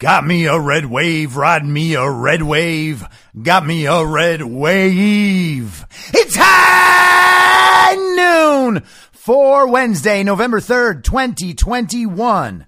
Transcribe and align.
Got 0.00 0.26
me 0.26 0.46
a 0.46 0.58
red 0.58 0.86
wave, 0.86 1.36
ride 1.36 1.62
me 1.62 1.92
a 1.92 2.10
red 2.10 2.42
wave. 2.42 3.06
Got 3.42 3.66
me 3.66 3.84
a 3.84 4.02
red 4.02 4.40
wave. 4.40 5.84
It's 6.14 6.36
high 6.38 7.96
noon 7.96 8.82
for 9.12 9.68
Wednesday, 9.68 10.22
November 10.22 10.58
3rd, 10.58 11.04
2021. 11.04 12.64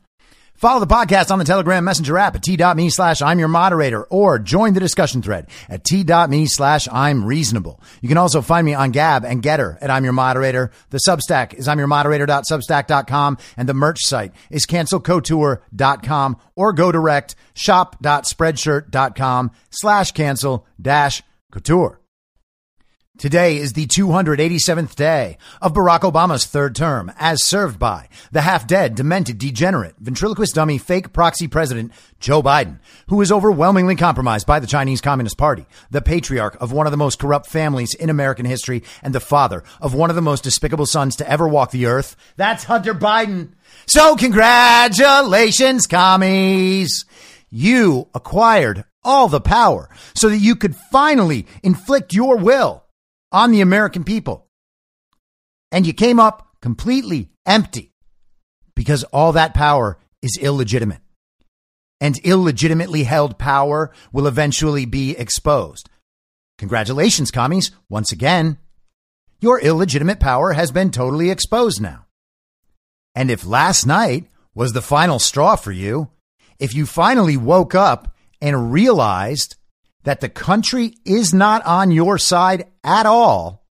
Follow 0.62 0.78
the 0.78 0.86
podcast 0.86 1.32
on 1.32 1.40
the 1.40 1.44
Telegram 1.44 1.82
Messenger 1.82 2.18
app 2.18 2.36
at 2.36 2.44
t.me 2.44 2.88
slash 2.88 3.20
I'm 3.20 3.40
your 3.40 3.48
moderator 3.48 4.04
or 4.04 4.38
join 4.38 4.74
the 4.74 4.80
discussion 4.80 5.20
thread 5.20 5.48
at 5.68 5.82
t.me 5.82 6.46
slash 6.46 6.86
I'm 6.88 7.24
reasonable. 7.24 7.80
You 8.00 8.08
can 8.08 8.16
also 8.16 8.42
find 8.42 8.64
me 8.64 8.72
on 8.72 8.92
Gab 8.92 9.24
and 9.24 9.42
Gettr 9.42 9.76
at 9.80 9.90
I'm 9.90 10.04
your 10.04 10.12
moderator. 10.12 10.70
The 10.90 11.00
Substack 11.04 11.54
is 11.54 11.66
I'm 11.66 11.80
your 11.80 11.88
moderator.substack.com 11.88 13.38
and 13.56 13.68
the 13.68 13.74
merch 13.74 14.04
site 14.04 14.34
is 14.50 14.64
cancelcouture.com 14.64 16.36
or 16.54 16.72
go 16.72 16.92
direct 16.92 17.34
shop.spreadshirt.com 17.54 19.50
slash 19.70 20.12
cancel 20.12 20.64
dash 20.80 21.24
couture. 21.50 22.01
Today 23.22 23.58
is 23.58 23.74
the 23.74 23.86
287th 23.86 24.96
day 24.96 25.38
of 25.60 25.74
Barack 25.74 26.00
Obama's 26.00 26.44
third 26.44 26.74
term, 26.74 27.12
as 27.20 27.40
served 27.40 27.78
by 27.78 28.08
the 28.32 28.40
half 28.40 28.66
dead, 28.66 28.96
demented, 28.96 29.38
degenerate, 29.38 29.94
ventriloquist 30.00 30.56
dummy, 30.56 30.76
fake 30.76 31.12
proxy 31.12 31.46
president 31.46 31.92
Joe 32.18 32.42
Biden, 32.42 32.80
who 33.06 33.20
is 33.20 33.30
overwhelmingly 33.30 33.94
compromised 33.94 34.44
by 34.48 34.58
the 34.58 34.66
Chinese 34.66 35.00
Communist 35.00 35.38
Party, 35.38 35.66
the 35.92 36.02
patriarch 36.02 36.56
of 36.60 36.72
one 36.72 36.88
of 36.88 36.90
the 36.90 36.96
most 36.96 37.20
corrupt 37.20 37.46
families 37.46 37.94
in 37.94 38.10
American 38.10 38.44
history, 38.44 38.82
and 39.04 39.14
the 39.14 39.20
father 39.20 39.62
of 39.80 39.94
one 39.94 40.10
of 40.10 40.16
the 40.16 40.20
most 40.20 40.42
despicable 40.42 40.86
sons 40.86 41.14
to 41.14 41.30
ever 41.30 41.46
walk 41.46 41.70
the 41.70 41.86
earth. 41.86 42.16
That's 42.34 42.64
Hunter 42.64 42.92
Biden. 42.92 43.52
So 43.86 44.16
congratulations, 44.16 45.86
commies. 45.86 47.04
You 47.50 48.08
acquired 48.16 48.84
all 49.04 49.28
the 49.28 49.40
power 49.40 49.90
so 50.12 50.28
that 50.28 50.38
you 50.38 50.56
could 50.56 50.74
finally 50.74 51.46
inflict 51.62 52.14
your 52.14 52.36
will 52.36 52.82
on 53.32 53.50
the 53.50 53.60
American 53.60 54.04
people. 54.04 54.46
And 55.72 55.86
you 55.86 55.92
came 55.92 56.20
up 56.20 56.48
completely 56.60 57.30
empty 57.46 57.92
because 58.74 59.04
all 59.04 59.32
that 59.32 59.54
power 59.54 59.98
is 60.20 60.38
illegitimate. 60.40 61.00
And 62.00 62.18
illegitimately 62.18 63.04
held 63.04 63.38
power 63.38 63.92
will 64.12 64.26
eventually 64.26 64.84
be 64.84 65.16
exposed. 65.16 65.88
Congratulations, 66.58 67.30
commies. 67.30 67.70
Once 67.88 68.12
again, 68.12 68.58
your 69.40 69.60
illegitimate 69.60 70.20
power 70.20 70.52
has 70.52 70.70
been 70.70 70.90
totally 70.90 71.30
exposed 71.30 71.80
now. 71.80 72.06
And 73.14 73.30
if 73.30 73.46
last 73.46 73.86
night 73.86 74.26
was 74.54 74.72
the 74.72 74.82
final 74.82 75.18
straw 75.18 75.56
for 75.56 75.72
you, 75.72 76.10
if 76.58 76.74
you 76.74 76.86
finally 76.86 77.36
woke 77.36 77.74
up 77.74 78.14
and 78.40 78.72
realized 78.72 79.56
that 80.04 80.20
the 80.20 80.28
country 80.28 80.94
is 81.04 81.32
not 81.32 81.64
on 81.64 81.90
your 81.90 82.18
side 82.18 82.66
at 82.82 83.06
all, 83.06 83.64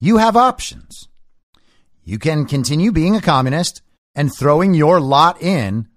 you 0.00 0.16
have 0.16 0.36
options. 0.36 1.08
You 2.02 2.18
can 2.18 2.46
continue 2.46 2.90
being 2.90 3.14
a 3.14 3.20
communist 3.20 3.82
and 4.14 4.34
throwing 4.34 4.74
your 4.74 5.00
lot 5.00 5.40
in 5.40 5.88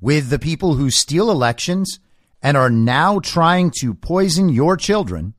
with 0.00 0.28
the 0.28 0.38
people 0.38 0.74
who 0.74 0.90
steal 0.90 1.30
elections 1.30 1.98
and 2.42 2.56
are 2.56 2.70
now 2.70 3.18
trying 3.18 3.72
to 3.80 3.94
poison 3.94 4.48
your 4.48 4.76
children, 4.76 5.34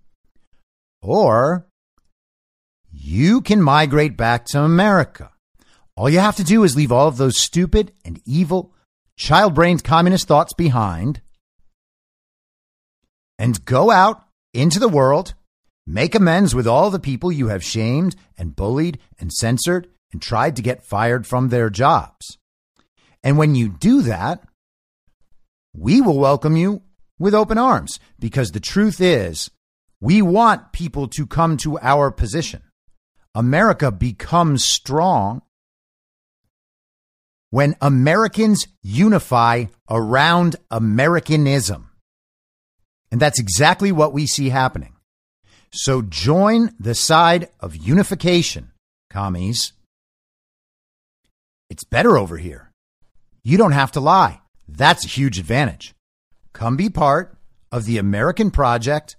or 1.02 1.68
you 2.91 3.41
can 3.41 3.62
migrate 3.62 4.18
back 4.18 4.46
to 4.46 4.62
America. 4.62 5.31
All 5.96 6.09
you 6.09 6.19
have 6.19 6.35
to 6.38 6.44
do 6.44 6.64
is 6.64 6.75
leave 6.75 6.91
all 6.91 7.08
of 7.08 7.18
those 7.18 7.38
stupid 7.38 7.94
and 8.03 8.19
evil, 8.25 8.74
child 9.16 9.53
brained 9.53 9.84
communist 9.84 10.28
thoughts 10.28 10.53
behind 10.53 11.22
and 13.38 13.64
go 13.66 13.92
out 13.92 14.24
into 14.53 14.80
the 14.80 14.90
world, 14.90 15.34
make 15.86 16.16
amends 16.16 16.56
with 16.56 16.68
all 16.68 16.90
the 16.90 17.00
people 17.00 17.31
you 17.31 17.48
have 17.48 17.64
shamed 17.64 18.16
and 18.38 18.56
bullied 18.56 19.00
and 19.20 19.31
censored 19.31 19.88
and 20.12 20.22
tried 20.22 20.56
to 20.56 20.62
get 20.62 20.84
fired 20.84 21.28
from 21.28 21.50
their 21.50 21.70
jobs. 21.70 22.38
And 23.24 23.38
when 23.38 23.56
you 23.56 23.70
do 23.70 24.02
that, 24.03 24.44
we 25.76 26.02
will 26.02 26.18
welcome 26.18 26.56
you 26.56 26.81
with 27.20 27.34
open 27.34 27.58
arms 27.58 28.00
because 28.20 28.52
the 28.52 28.59
truth 28.59 29.02
is, 29.02 29.52
we 30.00 30.22
want 30.22 30.72
people 30.72 31.08
to 31.09 31.26
come 31.26 31.58
to 31.58 31.80
our 31.80 32.12
position. 32.12 32.62
America 33.34 33.92
becomes 33.92 34.64
strong 34.64 35.42
when 37.50 37.76
Americans 37.81 38.68
unify 38.81 39.66
around 39.90 40.56
Americanism. 40.70 41.87
And 43.12 43.22
that's 43.22 43.40
exactly 43.40 43.91
what 43.91 44.13
we 44.13 44.28
see 44.28 44.50
happening. 44.50 44.94
So 45.72 46.01
join 46.01 46.73
the 46.79 46.95
side 46.95 47.50
of 47.59 47.75
unification, 47.75 48.72
commies. 49.09 49.73
It's 51.69 51.84
better 51.84 52.17
over 52.17 52.38
here. 52.38 52.72
You 53.44 53.57
don't 53.57 53.73
have 53.73 53.91
to 53.94 54.00
lie. 54.00 54.41
That's 54.67 55.06
a 55.06 55.09
huge 55.09 55.40
advantage. 55.40 55.94
Come 56.53 56.75
be 56.75 56.90
part 56.90 57.38
of 57.72 57.85
the 57.85 57.97
American 57.97 58.51
project 58.51 59.16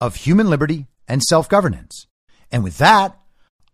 of 0.00 0.16
human 0.16 0.48
liberty 0.50 0.86
and 1.06 1.22
self 1.22 1.48
governance. 1.48 2.06
And 2.50 2.64
with 2.64 2.78
that, 2.78 3.18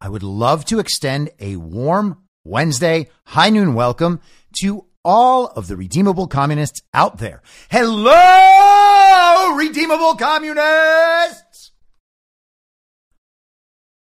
I 0.00 0.08
would 0.08 0.22
love 0.22 0.64
to 0.66 0.78
extend 0.78 1.30
a 1.40 1.56
warm 1.56 2.18
Wednesday 2.44 3.08
high 3.24 3.50
noon 3.50 3.74
welcome 3.74 4.20
to 4.60 4.86
all 5.04 5.46
of 5.46 5.66
the 5.68 5.76
redeemable 5.76 6.26
communists 6.26 6.82
out 6.92 7.18
there. 7.18 7.42
Hello, 7.70 9.54
redeemable 9.56 10.14
communists! 10.16 11.72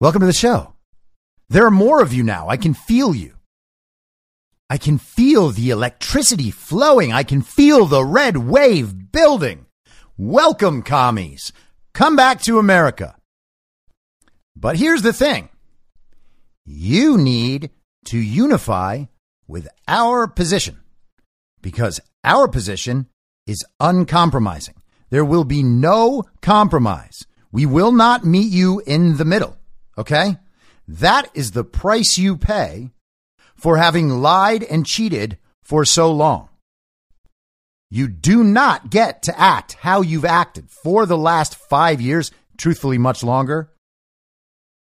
Welcome 0.00 0.20
to 0.20 0.26
the 0.26 0.32
show. 0.32 0.74
There 1.48 1.66
are 1.66 1.70
more 1.70 2.00
of 2.02 2.12
you 2.12 2.22
now. 2.22 2.48
I 2.48 2.56
can 2.56 2.74
feel 2.74 3.14
you. 3.14 3.34
I 4.70 4.76
can 4.78 4.98
feel 4.98 5.48
the 5.48 5.70
electricity 5.70 6.50
flowing. 6.50 7.12
I 7.12 7.22
can 7.22 7.42
feel 7.42 7.86
the 7.86 8.04
red 8.04 8.36
wave 8.36 9.10
building. 9.12 9.66
Welcome, 10.16 10.82
commies. 10.82 11.52
Come 11.94 12.16
back 12.16 12.42
to 12.42 12.58
America. 12.58 13.16
But 14.54 14.76
here's 14.76 15.02
the 15.02 15.12
thing 15.12 15.48
you 16.64 17.16
need 17.16 17.70
to 18.06 18.18
unify 18.18 19.04
with 19.48 19.66
our 19.88 20.28
position 20.28 20.78
because 21.62 22.00
our 22.22 22.46
position 22.46 23.06
is 23.46 23.64
uncompromising. 23.80 24.74
There 25.10 25.24
will 25.24 25.44
be 25.44 25.62
no 25.62 26.24
compromise. 26.42 27.26
We 27.50 27.66
will 27.66 27.92
not 27.92 28.24
meet 28.24 28.52
you 28.52 28.80
in 28.86 29.16
the 29.16 29.24
middle. 29.24 29.56
Okay. 29.96 30.36
That 30.86 31.30
is 31.34 31.50
the 31.50 31.64
price 31.64 32.18
you 32.18 32.36
pay 32.36 32.90
for 33.56 33.76
having 33.76 34.08
lied 34.10 34.62
and 34.62 34.86
cheated 34.86 35.38
for 35.62 35.84
so 35.84 36.12
long. 36.12 36.48
You 37.90 38.08
do 38.08 38.44
not 38.44 38.90
get 38.90 39.22
to 39.24 39.38
act 39.38 39.74
how 39.74 40.02
you've 40.02 40.24
acted 40.24 40.70
for 40.70 41.06
the 41.06 41.16
last 41.16 41.56
five 41.56 42.00
years, 42.00 42.30
truthfully, 42.58 42.98
much 42.98 43.24
longer, 43.24 43.72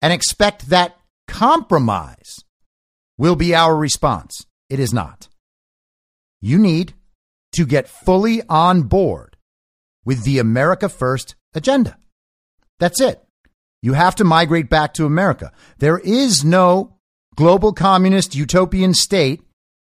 and 0.02 0.12
expect 0.12 0.68
that 0.68 0.96
compromise 1.28 2.40
will 3.16 3.36
be 3.36 3.54
our 3.54 3.76
response. 3.76 4.45
It 4.68 4.80
is 4.80 4.92
not. 4.92 5.28
You 6.40 6.58
need 6.58 6.94
to 7.52 7.64
get 7.64 7.88
fully 7.88 8.42
on 8.48 8.82
board 8.82 9.36
with 10.04 10.24
the 10.24 10.38
America 10.38 10.88
First 10.88 11.34
agenda. 11.54 11.98
That's 12.78 13.00
it. 13.00 13.22
You 13.82 13.94
have 13.94 14.14
to 14.16 14.24
migrate 14.24 14.68
back 14.68 14.94
to 14.94 15.06
America. 15.06 15.52
There 15.78 15.98
is 15.98 16.44
no 16.44 16.96
global 17.36 17.72
communist 17.72 18.34
utopian 18.34 18.94
state 18.94 19.42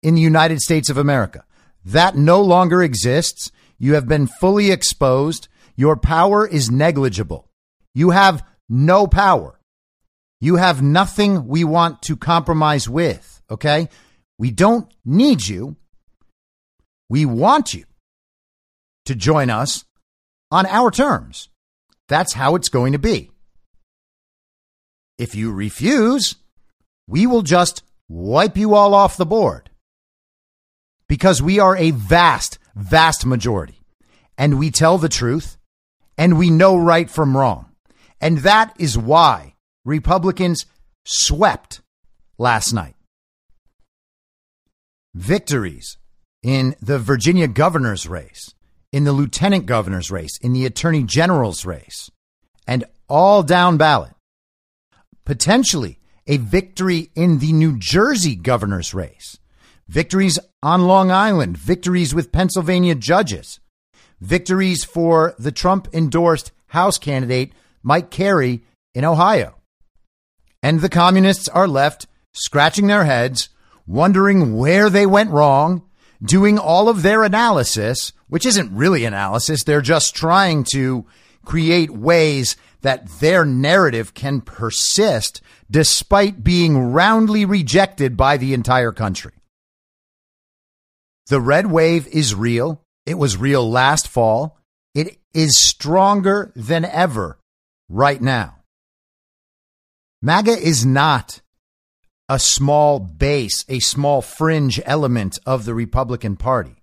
in 0.03 0.15
the 0.15 0.21
United 0.21 0.59
States 0.59 0.89
of 0.89 0.97
America. 0.97 1.45
That 1.83 2.15
no 2.15 2.41
longer 2.41 2.83
exists. 2.83 3.51
You 3.77 3.93
have 3.95 4.07
been 4.07 4.27
fully 4.27 4.71
exposed. 4.71 5.47
Your 5.75 5.95
power 5.97 6.45
is 6.45 6.69
negligible. 6.69 7.49
You 7.93 8.11
have 8.11 8.45
no 8.67 9.07
power. 9.07 9.59
You 10.41 10.57
have 10.57 10.81
nothing 10.81 11.47
we 11.47 11.63
want 11.63 12.01
to 12.03 12.15
compromise 12.15 12.87
with. 12.87 13.41
Okay. 13.49 13.89
We 14.39 14.49
don't 14.49 14.91
need 15.05 15.47
you 15.47 15.75
We 17.09 17.25
want 17.25 17.73
you 17.73 17.85
to 19.05 19.15
join 19.15 19.49
us 19.49 19.83
on 20.51 20.65
our 20.67 20.91
terms. 20.91 21.49
That's 22.07 22.33
how 22.33 22.55
it's 22.55 22.69
going 22.69 22.93
to 22.93 22.99
be. 22.99 23.31
If 25.17 25.35
you 25.35 25.51
refuse, 25.51 26.35
we 27.07 27.25
will 27.27 27.41
just 27.41 27.83
wipe 28.07 28.55
you 28.57 28.75
all 28.75 28.93
off 28.93 29.17
the 29.17 29.25
board 29.25 29.71
because 31.07 31.41
we 31.41 31.59
are 31.59 31.75
a 31.75 31.91
vast, 31.91 32.59
vast 32.75 33.25
majority 33.25 33.81
and 34.37 34.59
we 34.59 34.69
tell 34.69 34.97
the 34.99 35.09
truth 35.09 35.57
and 36.17 36.37
we 36.37 36.49
know 36.51 36.77
right 36.77 37.09
from 37.09 37.35
wrong. 37.35 37.65
And 38.21 38.39
that 38.39 38.75
is 38.77 38.97
why 38.97 39.55
Republicans 39.83 40.65
swept 41.05 41.81
last 42.37 42.71
night. 42.73 42.95
Victories 45.15 45.97
in 46.43 46.75
the 46.81 46.99
Virginia 46.99 47.47
governor's 47.47 48.07
race, 48.07 48.53
in 48.91 49.05
the 49.05 49.11
lieutenant 49.11 49.65
governor's 49.65 50.11
race, 50.11 50.37
in 50.39 50.53
the 50.53 50.65
attorney 50.65 51.03
general's 51.03 51.65
race, 51.65 52.11
and 52.67 52.83
all 53.07 53.41
down 53.41 53.77
ballot. 53.77 54.13
Potentially 55.25 55.99
a 56.27 56.37
victory 56.37 57.09
in 57.15 57.39
the 57.39 57.51
New 57.53 57.77
Jersey 57.79 58.35
governor's 58.35 58.93
race, 58.93 59.39
victories 59.87 60.37
on 60.61 60.85
Long 60.85 61.09
Island, 61.09 61.57
victories 61.57 62.13
with 62.13 62.31
Pennsylvania 62.31 62.93
judges, 62.93 63.59
victories 64.21 64.83
for 64.83 65.33
the 65.39 65.51
Trump 65.51 65.87
endorsed 65.91 66.51
House 66.67 66.99
candidate 66.99 67.53
Mike 67.81 68.11
Carey 68.11 68.61
in 68.93 69.03
Ohio. 69.05 69.55
And 70.61 70.81
the 70.81 70.89
communists 70.89 71.47
are 71.47 71.67
left 71.67 72.05
scratching 72.33 72.85
their 72.85 73.05
heads, 73.05 73.49
wondering 73.89 74.55
where 74.55 74.89
they 74.89 75.05
went 75.05 75.31
wrong, 75.31 75.81
doing 76.21 76.59
all 76.59 76.87
of 76.87 77.01
their 77.01 77.23
analysis, 77.23 78.13
which 78.27 78.45
isn't 78.45 78.71
really 78.71 79.03
analysis. 79.03 79.63
They're 79.63 79.81
just 79.81 80.15
trying 80.15 80.63
to 80.73 81.05
create 81.43 81.89
ways 81.89 82.55
that 82.81 83.09
their 83.19 83.43
narrative 83.43 84.13
can 84.13 84.41
persist 84.41 85.41
despite 85.71 86.43
being 86.43 86.77
roundly 86.77 87.45
rejected 87.45 88.15
by 88.15 88.37
the 88.37 88.53
entire 88.53 88.91
country. 88.91 89.33
The 91.27 91.41
red 91.41 91.67
wave 91.67 92.07
is 92.07 92.35
real. 92.35 92.83
It 93.05 93.15
was 93.15 93.37
real 93.37 93.69
last 93.69 94.07
fall. 94.07 94.59
It 94.93 95.17
is 95.33 95.59
stronger 95.59 96.51
than 96.55 96.85
ever 96.85 97.39
right 97.89 98.21
now. 98.21 98.57
MAGA 100.21 100.51
is 100.51 100.85
not 100.85 101.41
a 102.29 102.37
small 102.37 102.99
base, 102.99 103.65
a 103.67 103.79
small 103.79 104.21
fringe 104.21 104.79
element 104.85 105.39
of 105.47 105.65
the 105.65 105.73
Republican 105.73 106.37
Party. 106.37 106.75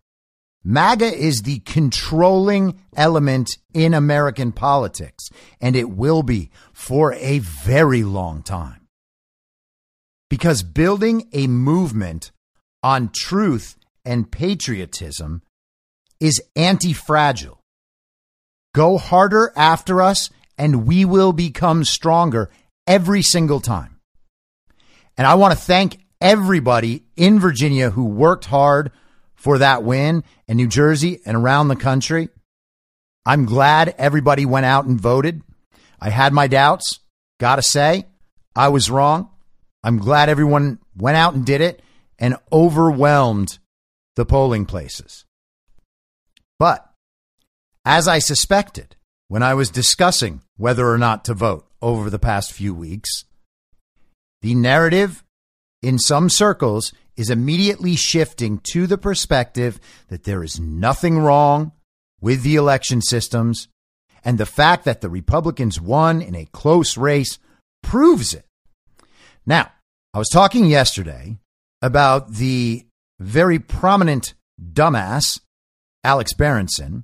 MAGA 0.64 1.06
is 1.06 1.42
the 1.42 1.60
controlling 1.60 2.80
element 2.96 3.56
in 3.72 3.94
American 3.94 4.50
politics, 4.50 5.30
and 5.60 5.76
it 5.76 5.88
will 5.88 6.24
be 6.24 6.50
for 6.72 7.14
a 7.14 7.38
very 7.38 8.02
long 8.02 8.42
time. 8.42 8.88
Because 10.28 10.64
building 10.64 11.28
a 11.32 11.46
movement 11.46 12.32
on 12.82 13.10
truth 13.14 13.76
and 14.04 14.28
patriotism 14.28 15.42
is 16.18 16.42
anti 16.56 16.92
fragile. 16.92 17.60
Go 18.74 18.98
harder 18.98 19.52
after 19.54 20.02
us, 20.02 20.30
and 20.58 20.84
we 20.84 21.04
will 21.04 21.32
become 21.32 21.84
stronger 21.84 22.50
every 22.88 23.22
single 23.22 23.60
time. 23.60 23.95
And 25.16 25.26
I 25.26 25.34
want 25.34 25.52
to 25.52 25.58
thank 25.58 25.98
everybody 26.20 27.04
in 27.16 27.40
Virginia 27.40 27.90
who 27.90 28.06
worked 28.06 28.46
hard 28.46 28.90
for 29.34 29.58
that 29.58 29.82
win 29.82 30.24
in 30.48 30.56
New 30.56 30.68
Jersey 30.68 31.20
and 31.24 31.36
around 31.36 31.68
the 31.68 31.76
country. 31.76 32.28
I'm 33.24 33.44
glad 33.44 33.94
everybody 33.98 34.46
went 34.46 34.66
out 34.66 34.86
and 34.86 35.00
voted. 35.00 35.42
I 36.00 36.10
had 36.10 36.32
my 36.32 36.46
doubts. 36.46 37.00
Gotta 37.38 37.62
say, 37.62 38.06
I 38.54 38.68
was 38.68 38.90
wrong. 38.90 39.30
I'm 39.82 39.98
glad 39.98 40.28
everyone 40.28 40.78
went 40.96 41.16
out 41.16 41.34
and 41.34 41.44
did 41.44 41.60
it 41.60 41.82
and 42.18 42.36
overwhelmed 42.52 43.58
the 44.16 44.24
polling 44.24 44.64
places. 44.64 45.24
But 46.58 46.88
as 47.84 48.08
I 48.08 48.18
suspected 48.18 48.96
when 49.28 49.42
I 49.42 49.54
was 49.54 49.70
discussing 49.70 50.40
whether 50.56 50.88
or 50.88 50.98
not 50.98 51.24
to 51.26 51.34
vote 51.34 51.66
over 51.82 52.08
the 52.08 52.18
past 52.18 52.52
few 52.52 52.74
weeks, 52.74 53.24
the 54.46 54.54
narrative 54.54 55.24
in 55.82 55.98
some 55.98 56.30
circles 56.30 56.92
is 57.16 57.30
immediately 57.30 57.96
shifting 57.96 58.60
to 58.72 58.86
the 58.86 58.96
perspective 58.96 59.80
that 60.06 60.22
there 60.22 60.44
is 60.44 60.60
nothing 60.60 61.18
wrong 61.18 61.72
with 62.20 62.44
the 62.44 62.54
election 62.54 63.02
systems, 63.02 63.66
and 64.24 64.38
the 64.38 64.46
fact 64.46 64.84
that 64.84 65.00
the 65.00 65.08
Republicans 65.08 65.80
won 65.80 66.22
in 66.22 66.36
a 66.36 66.46
close 66.52 66.96
race 66.96 67.40
proves 67.82 68.34
it. 68.34 68.46
Now, 69.44 69.72
I 70.14 70.18
was 70.18 70.28
talking 70.28 70.66
yesterday 70.66 71.38
about 71.82 72.34
the 72.34 72.86
very 73.18 73.58
prominent 73.58 74.34
dumbass, 74.62 75.40
Alex 76.04 76.32
Berenson, 76.34 77.02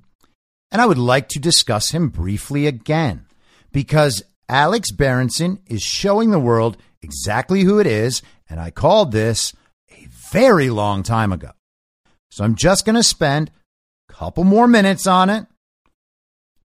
and 0.71 0.81
I 0.81 0.85
would 0.85 0.97
like 0.97 1.27
to 1.29 1.39
discuss 1.39 1.91
him 1.91 2.07
briefly 2.07 2.67
again 2.67 3.25
because 3.73 4.23
Alex 4.47 4.91
Berenson 4.91 5.59
is 5.67 5.81
showing 5.81 6.31
the 6.31 6.39
world 6.39 6.77
exactly 7.03 7.61
who 7.61 7.79
it 7.79 7.87
is, 7.87 8.21
and 8.49 8.59
I 8.59 8.71
called 8.71 9.11
this 9.11 9.53
a 9.91 10.07
very 10.31 10.69
long 10.69 11.03
time 11.03 11.31
ago. 11.31 11.51
So 12.31 12.43
I'm 12.43 12.55
just 12.55 12.85
going 12.85 12.95
to 12.95 13.03
spend 13.03 13.51
a 14.09 14.13
couple 14.13 14.43
more 14.43 14.67
minutes 14.67 15.05
on 15.05 15.29
it 15.29 15.45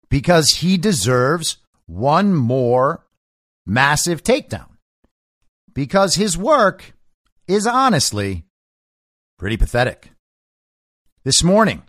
because 0.09 0.49
he 0.49 0.77
deserves 0.77 1.57
one 1.85 2.33
more 2.33 3.05
massive 3.65 4.23
takedown. 4.23 4.67
Because 5.73 6.15
his 6.15 6.37
work 6.37 6.93
is 7.47 7.65
honestly 7.65 8.45
pretty 9.39 9.57
pathetic. 9.57 10.11
This 11.23 11.43
morning, 11.43 11.83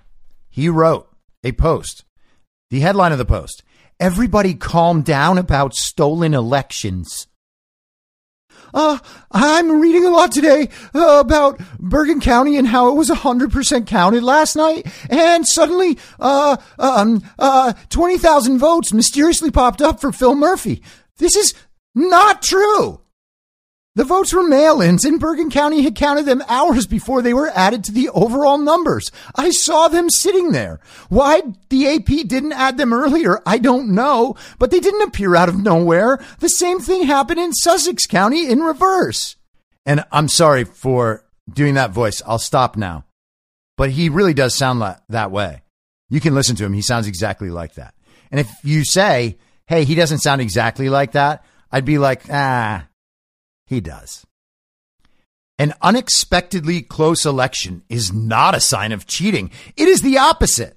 he 0.49 0.69
wrote 0.69 1.09
a 1.43 1.53
post. 1.53 2.05
The 2.71 2.81
headline 2.81 3.13
of 3.13 3.19
the 3.19 3.25
post 3.25 3.63
Everybody 4.01 4.55
calm 4.55 5.03
down 5.03 5.39
about 5.39 5.75
stolen 5.75 6.35
elections. 6.35 7.29
Uh, 8.75 8.99
I'm 9.31 9.81
reading 9.81 10.05
a 10.05 10.11
lot 10.11 10.33
today 10.33 10.69
uh, 10.95 11.21
about 11.21 11.61
Bergen 11.79 12.21
County 12.21 12.57
and 12.57 12.67
how 12.67 12.89
it 12.89 12.97
was 12.97 13.09
100% 13.09 13.87
counted 13.87 14.25
last 14.25 14.57
night. 14.57 14.87
And 15.09 15.47
suddenly, 15.47 15.97
uh, 16.19 16.57
um, 16.79 17.23
uh, 17.39 17.73
20,000 17.91 18.59
votes 18.59 18.93
mysteriously 18.93 19.53
popped 19.53 19.81
up 19.81 20.01
for 20.01 20.11
Phil 20.11 20.35
Murphy. 20.35 20.83
This 21.19 21.37
is 21.37 21.55
not 21.95 22.43
true. 22.43 23.01
The 23.97 24.05
votes 24.05 24.35
were 24.35 24.43
mail 24.43 24.81
ins, 24.81 25.05
and 25.05 25.21
Bergen 25.21 25.51
County 25.51 25.83
had 25.83 25.95
counted 25.95 26.27
them 26.27 26.43
hours 26.49 26.85
before 26.85 27.23
they 27.23 27.33
were 27.33 27.53
added 27.55 27.85
to 27.85 27.93
the 27.93 28.09
overall 28.09 28.59
numbers. 28.59 29.13
I 29.37 29.51
saw 29.51 29.87
them 29.87 30.11
sitting 30.11 30.51
there. 30.51 30.81
Why 31.11 31.43
the 31.69 31.87
AP 31.87 32.27
didn't 32.27 32.55
add 32.55 32.77
them 32.77 32.93
earlier, 32.93 33.41
I 33.47 33.59
don't 33.59 33.95
know, 33.95 34.35
but 34.59 34.73
they 34.73 34.81
didn't 34.81 35.07
appear 35.07 35.37
out 35.37 35.49
of 35.49 35.63
nowhere. 35.63 36.19
The 36.41 36.49
same 36.49 36.81
thing 36.81 37.05
happened 37.05 37.39
in 37.39 37.53
Sussex 37.53 38.05
County 38.07 38.51
in 38.51 38.61
reverse. 38.65 39.37
And 39.87 40.05
I'm 40.11 40.27
sorry 40.27 40.65
for 40.65 41.25
doing 41.49 41.75
that 41.75 41.93
voice. 41.93 42.21
I'll 42.27 42.41
stop 42.41 42.77
now. 42.77 43.05
But 43.77 43.91
he 43.91 44.09
really 44.09 44.35
does 44.35 44.57
sound 44.57 44.81
like 44.81 44.99
that 45.11 45.31
way. 45.31 45.63
You 46.09 46.21
can 46.21 46.35
listen 46.35 46.57
to 46.57 46.65
him. 46.65 46.73
He 46.73 46.83
sounds 46.83 47.07
exactly 47.07 47.51
like 47.51 47.75
that. 47.75 47.95
And 48.33 48.41
if 48.41 48.51
you 48.65 48.85
say, 48.85 49.39
hey, 49.67 49.85
he 49.85 49.95
doesn't 49.95 50.19
sound 50.19 50.41
exactly 50.41 50.89
like 50.89 51.13
that, 51.13 51.45
I'd 51.71 51.85
be 51.85 51.99
like, 51.99 52.23
ah, 52.29 52.89
he 53.75 53.81
does. 53.81 54.25
An 55.59 55.75
unexpectedly 55.83 56.83
close 56.83 57.25
election 57.25 57.83
is 57.89 58.13
not 58.13 58.55
a 58.55 58.61
sign 58.61 58.91
of 58.93 59.07
cheating. 59.07 59.51
It 59.77 59.89
is 59.89 60.03
the 60.03 60.19
opposite. 60.19 60.77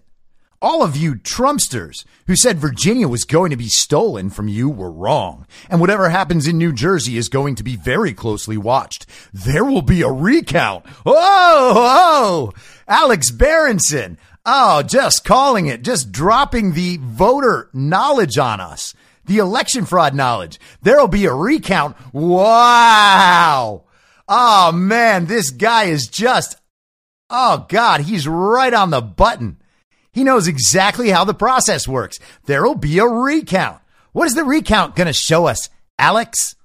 All 0.61 0.83
of 0.83 0.97
you 0.97 1.15
Trumpsters 1.15 2.03
who 2.25 2.35
said 2.35 2.57
Virginia 2.57 3.07
was 3.07 3.23
going 3.23 3.51
to 3.51 3.57
be 3.57 3.67
stolen 3.67 4.29
from 4.29 4.47
you 4.47 4.69
were 4.69 4.91
wrong. 4.91 5.45
And 5.69 5.79
whatever 5.79 6.09
happens 6.09 6.47
in 6.47 6.57
New 6.57 6.73
Jersey 6.73 7.17
is 7.17 7.29
going 7.29 7.55
to 7.55 7.63
be 7.63 7.75
very 7.75 8.13
closely 8.13 8.57
watched. 8.57 9.05
There 9.31 9.65
will 9.65 9.83
be 9.83 10.01
a 10.01 10.09
recount. 10.09 10.85
Oh, 11.05 11.73
oh, 11.75 12.51
Alex 12.87 13.31
Berenson. 13.31 14.17
Oh, 14.45 14.81
just 14.81 15.25
calling 15.25 15.67
it, 15.67 15.83
just 15.83 16.11
dropping 16.11 16.73
the 16.73 16.97
voter 17.01 17.69
knowledge 17.73 18.37
on 18.37 18.59
us 18.59 18.93
the 19.27 19.37
election 19.37 19.85
fraud 19.85 20.15
knowledge. 20.15 20.59
There'll 20.81 21.07
be 21.07 21.25
a 21.25 21.33
recount. 21.33 21.95
Wow. 22.13 23.83
Oh 24.27 24.71
man, 24.71 25.25
this 25.25 25.51
guy 25.51 25.85
is 25.85 26.07
just, 26.07 26.57
oh 27.29 27.65
God, 27.69 28.01
he's 28.01 28.27
right 28.27 28.73
on 28.73 28.89
the 28.89 29.01
button. 29.01 29.57
He 30.11 30.23
knows 30.23 30.47
exactly 30.47 31.09
how 31.09 31.23
the 31.25 31.33
process 31.33 31.87
works. 31.87 32.17
There'll 32.45 32.75
be 32.75 32.97
a 32.97 33.05
recount. 33.05 33.81
What 34.13 34.25
is 34.25 34.33
the 34.33 34.43
recount 34.43 34.95
going 34.95 35.07
to 35.07 35.13
show 35.13 35.45
us, 35.45 35.69
Alex? 35.99 36.55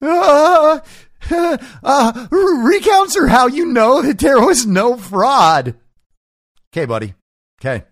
Uh, 0.00 0.78
uh, 1.82 2.26
recounts 2.30 3.16
are 3.16 3.26
how 3.26 3.48
you 3.48 3.66
know 3.66 4.00
that 4.02 4.18
there 4.18 4.40
was 4.40 4.64
no 4.64 4.96
fraud. 4.96 5.74
Okay, 6.72 6.86
buddy. 6.86 7.14
Okay. 7.60 7.84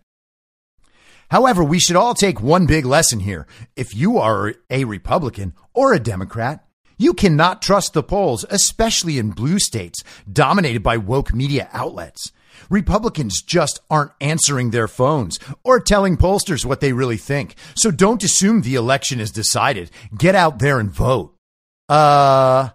However, 1.30 1.62
we 1.62 1.78
should 1.78 1.96
all 1.96 2.14
take 2.14 2.40
one 2.40 2.66
big 2.66 2.84
lesson 2.84 3.20
here. 3.20 3.46
If 3.76 3.94
you 3.94 4.18
are 4.18 4.54
a 4.70 4.84
Republican 4.84 5.54
or 5.74 5.92
a 5.92 6.00
Democrat, 6.00 6.64
you 6.98 7.14
cannot 7.14 7.62
trust 7.62 7.92
the 7.92 8.02
polls, 8.02 8.44
especially 8.50 9.18
in 9.18 9.30
blue 9.30 9.58
states 9.58 10.02
dominated 10.30 10.82
by 10.82 10.96
woke 10.96 11.32
media 11.32 11.68
outlets. 11.72 12.32
Republicans 12.70 13.40
just 13.40 13.80
aren't 13.88 14.12
answering 14.20 14.70
their 14.70 14.88
phones 14.88 15.38
or 15.62 15.78
telling 15.78 16.16
pollsters 16.16 16.64
what 16.64 16.80
they 16.80 16.92
really 16.92 17.16
think. 17.16 17.54
So 17.74 17.90
don't 17.90 18.24
assume 18.24 18.62
the 18.62 18.74
election 18.74 19.20
is 19.20 19.30
decided. 19.30 19.90
Get 20.16 20.34
out 20.34 20.58
there 20.58 20.80
and 20.80 20.90
vote. 20.90 21.36
Uh, 21.88 22.70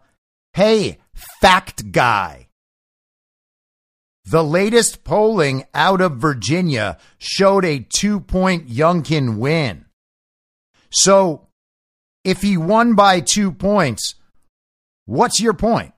hey, 0.53 0.99
fact 1.41 1.91
guy. 1.91 2.42
The 4.25 4.43
latest 4.43 5.03
polling 5.03 5.65
out 5.73 5.99
of 5.99 6.17
Virginia 6.17 6.97
showed 7.17 7.65
a 7.65 7.85
two 7.93 8.19
point 8.19 8.69
Youngkin 8.69 9.37
win. 9.37 9.85
So 10.89 11.47
if 12.23 12.41
he 12.41 12.55
won 12.55 12.95
by 12.95 13.19
two 13.19 13.51
points, 13.51 14.15
what's 15.05 15.41
your 15.41 15.53
point? 15.53 15.93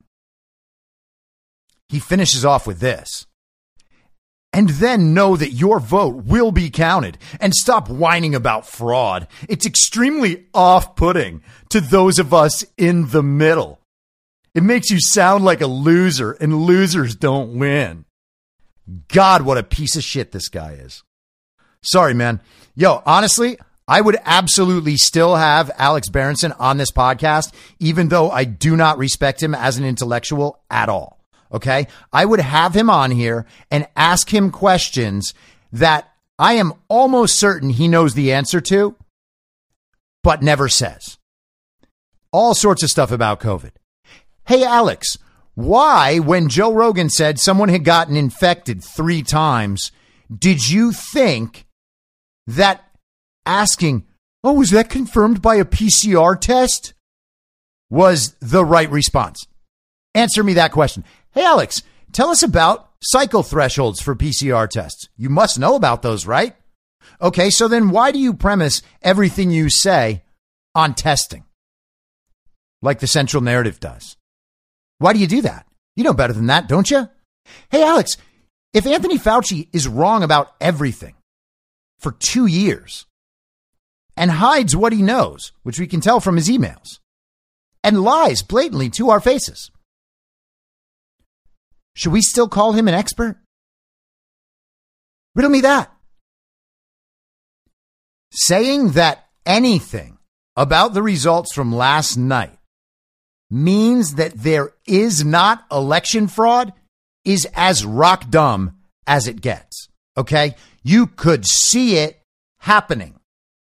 He 1.89 2.00
finishes 2.00 2.44
off 2.44 2.65
with 2.65 2.79
this. 2.79 3.27
And 4.51 4.70
then 4.70 5.13
know 5.13 5.36
that 5.36 5.51
your 5.51 5.79
vote 5.79 6.24
will 6.24 6.51
be 6.51 6.70
counted 6.70 7.17
and 7.41 7.53
stop 7.53 7.89
whining 7.89 8.34
about 8.34 8.65
fraud. 8.65 9.27
It's 9.50 9.65
extremely 9.65 10.46
off 10.53 10.96
putting 10.96 11.44
to 11.70 11.82
those 11.82 12.20
of 12.20 12.34
us 12.34 12.63
in 12.77 13.10
the 13.10 13.22
middle. 13.22 13.82
It 14.55 14.63
makes 14.63 14.89
you 14.89 15.00
sound 15.01 15.44
like 15.44 15.60
a 15.60 15.67
loser, 15.67 16.32
and 16.32 16.62
losers 16.62 17.15
don't 17.15 17.60
win. 17.60 18.04
God, 19.08 19.42
what 19.44 19.58
a 19.58 19.63
piece 19.63 19.96
of 19.96 20.04
shit 20.04 20.32
this 20.32 20.50
guy 20.50 20.74
is. 20.74 21.04
Sorry, 21.82 22.13
man. 22.13 22.42
Yo, 22.75 23.01
honestly, 23.06 23.58
I 23.88 24.01
would 24.01 24.18
absolutely 24.25 24.98
still 24.98 25.36
have 25.36 25.72
Alex 25.77 26.10
Berenson 26.10 26.51
on 26.54 26.77
this 26.77 26.92
podcast, 26.92 27.54
even 27.80 28.10
though 28.10 28.32
I 28.32 28.44
do 28.44 28.75
not 28.75 28.98
respect 28.98 29.42
him 29.42 29.54
as 29.54 29.77
an 29.77 29.86
intellectual 29.86 30.60
at 30.70 30.89
all. 30.89 31.20
Okay. 31.51 31.88
I 32.12 32.25
would 32.25 32.39
have 32.39 32.75
him 32.75 32.89
on 32.89 33.12
here 33.12 33.46
and 33.70 33.88
ask 33.96 34.34
him 34.34 34.51
questions 34.51 35.34
that 35.72 36.12
I 36.39 36.54
am 36.54 36.74
almost 36.89 37.39
certain 37.39 37.70
he 37.70 37.88
knows 37.88 38.13
the 38.13 38.34
answer 38.34 38.60
to, 38.62 38.96
but 40.24 40.42
never 40.42 40.68
says. 40.68 41.18
All 42.32 42.56
sorts 42.56 42.84
of 42.84 42.89
stuff 42.89 43.12
about 43.12 43.39
COVID. 43.39 43.72
Hey, 44.46 44.63
Alex, 44.63 45.18
why, 45.55 46.19
when 46.19 46.50
Joe 46.50 46.74
Rogan 46.74 47.09
said 47.09 47.39
someone 47.39 47.69
had 47.69 47.85
gotten 47.85 48.17
infected 48.17 48.83
three 48.83 49.24
times, 49.24 49.91
did 50.38 50.69
you 50.69 50.91
think 50.91 51.65
that 52.45 52.83
asking, 53.45 54.05
oh, 54.43 54.53
was 54.53 54.71
that 54.71 54.89
confirmed 54.89 55.41
by 55.41 55.55
a 55.55 55.65
PCR 55.65 56.39
test? 56.39 56.93
Was 57.89 58.35
the 58.41 58.65
right 58.65 58.89
response. 58.89 59.47
Answer 60.13 60.43
me 60.43 60.55
that 60.55 60.71
question. 60.71 61.05
Hey, 61.31 61.45
Alex, 61.45 61.83
tell 62.12 62.29
us 62.29 62.43
about 62.43 62.89
cycle 63.01 63.43
thresholds 63.43 64.01
for 64.01 64.15
PCR 64.15 64.67
tests. 64.67 65.07
You 65.15 65.29
must 65.29 65.59
know 65.59 65.75
about 65.75 66.01
those, 66.01 66.25
right? 66.25 66.55
Okay, 67.21 67.50
so 67.50 67.67
then 67.67 67.89
why 67.91 68.12
do 68.12 68.19
you 68.19 68.33
premise 68.33 68.81
everything 69.01 69.51
you 69.51 69.69
say 69.69 70.24
on 70.74 70.95
testing? 70.95 71.43
Like 72.81 73.00
the 73.00 73.07
central 73.07 73.43
narrative 73.43 73.79
does. 73.79 74.17
Why 74.97 75.13
do 75.13 75.19
you 75.19 75.27
do 75.27 75.41
that? 75.41 75.65
You 75.95 76.03
know 76.03 76.13
better 76.13 76.33
than 76.33 76.47
that, 76.47 76.67
don't 76.67 76.89
you? 76.89 77.09
Hey, 77.69 77.83
Alex, 77.83 78.17
if 78.73 78.85
Anthony 78.85 79.17
Fauci 79.17 79.69
is 79.73 79.87
wrong 79.87 80.23
about 80.23 80.53
everything 80.59 81.15
for 81.99 82.11
two 82.11 82.45
years, 82.45 83.05
and 84.17 84.31
hides 84.31 84.75
what 84.75 84.93
he 84.93 85.01
knows, 85.01 85.51
which 85.63 85.79
we 85.79 85.87
can 85.87 86.01
tell 86.01 86.19
from 86.19 86.35
his 86.35 86.49
emails, 86.49 86.99
and 87.83 88.03
lies 88.03 88.41
blatantly 88.41 88.89
to 88.89 89.09
our 89.09 89.19
faces. 89.19 89.71
Should 91.95 92.13
we 92.13 92.21
still 92.21 92.47
call 92.47 92.73
him 92.73 92.87
an 92.87 92.93
expert? 92.93 93.37
Riddle 95.35 95.51
me 95.51 95.61
that. 95.61 95.91
Saying 98.31 98.91
that 98.91 99.25
anything 99.45 100.17
about 100.55 100.93
the 100.93 101.03
results 101.03 101.53
from 101.53 101.75
last 101.75 102.17
night 102.17 102.57
means 103.49 104.15
that 104.15 104.33
there 104.33 104.73
is 104.85 105.23
not 105.23 105.65
election 105.71 106.27
fraud 106.27 106.73
is 107.23 107.47
as 107.53 107.85
rock 107.85 108.29
dumb 108.29 108.77
as 109.07 109.27
it 109.27 109.41
gets. 109.41 109.87
Okay? 110.17 110.55
You 110.83 111.07
could 111.07 111.45
see 111.45 111.97
it 111.97 112.21
happening. 112.59 113.19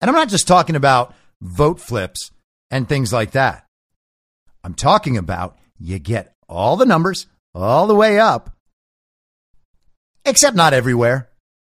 And 0.00 0.08
I'm 0.08 0.14
not 0.14 0.28
just 0.28 0.46
talking 0.46 0.76
about 0.76 1.14
vote 1.40 1.80
flips 1.80 2.30
and 2.70 2.88
things 2.88 3.12
like 3.12 3.32
that. 3.32 3.66
I'm 4.62 4.74
talking 4.74 5.16
about 5.16 5.56
you 5.78 5.98
get 5.98 6.32
all 6.48 6.76
the 6.76 6.86
numbers 6.86 7.26
all 7.54 7.86
the 7.86 7.94
way 7.94 8.18
up, 8.18 8.50
except 10.24 10.56
not 10.56 10.74
everywhere. 10.74 11.30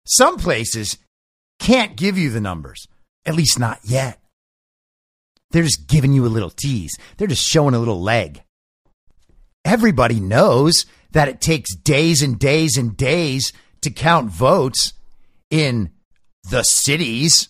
Some 0.06 0.38
places 0.38 0.98
can't 1.60 1.96
give 1.96 2.18
you 2.18 2.30
the 2.30 2.42
numbers, 2.42 2.88
at 3.26 3.36
least 3.36 3.60
not 3.60 3.80
yet. 3.84 4.21
They're 5.52 5.64
just 5.64 5.88
giving 5.88 6.14
you 6.14 6.26
a 6.26 6.28
little 6.28 6.50
tease, 6.50 6.98
they're 7.18 7.28
just 7.28 7.48
showing 7.48 7.76
a 7.76 7.80
little 7.80 8.02
leg. 8.02 8.44
Everybody 9.64 10.20
knows 10.20 10.86
that 11.12 11.28
it 11.28 11.40
takes 11.40 11.76
days 11.76 12.22
and 12.22 12.40
days 12.40 12.78
and 12.78 12.98
days 12.98 13.54
to 13.82 13.92
count 13.92 14.32
votes 14.32 14.94
in 15.50 15.92
the 16.50 16.64
cities 16.64 17.50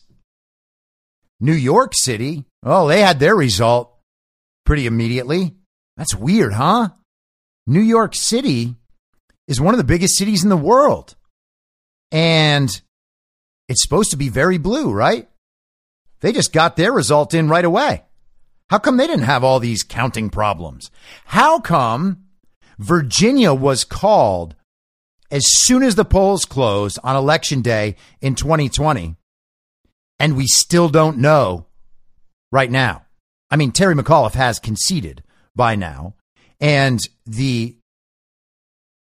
New 1.41 1.53
York 1.53 1.93
City, 1.95 2.45
oh, 2.63 2.87
they 2.87 3.01
had 3.01 3.19
their 3.19 3.35
result 3.35 3.97
pretty 4.63 4.85
immediately. 4.85 5.55
That's 5.97 6.15
weird, 6.15 6.53
huh? 6.53 6.89
New 7.65 7.81
York 7.81 8.13
City 8.13 8.75
is 9.47 9.59
one 9.59 9.73
of 9.73 9.79
the 9.79 9.83
biggest 9.83 10.15
cities 10.17 10.43
in 10.43 10.49
the 10.49 10.55
world. 10.55 11.15
And 12.11 12.69
it's 13.67 13.81
supposed 13.81 14.11
to 14.11 14.17
be 14.17 14.29
very 14.29 14.59
blue, 14.59 14.91
right? 14.91 15.27
They 16.21 16.31
just 16.31 16.53
got 16.53 16.75
their 16.75 16.91
result 16.91 17.33
in 17.33 17.49
right 17.49 17.65
away. 17.65 18.03
How 18.69 18.79
come 18.79 18.97
they 18.97 19.07
didn't 19.07 19.25
have 19.25 19.43
all 19.43 19.59
these 19.59 19.83
counting 19.83 20.29
problems? 20.29 20.89
How 21.25 21.59
come 21.59 22.23
Virginia 22.79 23.53
was 23.53 23.83
called 23.83 24.55
as 25.29 25.43
soon 25.45 25.83
as 25.83 25.95
the 25.95 26.05
polls 26.05 26.45
closed 26.45 26.99
on 27.03 27.15
election 27.15 27.61
day 27.61 27.95
in 28.21 28.35
2020 28.35 29.15
and 30.21 30.37
we 30.37 30.45
still 30.45 30.87
don't 30.87 31.17
know 31.17 31.65
right 32.51 32.69
now. 32.69 33.05
I 33.49 33.55
mean, 33.55 33.71
Terry 33.71 33.95
McAuliffe 33.95 34.35
has 34.35 34.59
conceded 34.59 35.23
by 35.55 35.75
now, 35.75 36.13
and 36.59 36.99
the 37.25 37.75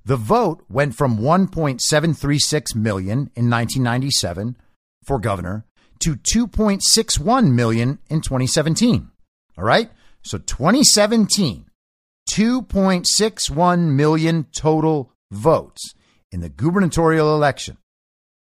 the 0.04 0.16
vote 0.16 0.64
went 0.68 0.94
from 0.94 1.18
1.736 1.18 2.74
million 2.74 3.30
in 3.34 3.50
1997 3.50 4.56
for 5.04 5.18
governor 5.18 5.64
to 6.00 6.16
2.61 6.16 7.52
million 7.52 7.98
in 8.08 8.20
2017. 8.20 9.10
All 9.56 9.64
right? 9.64 9.90
So 10.22 10.38
2017 10.38 11.66
2.61 12.30 13.94
million 13.94 14.44
total 14.52 15.12
votes 15.30 15.94
in 16.32 16.40
the 16.40 16.48
gubernatorial 16.48 17.34
election 17.34 17.76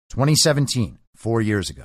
2017, 0.09 0.97
four 1.15 1.39
years 1.41 1.69
ago. 1.69 1.83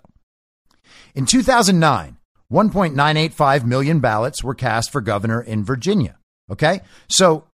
In 1.14 1.26
2009, 1.26 2.16
1.985 2.50 3.64
million 3.64 4.00
ballots 4.00 4.42
were 4.42 4.54
cast 4.54 4.90
for 4.90 5.00
governor 5.00 5.40
in 5.40 5.64
Virginia. 5.64 6.18
Okay. 6.50 6.80
So 7.08 7.44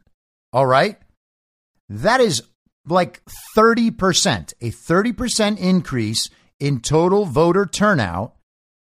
All 0.54 0.64
right. 0.64 0.97
That 1.90 2.23
is 2.23 2.42
like 2.87 3.20
30%, 3.54 4.54
a 4.62 4.70
30% 4.70 5.58
increase 5.58 6.30
in 6.58 6.80
total 6.80 7.26
voter 7.26 7.66
turnout 7.66 8.35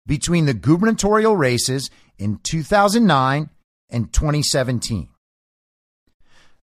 between 0.04 0.46
the 0.46 0.54
gubernatorial 0.54 1.36
races 1.36 1.92
in 2.18 2.40
2009 2.42 3.50
and 3.88 4.12
2017. 4.12 5.10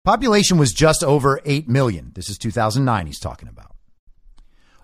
Population 0.09 0.57
was 0.57 0.73
just 0.73 1.03
over 1.03 1.39
8 1.45 1.69
million. 1.69 2.13
This 2.15 2.31
is 2.31 2.39
2009 2.39 3.05
he's 3.05 3.19
talking 3.19 3.47
about. 3.47 3.75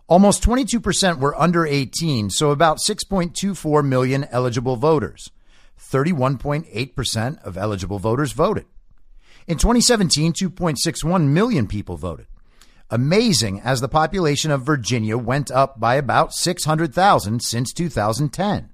Almost 0.08 0.44
22% 0.44 1.18
were 1.18 1.34
under 1.42 1.66
18, 1.66 2.30
so 2.30 2.52
about 2.52 2.78
6.24 2.88 3.84
million 3.84 4.28
eligible 4.30 4.76
voters. 4.76 5.32
31.8% 5.82 7.44
of 7.44 7.58
eligible 7.58 7.98
voters 7.98 8.34
voted. 8.34 8.68
In 9.48 9.58
2017, 9.58 10.32
2.61 10.34 11.30
million 11.30 11.66
people 11.66 11.98
voted. 11.98 12.28
Amazing 12.92 13.62
as 13.62 13.82
the 13.82 13.90
population 13.90 14.52
of 14.52 14.62
Virginia 14.62 15.18
went 15.18 15.50
up 15.50 15.80
by 15.80 15.96
about 15.96 16.34
600,000 16.34 17.42
since 17.42 17.74
2010. 17.74 18.70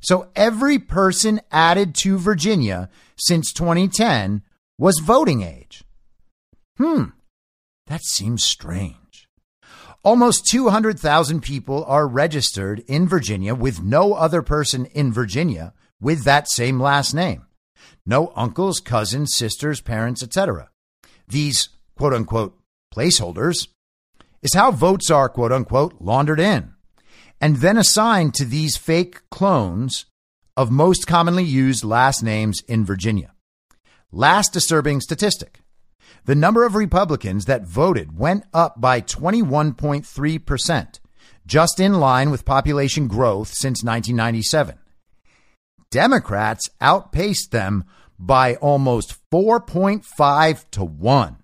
So 0.00 0.30
every 0.34 0.78
person 0.78 1.42
added 1.52 1.94
to 1.96 2.16
Virginia 2.16 2.88
since 3.18 3.52
2010 3.52 4.44
was 4.78 5.00
voting 5.02 5.42
age. 5.42 5.84
Hmm, 6.78 7.04
that 7.86 8.02
seems 8.02 8.44
strange. 8.44 9.28
Almost 10.02 10.46
200,000 10.50 11.40
people 11.40 11.84
are 11.84 12.06
registered 12.06 12.80
in 12.86 13.08
Virginia 13.08 13.54
with 13.54 13.82
no 13.82 14.14
other 14.14 14.42
person 14.42 14.86
in 14.86 15.12
Virginia 15.12 15.72
with 16.00 16.24
that 16.24 16.50
same 16.50 16.80
last 16.80 17.14
name. 17.14 17.46
No 18.04 18.32
uncles, 18.36 18.80
cousins, 18.80 19.34
sisters, 19.34 19.80
parents, 19.80 20.22
etc. 20.22 20.70
These 21.26 21.70
quote 21.96 22.12
unquote 22.12 22.58
placeholders 22.94 23.68
is 24.42 24.54
how 24.54 24.70
votes 24.70 25.10
are 25.10 25.28
quote 25.28 25.52
unquote 25.52 25.94
laundered 26.00 26.40
in 26.40 26.74
and 27.40 27.56
then 27.56 27.78
assigned 27.78 28.34
to 28.34 28.44
these 28.44 28.76
fake 28.76 29.22
clones 29.30 30.06
of 30.56 30.70
most 30.70 31.06
commonly 31.06 31.44
used 31.44 31.84
last 31.84 32.22
names 32.22 32.62
in 32.68 32.84
Virginia. 32.84 33.33
Last 34.16 34.52
disturbing 34.52 35.00
statistic. 35.00 35.58
The 36.24 36.36
number 36.36 36.64
of 36.64 36.76
Republicans 36.76 37.46
that 37.46 37.66
voted 37.66 38.16
went 38.16 38.44
up 38.54 38.80
by 38.80 39.00
21.3%, 39.00 41.00
just 41.48 41.80
in 41.80 41.94
line 41.94 42.30
with 42.30 42.44
population 42.44 43.08
growth 43.08 43.48
since 43.48 43.82
1997. 43.82 44.78
Democrats 45.90 46.70
outpaced 46.80 47.50
them 47.50 47.82
by 48.16 48.54
almost 48.54 49.16
4.5 49.32 50.64
to 50.70 50.84
1. 50.84 51.36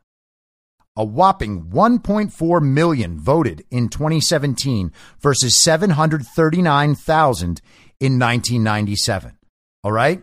A 0.96 1.04
whopping 1.04 1.64
1.4 1.64 2.62
million 2.62 3.18
voted 3.18 3.64
in 3.72 3.88
2017 3.88 4.92
versus 5.18 5.60
739,000 5.60 7.60
in 7.98 8.16
1997. 8.16 9.36
All 9.82 9.90
right? 9.90 10.22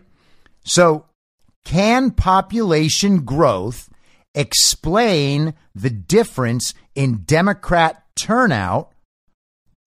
So, 0.64 1.08
can 1.68 2.12
population 2.12 3.26
growth 3.26 3.90
explain 4.34 5.54
the 5.76 5.90
difference 5.90 6.74
in 6.96 7.24
Democrat 7.26 8.04
turnout 8.16 8.94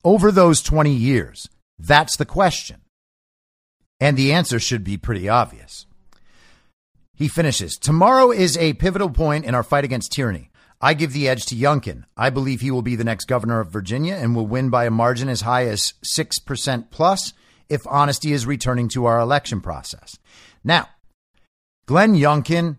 over 0.05 0.31
those 0.31 0.61
20 0.61 0.93
years? 0.93 1.49
That's 1.79 2.19
the 2.19 2.27
question. 2.27 2.83
And 3.99 4.15
the 4.15 4.31
answer 4.31 4.61
should 4.61 4.85
be 4.85 4.99
pretty 4.99 5.27
obvious. 5.27 5.87
He 7.15 7.29
finishes 7.29 7.79
Tomorrow 7.79 8.31
is 8.31 8.59
a 8.59 8.75
pivotal 8.75 9.09
point 9.09 9.47
in 9.47 9.55
our 9.55 9.63
fight 9.63 9.85
against 9.85 10.13
tyranny. 10.13 10.51
I 10.83 10.93
give 10.93 11.15
the 11.15 11.29
edge 11.29 11.47
to 11.47 11.55
Youngkin. 11.55 12.05
I 12.15 12.29
believe 12.29 12.61
he 12.61 12.71
will 12.71 12.83
be 12.83 12.97
the 12.97 13.05
next 13.05 13.25
governor 13.25 13.61
of 13.61 13.71
Virginia 13.71 14.17
and 14.17 14.37
will 14.37 14.47
win 14.47 14.69
by 14.69 14.85
a 14.85 14.91
margin 14.91 15.31
as 15.31 15.41
high 15.41 15.65
as 15.65 15.95
6% 16.15 16.91
plus 16.91 17.33
if 17.71 17.87
honesty 17.87 18.33
is 18.33 18.45
returning 18.45 18.89
to 18.91 19.07
our 19.07 19.19
election 19.19 19.63
process. 19.63 20.19
Now, 20.63 20.89
Glenn 21.91 22.15
Youngkin 22.15 22.77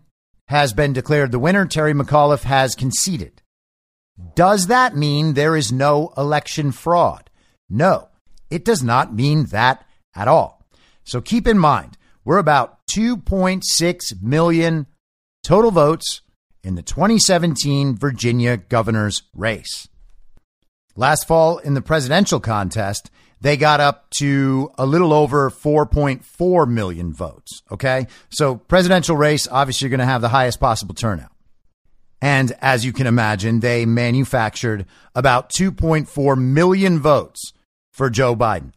has 0.48 0.72
been 0.72 0.94
declared 0.94 1.32
the 1.32 1.38
winner. 1.38 1.66
Terry 1.66 1.92
McAuliffe 1.92 2.44
has 2.44 2.74
conceded. 2.74 3.42
Does 4.34 4.68
that 4.68 4.96
mean 4.96 5.34
there 5.34 5.54
is 5.54 5.70
no 5.70 6.14
election 6.16 6.72
fraud? 6.72 7.28
No, 7.68 8.08
it 8.48 8.64
does 8.64 8.82
not 8.82 9.14
mean 9.14 9.44
that 9.50 9.84
at 10.16 10.28
all. 10.28 10.66
So 11.04 11.20
keep 11.20 11.46
in 11.46 11.58
mind, 11.58 11.98
we're 12.24 12.38
about 12.38 12.78
2.6 12.90 14.22
million 14.22 14.86
total 15.42 15.72
votes 15.72 16.22
in 16.64 16.74
the 16.74 16.82
2017 16.82 17.94
Virginia 17.94 18.56
governor's 18.56 19.24
race. 19.36 19.88
Last 20.96 21.28
fall 21.28 21.58
in 21.58 21.74
the 21.74 21.82
presidential 21.82 22.40
contest, 22.40 23.10
they 23.42 23.56
got 23.56 23.80
up 23.80 24.08
to 24.18 24.70
a 24.78 24.86
little 24.86 25.12
over 25.12 25.50
4.4 25.50 26.68
million 26.68 27.12
votes. 27.12 27.62
Okay. 27.72 28.06
So 28.30 28.56
presidential 28.56 29.16
race, 29.16 29.48
obviously 29.50 29.84
you're 29.84 29.90
going 29.90 30.06
to 30.06 30.12
have 30.12 30.22
the 30.22 30.28
highest 30.28 30.60
possible 30.60 30.94
turnout. 30.94 31.32
And 32.20 32.52
as 32.60 32.84
you 32.84 32.92
can 32.92 33.08
imagine, 33.08 33.58
they 33.58 33.84
manufactured 33.84 34.86
about 35.16 35.50
2.4 35.50 36.38
million 36.38 37.00
votes 37.00 37.52
for 37.92 38.08
Joe 38.08 38.36
Biden. 38.36 38.72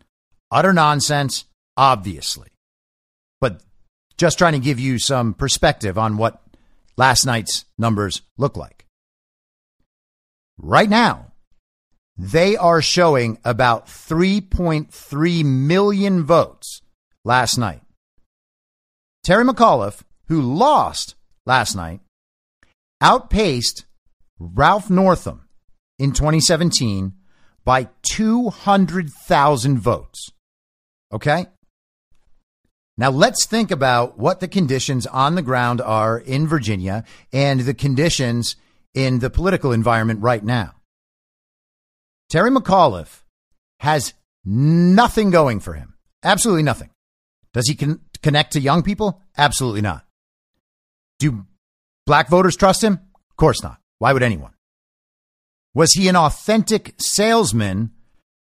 Utter 0.50 0.74
nonsense, 0.74 1.46
obviously. 1.78 2.50
But 3.40 3.62
just 4.18 4.40
trying 4.40 4.54
to 4.54 4.60
give 4.60 4.80
you 4.80 4.98
some 4.98 5.36
perspective 5.36 5.96
on 5.96 6.18
what 6.18 6.42
last 6.98 7.24
night's 7.24 7.66
numbers 7.78 8.24
look 8.36 8.58
like. 8.58 8.88
Right 10.58 10.90
now, 10.90 11.34
they 12.18 12.56
are 12.56 12.82
showing 12.82 13.38
about 13.44 13.88
3.3 13.88 15.46
million 15.46 16.24
votes 16.24 16.82
last 17.24 17.58
night. 17.58 17.82
Terry 19.24 19.44
McAuliffe, 19.44 20.04
who 20.28 20.42
lost 20.42 21.16
last 21.46 21.76
night, 21.76 22.00
outpaced 23.02 23.86
Ralph 24.40 24.90
Northam 24.90 25.48
in 25.98 26.12
2017 26.12 27.14
by 27.64 27.90
200,000 28.04 29.80
votes. 29.80 30.30
Okay? 31.12 31.48
Now 32.98 33.10
let's 33.10 33.46
think 33.46 33.72
about 33.72 34.18
what 34.18 34.40
the 34.40 34.48
conditions 34.48 35.06
on 35.08 35.36
the 35.36 35.42
ground 35.42 35.82
are 35.82 36.18
in 36.18 36.48
Virginia 36.48 37.04
and 37.34 37.62
the 37.62 37.74
conditions 37.74 38.56
in 38.94 39.20
the 39.20 39.30
political 39.30 39.74
environment 39.74 40.22
right 40.22 40.44
now. 40.44 40.75
Terry 42.30 42.50
McAuliffe 42.50 43.24
has 43.80 44.14
nothing 44.44 45.30
going 45.32 45.60
for 45.60 45.74
him. 45.74 45.96
Absolutely 46.24 46.64
nothing. 46.64 46.90
Does 47.54 47.68
he 47.68 47.76
con- 47.76 48.02
connect 48.22 48.54
to 48.54 48.60
young 48.60 48.84
people? 48.84 49.22
Absolutely 49.38 49.82
not. 49.82 50.06
Do 51.20 51.46
black 52.06 52.30
voters 52.30 52.56
trust 52.56 52.84
him? 52.84 52.94
Of 53.30 53.36
course 53.38 53.64
not. 53.64 53.80
Why 54.00 54.12
would 54.12 54.24
anyone? 54.24 54.52
Was 55.74 55.92
he 55.94 56.08
an 56.08 56.16
authentic 56.16 56.96
salesman 56.98 57.92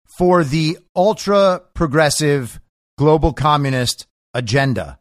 for 0.06 0.44
the 0.44 0.78
ultra 0.96 1.62
progressive 1.74 2.60
global 2.98 3.34
communist 3.34 4.08
agenda 4.34 5.00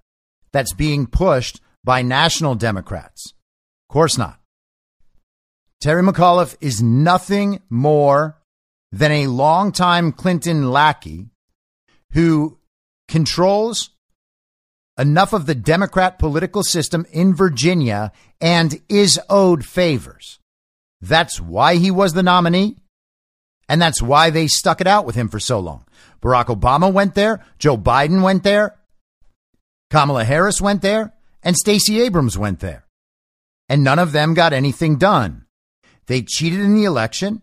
that's 0.53 0.73
being 0.73 1.07
pushed 1.07 1.61
by 1.85 2.03
national 2.03 2.55
Democrats? 2.55 3.33
Of 3.89 3.93
course 3.93 4.17
not. 4.17 4.41
Terry 5.81 6.03
McAuliffe 6.03 6.57
is 6.61 6.83
nothing 6.83 7.63
more 7.71 8.38
than 8.93 9.13
a 9.13 9.27
longtime 9.27 10.13
Clinton 10.13 10.71
lackey 10.71 11.27
who 12.13 12.59
controls 13.07 13.91
enough 14.99 15.33
of 15.33 15.47
the 15.47 15.55
Democrat 15.55 16.19
political 16.19 16.63
system 16.63 17.07
in 17.13 17.35
Virginia 17.35 18.13
and 18.41 18.81
is 18.89 19.21
owed 19.29 19.65
favors. 19.65 20.41
That's 21.01 21.41
why 21.41 21.77
he 21.77 21.91
was 21.91 22.13
the 22.13 22.23
nominee. 22.23 22.77
And 23.69 23.81
that's 23.81 24.01
why 24.01 24.31
they 24.31 24.47
stuck 24.47 24.81
it 24.81 24.87
out 24.87 25.05
with 25.05 25.15
him 25.15 25.29
for 25.29 25.39
so 25.39 25.61
long. 25.61 25.85
Barack 26.23 26.47
Obama 26.47 26.93
went 26.93 27.15
there. 27.15 27.45
Joe 27.59 27.77
Biden 27.77 28.23
went 28.23 28.43
there. 28.43 28.77
Kamala 29.91 30.25
Harris 30.25 30.61
went 30.61 30.83
there. 30.83 31.13
and 31.43 31.57
Stacey 31.57 32.01
Abrams 32.01 32.37
went 32.37 32.59
there. 32.61 32.85
And 33.69 33.85
none 33.85 33.99
of 33.99 34.13
them 34.13 34.35
got 34.35 34.53
anything 34.53 34.97
done. 34.97 35.45
They 36.07 36.23
cheated 36.23 36.61
in 36.61 36.75
the 36.75 36.85
election. 36.85 37.43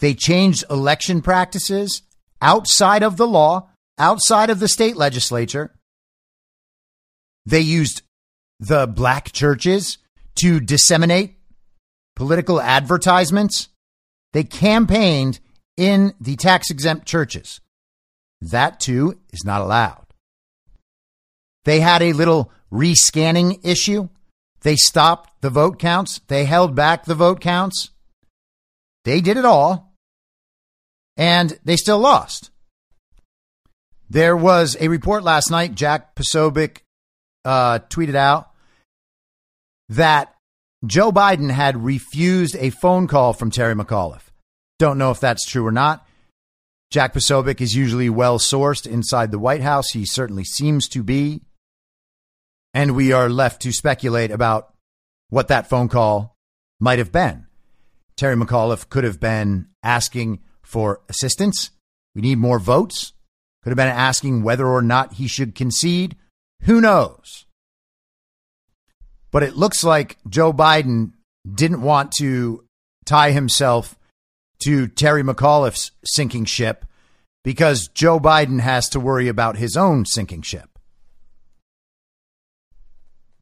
They 0.00 0.14
changed 0.14 0.64
election 0.70 1.22
practices 1.22 2.02
outside 2.42 3.02
of 3.02 3.16
the 3.16 3.26
law, 3.26 3.70
outside 3.98 4.50
of 4.50 4.60
the 4.60 4.68
state 4.68 4.96
legislature. 4.96 5.72
They 7.46 7.60
used 7.60 8.02
the 8.58 8.86
black 8.86 9.32
churches 9.32 9.98
to 10.36 10.60
disseminate 10.60 11.36
political 12.16 12.60
advertisements. 12.60 13.68
They 14.32 14.44
campaigned 14.44 15.40
in 15.76 16.14
the 16.20 16.36
tax 16.36 16.70
exempt 16.70 17.06
churches. 17.06 17.60
That 18.40 18.80
too 18.80 19.18
is 19.32 19.44
not 19.44 19.62
allowed. 19.62 20.06
They 21.64 21.80
had 21.80 22.02
a 22.02 22.12
little 22.12 22.52
rescanning 22.72 23.60
issue. 23.64 24.08
They 24.60 24.76
stopped 24.76 25.40
the 25.40 25.50
vote 25.50 25.78
counts. 25.78 26.20
They 26.28 26.44
held 26.44 26.74
back 26.74 27.04
the 27.04 27.14
vote 27.14 27.40
counts. 27.40 27.90
They 29.04 29.20
did 29.20 29.36
it 29.36 29.44
all. 29.44 29.92
And 31.16 31.58
they 31.64 31.76
still 31.76 31.98
lost. 31.98 32.50
There 34.10 34.36
was 34.36 34.76
a 34.80 34.88
report 34.88 35.22
last 35.22 35.50
night. 35.50 35.74
Jack 35.74 36.14
Posobiec 36.14 36.78
uh, 37.44 37.80
tweeted 37.88 38.14
out 38.14 38.50
that 39.88 40.34
Joe 40.84 41.12
Biden 41.12 41.50
had 41.50 41.84
refused 41.84 42.56
a 42.56 42.70
phone 42.70 43.06
call 43.06 43.32
from 43.32 43.50
Terry 43.50 43.74
McAuliffe. 43.74 44.28
Don't 44.78 44.98
know 44.98 45.10
if 45.10 45.20
that's 45.20 45.46
true 45.46 45.66
or 45.66 45.72
not. 45.72 46.06
Jack 46.90 47.14
Posobiec 47.14 47.60
is 47.60 47.74
usually 47.74 48.10
well 48.10 48.38
sourced 48.38 48.86
inside 48.86 49.30
the 49.30 49.38
White 49.38 49.62
House. 49.62 49.90
He 49.90 50.04
certainly 50.04 50.44
seems 50.44 50.88
to 50.88 51.02
be. 51.02 51.42
And 52.72 52.96
we 52.96 53.12
are 53.12 53.28
left 53.28 53.62
to 53.62 53.72
speculate 53.72 54.30
about 54.30 54.74
what 55.30 55.48
that 55.48 55.68
phone 55.68 55.88
call 55.88 56.36
might 56.80 56.98
have 56.98 57.12
been. 57.12 57.43
Terry 58.16 58.36
McAuliffe 58.36 58.88
could 58.88 59.04
have 59.04 59.20
been 59.20 59.68
asking 59.82 60.40
for 60.62 61.00
assistance. 61.08 61.70
We 62.14 62.22
need 62.22 62.38
more 62.38 62.58
votes. 62.58 63.12
Could 63.62 63.70
have 63.70 63.76
been 63.76 63.88
asking 63.88 64.42
whether 64.42 64.66
or 64.66 64.82
not 64.82 65.14
he 65.14 65.26
should 65.26 65.54
concede. 65.54 66.16
Who 66.62 66.80
knows? 66.80 67.46
But 69.30 69.42
it 69.42 69.56
looks 69.56 69.82
like 69.82 70.18
Joe 70.28 70.52
Biden 70.52 71.12
didn't 71.50 71.82
want 71.82 72.12
to 72.18 72.64
tie 73.04 73.32
himself 73.32 73.98
to 74.64 74.86
Terry 74.86 75.22
McAuliffe's 75.22 75.90
sinking 76.04 76.44
ship 76.44 76.86
because 77.42 77.88
Joe 77.88 78.20
Biden 78.20 78.60
has 78.60 78.88
to 78.90 79.00
worry 79.00 79.28
about 79.28 79.56
his 79.56 79.76
own 79.76 80.06
sinking 80.06 80.42
ship. 80.42 80.78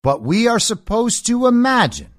But 0.03 0.23
we 0.23 0.49
are 0.49 0.59
supposed 0.59 1.27
to 1.27 1.47
imagine 1.47 2.12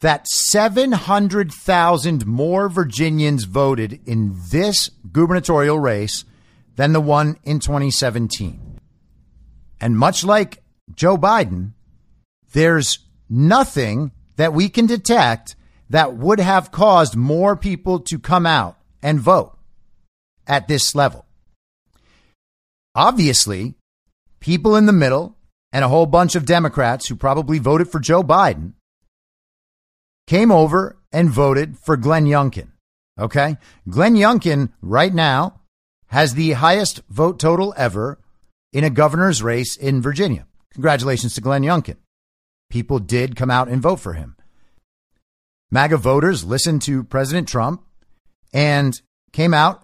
that 0.00 0.28
700,000 0.28 2.26
more 2.26 2.68
Virginians 2.68 3.44
voted 3.44 4.00
in 4.06 4.36
this 4.50 4.90
gubernatorial 5.10 5.78
race 5.78 6.24
than 6.76 6.92
the 6.92 7.00
one 7.00 7.36
in 7.44 7.58
2017. 7.58 8.80
And 9.80 9.98
much 9.98 10.24
like 10.24 10.62
Joe 10.94 11.16
Biden, 11.16 11.72
there's 12.52 13.00
nothing 13.28 14.12
that 14.36 14.52
we 14.52 14.68
can 14.68 14.86
detect 14.86 15.56
that 15.90 16.14
would 16.14 16.38
have 16.40 16.70
caused 16.70 17.16
more 17.16 17.56
people 17.56 17.98
to 18.00 18.18
come 18.18 18.46
out 18.46 18.76
and 19.02 19.20
vote 19.20 19.58
at 20.46 20.68
this 20.68 20.94
level. 20.94 21.26
Obviously, 22.94 23.74
people 24.40 24.76
in 24.76 24.86
the 24.86 24.92
middle 24.92 25.36
and 25.72 25.84
a 25.84 25.88
whole 25.88 26.06
bunch 26.06 26.34
of 26.34 26.46
Democrats 26.46 27.08
who 27.08 27.16
probably 27.16 27.58
voted 27.58 27.88
for 27.88 28.00
Joe 28.00 28.22
Biden 28.22 28.74
came 30.28 30.52
over 30.52 30.96
and 31.10 31.30
voted 31.30 31.78
for 31.78 31.96
Glenn 31.96 32.26
Youngkin. 32.26 32.68
Okay. 33.18 33.56
Glenn 33.88 34.14
Youngkin 34.14 34.70
right 34.82 35.12
now 35.12 35.62
has 36.08 36.34
the 36.34 36.52
highest 36.52 37.00
vote 37.08 37.40
total 37.40 37.74
ever 37.76 38.20
in 38.72 38.84
a 38.84 38.90
governor's 38.90 39.42
race 39.42 39.76
in 39.76 40.02
Virginia. 40.02 40.46
Congratulations 40.74 41.34
to 41.34 41.40
Glenn 41.40 41.62
Youngkin. 41.62 41.96
People 42.70 42.98
did 42.98 43.36
come 43.36 43.50
out 43.50 43.68
and 43.68 43.80
vote 43.80 44.00
for 44.00 44.12
him. 44.12 44.36
MAGA 45.70 45.96
voters 45.96 46.44
listened 46.44 46.82
to 46.82 47.04
President 47.04 47.48
Trump 47.48 47.82
and 48.52 49.00
came 49.32 49.54
out 49.54 49.82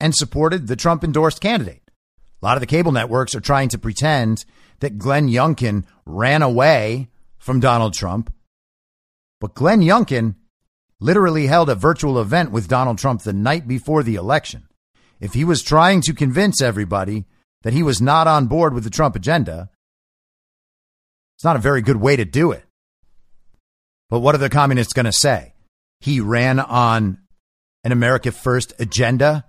and 0.00 0.14
supported 0.14 0.68
the 0.68 0.76
Trump 0.76 1.02
endorsed 1.02 1.40
candidate. 1.40 1.82
A 2.40 2.46
lot 2.46 2.56
of 2.56 2.60
the 2.60 2.66
cable 2.66 2.92
networks 2.92 3.34
are 3.34 3.40
trying 3.40 3.68
to 3.70 3.78
pretend 3.78 4.44
that 4.78 4.98
Glenn 4.98 5.28
Youngkin 5.28 5.84
ran 6.06 6.42
away 6.42 7.08
from 7.38 7.60
Donald 7.60 7.94
Trump. 7.94 8.32
But 9.42 9.54
Glenn 9.54 9.80
Youngkin 9.80 10.36
literally 11.00 11.48
held 11.48 11.68
a 11.68 11.74
virtual 11.74 12.20
event 12.20 12.52
with 12.52 12.68
Donald 12.68 12.98
Trump 12.98 13.22
the 13.22 13.32
night 13.32 13.66
before 13.66 14.04
the 14.04 14.14
election. 14.14 14.68
If 15.18 15.34
he 15.34 15.44
was 15.44 15.64
trying 15.64 16.00
to 16.02 16.14
convince 16.14 16.62
everybody 16.62 17.24
that 17.62 17.72
he 17.72 17.82
was 17.82 18.00
not 18.00 18.28
on 18.28 18.46
board 18.46 18.72
with 18.72 18.84
the 18.84 18.90
Trump 18.90 19.16
agenda, 19.16 19.68
it's 21.36 21.42
not 21.42 21.56
a 21.56 21.58
very 21.58 21.82
good 21.82 21.96
way 21.96 22.14
to 22.14 22.24
do 22.24 22.52
it. 22.52 22.64
But 24.10 24.20
what 24.20 24.36
are 24.36 24.38
the 24.38 24.48
communists 24.48 24.92
going 24.92 25.06
to 25.06 25.12
say? 25.12 25.54
He 25.98 26.20
ran 26.20 26.60
on 26.60 27.18
an 27.82 27.90
America 27.90 28.30
First 28.30 28.74
agenda 28.78 29.44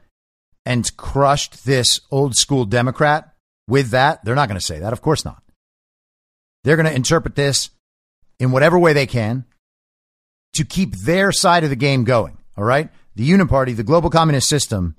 and 0.66 0.98
crushed 0.98 1.66
this 1.66 2.02
old 2.10 2.34
school 2.34 2.66
Democrat 2.66 3.32
with 3.68 3.92
that. 3.92 4.26
They're 4.26 4.34
not 4.34 4.50
going 4.50 4.60
to 4.60 4.66
say 4.66 4.80
that. 4.80 4.92
Of 4.92 5.04
course 5.04 5.24
not. 5.24 5.44
They're 6.64 6.78
going 6.78 6.90
to 6.90 6.96
interpret 6.96 7.36
this 7.36 7.70
in 8.40 8.50
whatever 8.50 8.80
way 8.80 8.94
they 8.94 9.06
can 9.06 9.46
to 10.54 10.64
keep 10.64 10.96
their 10.96 11.32
side 11.32 11.64
of 11.64 11.70
the 11.70 11.76
game 11.76 12.04
going. 12.04 12.38
All 12.58 12.64
right. 12.64 12.90
The 13.16 13.30
Uniparty, 13.30 13.76
the 13.76 13.84
global 13.84 14.10
communist 14.10 14.48
system, 14.48 14.96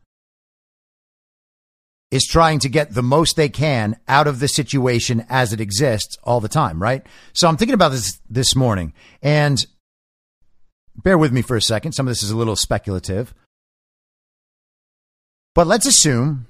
is 2.11 2.25
trying 2.25 2.61
to 2.61 2.69
get 2.69 2.95
the 2.95 3.03
most 3.03 3.35
they 3.35 3.49
can 3.49 3.97
out 4.07 4.27
of 4.27 4.39
the 4.39 4.47
situation 4.47 5.27
as 5.29 5.53
it 5.53 5.61
exists 5.61 6.17
all 6.23 6.41
the 6.41 6.49
time, 6.49 6.81
right? 6.81 7.05
So 7.33 7.49
I'm 7.49 7.57
thinking 7.57 7.75
about 7.75 7.91
this 7.91 8.21
this 8.31 8.55
morning 8.55 8.93
and 9.21 9.65
bear 10.97 11.19
with 11.19 11.33
me 11.33 11.43
for 11.43 11.57
a 11.57 11.63
second. 11.63 11.93
Some 11.93 12.07
of 12.07 12.11
this 12.13 12.23
is 12.23 12.31
a 12.31 12.37
little 12.37 12.55
speculative. 12.55 13.35
But 15.55 15.67
let's 15.67 15.87
assume 15.87 16.47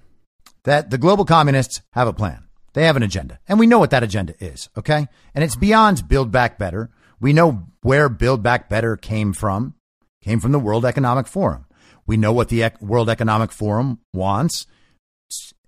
that 0.65 0.91
the 0.91 0.99
global 0.99 1.25
communists 1.25 1.81
have 1.93 2.09
a 2.09 2.13
plan. 2.13 2.45
They 2.75 2.85
have 2.85 2.97
an 2.97 3.03
agenda. 3.03 3.39
And 3.49 3.59
we 3.59 3.67
know 3.67 3.79
what 3.79 3.91
that 3.91 4.03
agenda 4.03 4.35
is, 4.41 4.69
okay? 4.77 5.09
And 5.35 5.45
it's 5.45 5.57
beyond 5.57 6.09
Build 6.09 6.31
Back 6.31 6.59
Better. 6.59 6.91
We 7.25 7.33
know 7.33 7.65
where 7.81 8.11
Build 8.11 8.43
Back 8.43 8.69
Better 8.69 8.99
came 8.99 9.33
from. 9.33 9.73
Came 10.21 10.41
from 10.41 10.53
the 10.53 10.59
World 10.59 10.85
Economic 10.85 11.27
Forum. 11.27 11.65
We 12.07 12.19
know 12.19 12.35
what 12.35 12.51
the 12.51 12.71
World 12.83 13.09
Economic 13.09 13.51
Forum 13.51 14.01
wants 14.13 14.67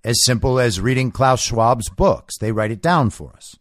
as 0.05 0.23
simple 0.25 0.61
as 0.61 0.83
reading 0.83 1.11
Klaus 1.11 1.41
Schwab's 1.41 1.89
books. 1.89 2.37
They 2.37 2.53
write 2.53 2.73
it 2.73 2.83
down 2.83 3.09
for 3.09 3.33
us. 3.35 3.57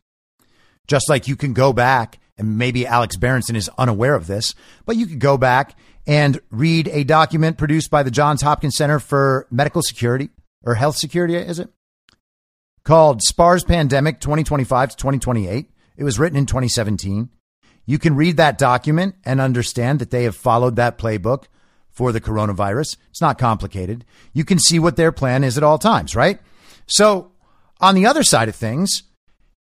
Just 0.87 1.07
like 1.07 1.29
you 1.29 1.37
can 1.37 1.53
go 1.53 1.71
back, 1.71 2.19
and 2.37 2.57
maybe 2.57 2.85
Alex 2.85 3.15
Berenson 3.15 3.55
is 3.55 3.69
unaware 3.77 4.15
of 4.15 4.27
this, 4.27 4.55
but 4.85 4.97
you 4.97 5.05
could 5.05 5.19
go 5.19 5.37
back 5.37 5.77
and 6.05 6.41
read 6.51 6.89
a 6.89 7.05
document 7.05 7.57
produced 7.57 7.89
by 7.89 8.03
the 8.03 8.11
Johns 8.11 8.41
Hopkins 8.41 8.75
Center 8.75 8.99
for 8.99 9.47
Medical 9.49 9.81
Security 9.81 10.31
or 10.65 10.75
Health 10.75 10.97
Security, 10.97 11.37
is 11.37 11.59
it? 11.59 11.69
Called 12.83 13.23
SPARS 13.23 13.63
Pandemic 13.63 14.19
2025 14.19 14.89
to 14.89 14.97
2028. 14.97 15.71
It 15.95 16.03
was 16.03 16.19
written 16.19 16.37
in 16.37 16.45
2017. 16.45 17.29
You 17.85 17.99
can 17.99 18.15
read 18.15 18.37
that 18.37 18.57
document 18.57 19.15
and 19.23 19.39
understand 19.39 19.99
that 19.99 20.11
they 20.11 20.23
have 20.23 20.35
followed 20.35 20.75
that 20.75 20.97
playbook 20.97 21.45
for 21.91 22.11
the 22.11 22.21
coronavirus. 22.21 22.97
It's 23.09 23.21
not 23.21 23.37
complicated. 23.37 24.05
You 24.33 24.43
can 24.43 24.59
see 24.59 24.79
what 24.79 24.95
their 24.95 25.11
plan 25.11 25.43
is 25.43 25.57
at 25.57 25.63
all 25.63 25.77
times, 25.77 26.15
right? 26.15 26.39
So, 26.87 27.31
on 27.79 27.95
the 27.95 28.05
other 28.05 28.23
side 28.23 28.49
of 28.49 28.55
things, 28.55 29.03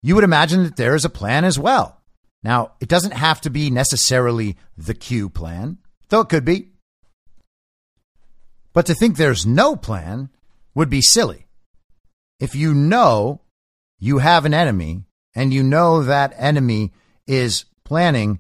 you 0.02 0.16
would 0.16 0.24
imagine 0.24 0.64
that 0.64 0.76
there 0.76 0.96
is 0.96 1.06
a 1.06 1.10
plan 1.10 1.46
as 1.46 1.60
well. 1.60 2.02
Now, 2.44 2.74
it 2.80 2.90
doesn't 2.90 3.14
have 3.14 3.40
to 3.42 3.50
be 3.50 3.70
necessarily 3.70 4.58
the 4.78 4.94
Q 4.94 5.30
plan, 5.30 5.78
though 6.10 6.22
it 6.22 6.30
could 6.30 6.46
be. 6.46 6.70
But 8.74 8.86
to 8.88 8.96
think 8.96 9.16
there's 9.16 9.46
no 9.46 9.76
plan 9.76 10.30
would 10.76 10.90
be 10.90 11.02
silly. 11.02 11.48
If 12.40 12.56
you 12.56 12.74
know 12.74 13.42
you 14.00 14.18
have 14.18 14.46
an 14.46 14.54
enemy 14.54 15.04
and 15.36 15.54
you 15.54 15.64
know 15.64 16.04
that 16.04 16.34
enemy 16.36 16.92
is 17.26 17.66
planning 17.86 18.40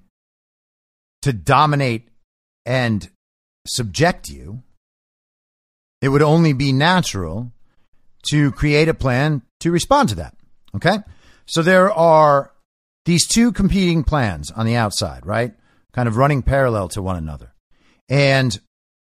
to 1.21 1.33
dominate 1.33 2.09
and 2.65 3.09
subject 3.67 4.29
you, 4.29 4.63
it 6.01 6.09
would 6.09 6.21
only 6.21 6.53
be 6.53 6.73
natural 6.73 7.51
to 8.29 8.51
create 8.51 8.89
a 8.89 8.93
plan 8.93 9.41
to 9.61 9.71
respond 9.71 10.09
to 10.09 10.15
that. 10.15 10.35
Okay. 10.75 10.99
So 11.45 11.61
there 11.61 11.91
are 11.91 12.51
these 13.05 13.27
two 13.27 13.51
competing 13.51 14.03
plans 14.03 14.51
on 14.51 14.65
the 14.65 14.75
outside, 14.75 15.25
right? 15.25 15.53
Kind 15.93 16.07
of 16.07 16.17
running 16.17 16.41
parallel 16.41 16.89
to 16.89 17.01
one 17.01 17.17
another. 17.17 17.53
And 18.09 18.57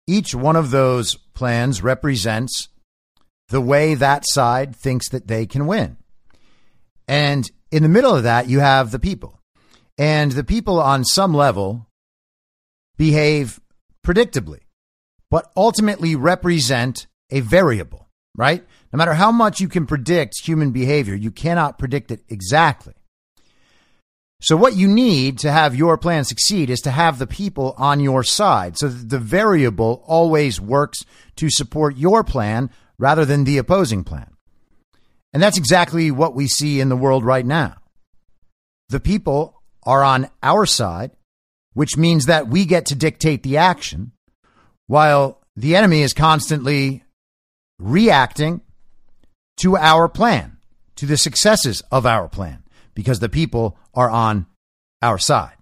each 0.08 0.34
one 0.34 0.56
of 0.56 0.72
those 0.72 1.16
plans 1.34 1.82
represents 1.84 2.70
the 3.50 3.62
way 3.62 3.94
that 3.96 4.24
side 4.28 4.76
thinks 4.76 5.10
that 5.10 5.28
they 5.28 5.46
can 5.46 5.68
win. 5.68 5.98
And 7.08 7.50
in 7.72 7.84
the 7.84 7.90
middle 7.90 8.16
of 8.16 8.24
that, 8.24 8.48
you 8.48 8.60
have 8.60 8.92
the 8.92 9.00
people. 9.00 9.37
And 9.98 10.32
the 10.32 10.44
people 10.44 10.80
on 10.80 11.04
some 11.04 11.34
level 11.34 11.88
behave 12.98 13.60
predictably, 14.06 14.60
but 15.32 15.52
ultimately 15.56 16.16
represent 16.16 17.08
a 17.32 17.40
variable, 17.42 18.08
right? 18.36 18.66
No 18.94 18.98
matter 18.98 19.14
how 19.14 19.32
much 19.32 19.60
you 19.60 19.68
can 19.68 19.86
predict 19.86 20.42
human 20.42 20.72
behavior, 20.72 21.16
you 21.16 21.32
cannot 21.32 21.80
predict 21.80 22.12
it 22.12 22.22
exactly. 22.30 22.94
So, 24.40 24.56
what 24.56 24.76
you 24.76 24.88
need 24.88 25.40
to 25.40 25.52
have 25.52 25.76
your 25.76 25.98
plan 25.98 26.24
succeed 26.24 26.70
is 26.70 26.80
to 26.82 26.92
have 26.92 27.18
the 27.18 27.26
people 27.26 27.74
on 27.78 28.00
your 28.00 28.24
side 28.24 28.78
so 28.78 28.88
that 28.88 29.10
the 29.10 29.18
variable 29.18 30.04
always 30.06 30.62
works 30.62 31.04
to 31.38 31.50
support 31.50 31.98
your 31.98 32.24
plan 32.24 32.70
rather 33.00 33.26
than 33.26 33.46
the 33.46 33.58
opposing 33.58 34.04
plan. 34.04 34.32
And 35.34 35.42
that's 35.42 35.58
exactly 35.58 36.12
what 36.12 36.36
we 36.36 36.48
see 36.48 36.80
in 36.80 36.90
the 36.90 36.96
world 36.96 37.26
right 37.26 37.46
now. 37.46 37.78
The 38.90 39.00
people 39.00 39.57
are 39.88 40.04
on 40.04 40.30
our 40.44 40.66
side, 40.66 41.12
which 41.74 41.98
means 41.98 42.26
that 42.26 42.50
we 42.50 42.66
get 42.66 42.86
to 42.88 42.96
dictate 42.96 43.42
the 43.42 43.58
action, 43.58 44.12
while 44.86 45.42
the 45.56 45.76
enemy 45.76 46.02
is 46.02 46.14
constantly 46.14 47.04
reacting 47.80 48.62
to 49.56 49.78
our 49.78 50.10
plan, 50.10 50.58
to 50.98 51.06
the 51.06 51.18
successes 51.18 51.82
of 51.90 52.06
our 52.06 52.28
plan, 52.28 52.64
because 52.94 53.20
the 53.20 53.30
people 53.30 53.78
are 53.94 54.10
on 54.10 54.46
our 55.02 55.18
side. 55.18 55.56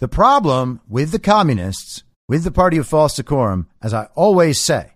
The 0.00 0.08
problem 0.08 0.80
with 0.88 1.12
the 1.12 1.18
communists, 1.18 2.02
with 2.28 2.42
the 2.42 2.50
party 2.50 2.78
of 2.78 2.86
false 2.86 3.14
decorum, 3.14 3.68
as 3.80 3.94
I 3.94 4.08
always 4.16 4.60
say, 4.60 4.94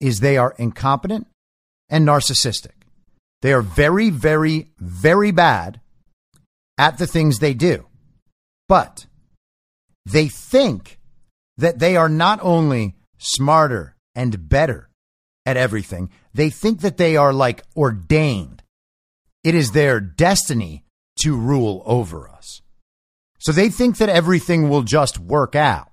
is 0.00 0.20
they 0.20 0.36
are 0.36 0.54
incompetent 0.58 1.26
and 1.88 2.06
narcissistic. 2.06 2.72
They 3.42 3.52
are 3.52 3.62
very, 3.62 4.10
very, 4.10 4.70
very 4.78 5.32
bad 5.32 5.80
at 6.78 6.98
the 6.98 7.06
things 7.06 7.38
they 7.38 7.54
do. 7.54 7.86
But 8.68 9.06
they 10.04 10.28
think 10.28 10.98
that 11.56 11.78
they 11.78 11.96
are 11.96 12.08
not 12.08 12.40
only 12.42 12.96
smarter 13.18 13.96
and 14.14 14.48
better 14.48 14.88
at 15.46 15.56
everything, 15.56 16.10
they 16.32 16.50
think 16.50 16.80
that 16.80 16.96
they 16.96 17.16
are 17.16 17.32
like 17.32 17.62
ordained. 17.76 18.62
It 19.42 19.54
is 19.54 19.72
their 19.72 20.00
destiny 20.00 20.84
to 21.20 21.36
rule 21.36 21.82
over 21.84 22.28
us. 22.28 22.60
So 23.38 23.52
they 23.52 23.68
think 23.68 23.98
that 23.98 24.08
everything 24.08 24.68
will 24.68 24.82
just 24.82 25.18
work 25.18 25.54
out. 25.54 25.90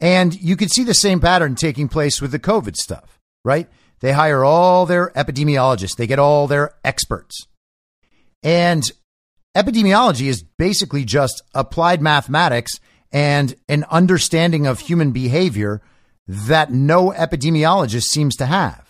And 0.00 0.38
you 0.40 0.56
can 0.56 0.68
see 0.68 0.84
the 0.84 0.94
same 0.94 1.20
pattern 1.20 1.54
taking 1.54 1.88
place 1.88 2.20
with 2.20 2.30
the 2.30 2.38
COVID 2.38 2.76
stuff, 2.76 3.18
right? 3.44 3.68
They 4.00 4.12
hire 4.12 4.44
all 4.44 4.84
their 4.84 5.10
epidemiologists, 5.12 5.96
they 5.96 6.06
get 6.06 6.18
all 6.18 6.46
their 6.46 6.74
experts. 6.84 7.46
And 8.42 8.90
epidemiology 9.56 10.26
is 10.26 10.42
basically 10.42 11.04
just 11.04 11.42
applied 11.54 12.02
mathematics 12.02 12.78
and 13.10 13.54
an 13.68 13.84
understanding 13.90 14.66
of 14.66 14.80
human 14.80 15.12
behavior 15.12 15.80
that 16.28 16.70
no 16.70 17.10
epidemiologist 17.12 18.04
seems 18.04 18.36
to 18.36 18.46
have. 18.46 18.86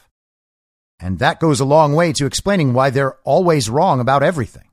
And 0.98 1.18
that 1.18 1.40
goes 1.40 1.60
a 1.60 1.64
long 1.64 1.94
way 1.94 2.12
to 2.14 2.26
explaining 2.26 2.72
why 2.72 2.90
they're 2.90 3.18
always 3.24 3.70
wrong 3.70 4.00
about 4.00 4.22
everything. 4.22 4.68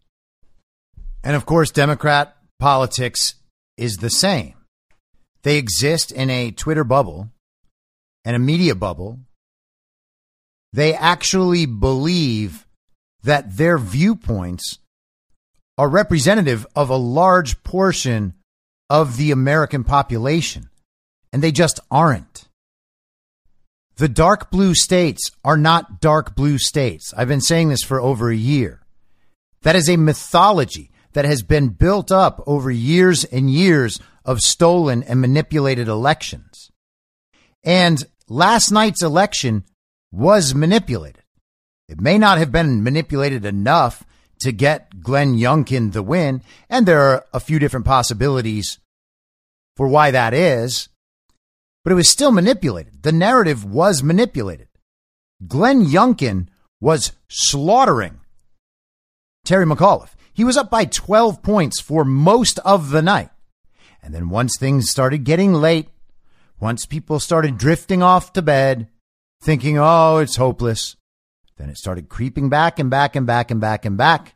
And 1.23 1.35
of 1.35 1.45
course, 1.45 1.69
Democrat 1.71 2.35
politics 2.59 3.35
is 3.77 3.97
the 3.97 4.09
same. 4.09 4.55
They 5.43 5.57
exist 5.57 6.11
in 6.11 6.29
a 6.29 6.51
Twitter 6.51 6.83
bubble 6.83 7.29
and 8.25 8.35
a 8.35 8.39
media 8.39 8.75
bubble. 8.75 9.19
They 10.71 10.93
actually 10.95 11.65
believe 11.65 12.65
that 13.23 13.57
their 13.57 13.77
viewpoints 13.77 14.79
are 15.77 15.89
representative 15.89 16.65
of 16.75 16.89
a 16.89 16.95
large 16.95 17.63
portion 17.63 18.33
of 18.89 19.17
the 19.17 19.31
American 19.31 19.83
population, 19.83 20.69
and 21.31 21.41
they 21.41 21.51
just 21.51 21.79
aren't. 21.89 22.47
The 23.95 24.09
dark 24.09 24.51
blue 24.51 24.73
states 24.73 25.31
are 25.43 25.57
not 25.57 26.01
dark 26.01 26.35
blue 26.35 26.57
states. 26.57 27.13
I've 27.15 27.27
been 27.27 27.41
saying 27.41 27.69
this 27.69 27.83
for 27.83 28.01
over 28.01 28.29
a 28.29 28.35
year. 28.35 28.81
That 29.61 29.75
is 29.75 29.89
a 29.89 29.97
mythology 29.97 30.91
that 31.13 31.25
has 31.25 31.43
been 31.43 31.69
built 31.69 32.11
up 32.11 32.43
over 32.45 32.71
years 32.71 33.23
and 33.23 33.49
years 33.49 33.99
of 34.25 34.39
stolen 34.41 35.03
and 35.03 35.21
manipulated 35.21 35.87
elections. 35.87 36.71
And 37.63 38.03
last 38.27 38.71
night's 38.71 39.03
election 39.03 39.63
was 40.11 40.55
manipulated. 40.55 41.23
It 41.87 42.01
may 42.01 42.17
not 42.17 42.37
have 42.39 42.51
been 42.51 42.83
manipulated 42.83 43.45
enough 43.45 44.03
to 44.43 44.51
get 44.51 45.01
Glenn 45.01 45.35
Youngkin 45.35 45.91
the 45.91 46.03
win, 46.03 46.41
and 46.69 46.85
there 46.85 47.01
are 47.01 47.25
a 47.33 47.39
few 47.39 47.59
different 47.59 47.85
possibilities 47.85 48.79
for 49.75 49.87
why 49.87 50.11
that 50.11 50.33
is 50.33 50.89
but 51.83 51.91
it 51.91 51.95
was 51.95 52.09
still 52.09 52.31
manipulated. 52.31 53.03
The 53.03 53.11
narrative 53.11 53.65
was 53.65 54.01
manipulated. 54.01 54.67
Glenn 55.45 55.85
Youngkin 55.85 56.47
was 56.79 57.11
slaughtering 57.27 58.21
Terry 59.43 59.65
McAuliffe. 59.65 60.13
He 60.33 60.43
was 60.43 60.57
up 60.57 60.69
by 60.69 60.85
12 60.85 61.43
points 61.43 61.81
for 61.81 62.05
most 62.05 62.59
of 62.59 62.89
the 62.89 63.01
night. 63.01 63.29
And 64.01 64.13
then 64.13 64.29
once 64.29 64.57
things 64.57 64.89
started 64.89 65.25
getting 65.25 65.53
late, 65.53 65.89
once 66.59 66.85
people 66.85 67.19
started 67.19 67.57
drifting 67.57 68.01
off 68.01 68.33
to 68.33 68.41
bed, 68.41 68.87
thinking, 69.41 69.77
oh, 69.77 70.17
it's 70.17 70.37
hopeless, 70.37 70.95
then 71.57 71.69
it 71.69 71.77
started 71.77 72.09
creeping 72.09 72.49
back 72.49 72.79
and 72.79 72.89
back 72.89 73.15
and 73.15 73.27
back 73.27 73.51
and 73.51 73.59
back 73.59 73.85
and 73.85 73.97
back. 73.97 74.32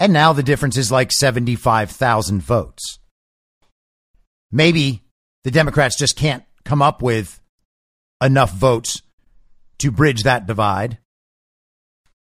And 0.00 0.14
now 0.14 0.32
the 0.32 0.42
difference 0.42 0.78
is 0.78 0.90
like 0.90 1.12
75,000 1.12 2.40
votes. 2.40 2.98
Maybe 4.50 5.04
the 5.44 5.50
Democrats 5.50 5.96
just 5.96 6.16
can't 6.16 6.42
come 6.64 6.80
up 6.80 7.02
with 7.02 7.40
enough 8.22 8.52
votes 8.52 9.02
to 9.78 9.90
bridge 9.90 10.22
that 10.22 10.46
divide. 10.46 10.98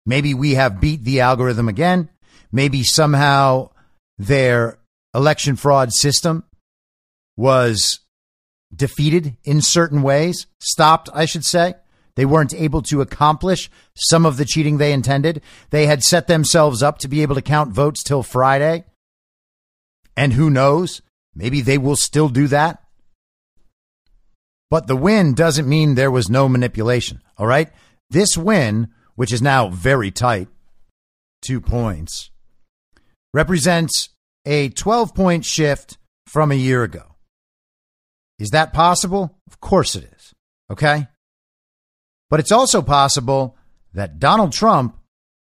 Maybe 0.07 0.33
we 0.33 0.55
have 0.55 0.81
beat 0.81 1.03
the 1.03 1.21
algorithm 1.21 1.69
again. 1.69 2.09
Maybe 2.51 2.83
somehow 2.83 3.69
their 4.17 4.79
election 5.13 5.55
fraud 5.55 5.93
system 5.93 6.45
was 7.35 7.99
defeated 8.75 9.37
in 9.43 9.61
certain 9.61 10.01
ways, 10.01 10.47
stopped, 10.59 11.09
I 11.13 11.25
should 11.25 11.45
say. 11.45 11.75
They 12.17 12.25
weren't 12.25 12.55
able 12.55 12.81
to 12.81 13.01
accomplish 13.01 13.69
some 13.93 14.25
of 14.25 14.37
the 14.37 14.43
cheating 14.43 14.77
they 14.77 14.91
intended. 14.91 15.39
They 15.69 15.85
had 15.85 16.01
set 16.01 16.25
themselves 16.25 16.81
up 16.81 16.97
to 16.99 17.07
be 17.07 17.21
able 17.21 17.35
to 17.35 17.43
count 17.43 17.71
votes 17.71 18.01
till 18.01 18.23
Friday. 18.23 18.85
And 20.17 20.33
who 20.33 20.49
knows? 20.49 21.03
Maybe 21.35 21.61
they 21.61 21.77
will 21.77 21.95
still 21.95 22.27
do 22.27 22.47
that. 22.47 22.81
But 24.71 24.87
the 24.87 24.95
win 24.95 25.35
doesn't 25.35 25.69
mean 25.69 25.93
there 25.93 26.09
was 26.09 26.27
no 26.27 26.49
manipulation. 26.49 27.21
All 27.37 27.45
right. 27.45 27.69
This 28.09 28.35
win, 28.35 28.87
which 29.13 29.31
is 29.31 29.41
now 29.41 29.69
very 29.69 30.09
tight, 30.09 30.47
two 31.43 31.61
points, 31.61 32.31
represents 33.31 34.09
a 34.43 34.69
12 34.69 35.13
point 35.13 35.45
shift 35.45 35.99
from 36.25 36.51
a 36.51 36.55
year 36.55 36.81
ago. 36.81 37.15
Is 38.39 38.49
that 38.49 38.73
possible? 38.73 39.37
Of 39.45 39.59
course 39.59 39.95
it 39.95 40.11
is. 40.17 40.33
Okay. 40.71 41.07
But 42.29 42.39
it's 42.39 42.51
also 42.51 42.81
possible 42.81 43.55
that 43.93 44.19
Donald 44.19 44.51
Trump 44.51 44.97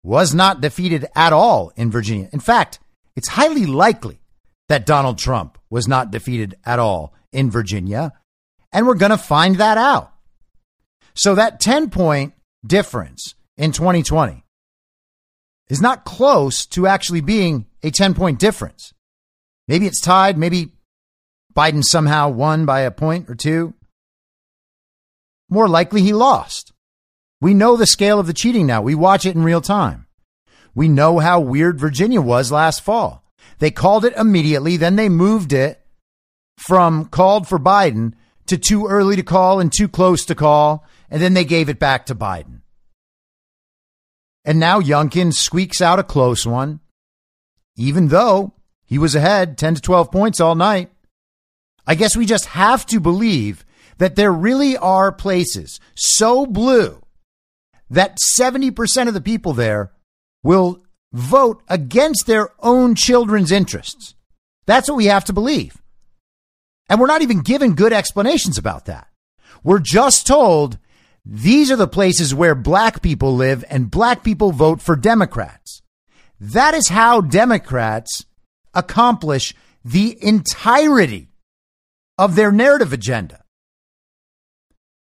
was 0.02 0.34
not 0.34 0.60
defeated 0.60 1.06
at 1.14 1.32
all 1.32 1.72
in 1.76 1.90
Virginia. 1.90 2.28
In 2.32 2.40
fact, 2.40 2.78
it's 3.16 3.28
highly 3.28 3.66
likely 3.66 4.20
that 4.68 4.86
Donald 4.86 5.18
Trump 5.18 5.58
was 5.70 5.88
not 5.88 6.10
defeated 6.10 6.56
at 6.64 6.78
all 6.78 7.12
in 7.32 7.50
Virginia 7.50 8.12
and 8.72 8.86
we're 8.86 8.94
going 8.94 9.10
to 9.10 9.18
find 9.18 9.56
that 9.56 9.78
out. 9.78 10.12
So 11.14 11.34
that 11.34 11.60
10 11.60 11.90
point 11.90 12.34
difference 12.66 13.34
in 13.56 13.72
2020 13.72 14.44
is 15.68 15.80
not 15.80 16.04
close 16.04 16.66
to 16.66 16.86
actually 16.86 17.20
being 17.20 17.66
a 17.82 17.90
10 17.90 18.14
point 18.14 18.38
difference. 18.38 18.92
Maybe 19.66 19.86
it's 19.86 20.00
tied. 20.00 20.38
Maybe 20.38 20.72
Biden 21.54 21.82
somehow 21.82 22.28
won 22.30 22.66
by 22.66 22.80
a 22.80 22.90
point 22.90 23.28
or 23.28 23.34
two. 23.34 23.74
More 25.48 25.68
likely 25.68 26.02
he 26.02 26.12
lost. 26.12 26.72
We 27.40 27.54
know 27.54 27.76
the 27.76 27.86
scale 27.86 28.18
of 28.18 28.26
the 28.26 28.32
cheating 28.32 28.66
now. 28.66 28.82
We 28.82 28.94
watch 28.94 29.24
it 29.24 29.34
in 29.34 29.44
real 29.44 29.60
time. 29.60 30.06
We 30.74 30.88
know 30.88 31.18
how 31.18 31.40
weird 31.40 31.80
Virginia 31.80 32.20
was 32.20 32.52
last 32.52 32.82
fall. 32.82 33.24
They 33.58 33.70
called 33.70 34.04
it 34.04 34.16
immediately, 34.16 34.76
then 34.76 34.96
they 34.96 35.08
moved 35.08 35.52
it 35.52 35.84
from 36.56 37.06
called 37.06 37.48
for 37.48 37.58
Biden 37.58 38.14
to 38.46 38.58
too 38.58 38.86
early 38.86 39.16
to 39.16 39.22
call 39.22 39.60
and 39.60 39.72
too 39.72 39.88
close 39.88 40.24
to 40.26 40.34
call, 40.34 40.84
and 41.10 41.22
then 41.22 41.34
they 41.34 41.44
gave 41.44 41.68
it 41.68 41.78
back 41.78 42.06
to 42.06 42.14
Biden. 42.14 42.60
And 44.44 44.58
now 44.58 44.80
Youngkin 44.80 45.32
squeaks 45.32 45.80
out 45.80 45.98
a 45.98 46.04
close 46.04 46.46
one, 46.46 46.80
even 47.76 48.08
though 48.08 48.54
he 48.84 48.98
was 48.98 49.14
ahead 49.14 49.58
10 49.58 49.76
to 49.76 49.80
12 49.80 50.10
points 50.10 50.40
all 50.40 50.54
night. 50.54 50.90
I 51.86 51.94
guess 51.94 52.16
we 52.16 52.26
just 52.26 52.46
have 52.46 52.86
to 52.86 53.00
believe 53.00 53.64
that 53.98 54.16
there 54.16 54.32
really 54.32 54.76
are 54.76 55.12
places 55.12 55.80
so 55.94 56.46
blue 56.46 57.02
that 57.90 58.18
70% 58.38 59.08
of 59.08 59.14
the 59.14 59.20
people 59.20 59.52
there 59.52 59.92
will 60.42 60.82
vote 61.12 61.62
against 61.68 62.26
their 62.26 62.50
own 62.60 62.94
children's 62.94 63.52
interests. 63.52 64.14
That's 64.66 64.88
what 64.88 64.96
we 64.96 65.06
have 65.06 65.24
to 65.26 65.32
believe. 65.32 65.80
And 66.88 67.00
we're 67.00 67.06
not 67.06 67.22
even 67.22 67.40
given 67.40 67.74
good 67.74 67.92
explanations 67.92 68.58
about 68.58 68.86
that. 68.86 69.08
We're 69.62 69.78
just 69.78 70.26
told 70.26 70.78
these 71.24 71.70
are 71.70 71.76
the 71.76 71.88
places 71.88 72.34
where 72.34 72.54
black 72.54 73.02
people 73.02 73.34
live 73.34 73.64
and 73.68 73.90
black 73.90 74.22
people 74.22 74.52
vote 74.52 74.80
for 74.80 74.96
Democrats. 74.96 75.82
That 76.40 76.74
is 76.74 76.88
how 76.88 77.20
Democrats 77.20 78.24
accomplish 78.74 79.54
the 79.84 80.16
entirety 80.22 81.28
of 82.16 82.36
their 82.36 82.52
narrative 82.52 82.92
agenda. 82.92 83.42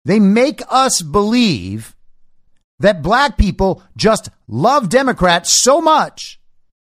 They 0.05 0.19
make 0.19 0.61
us 0.69 1.01
believe 1.01 1.95
that 2.79 3.01
black 3.01 3.37
people 3.37 3.81
just 3.95 4.29
love 4.47 4.89
Democrats 4.89 5.61
so 5.61 5.79
much, 5.79 6.39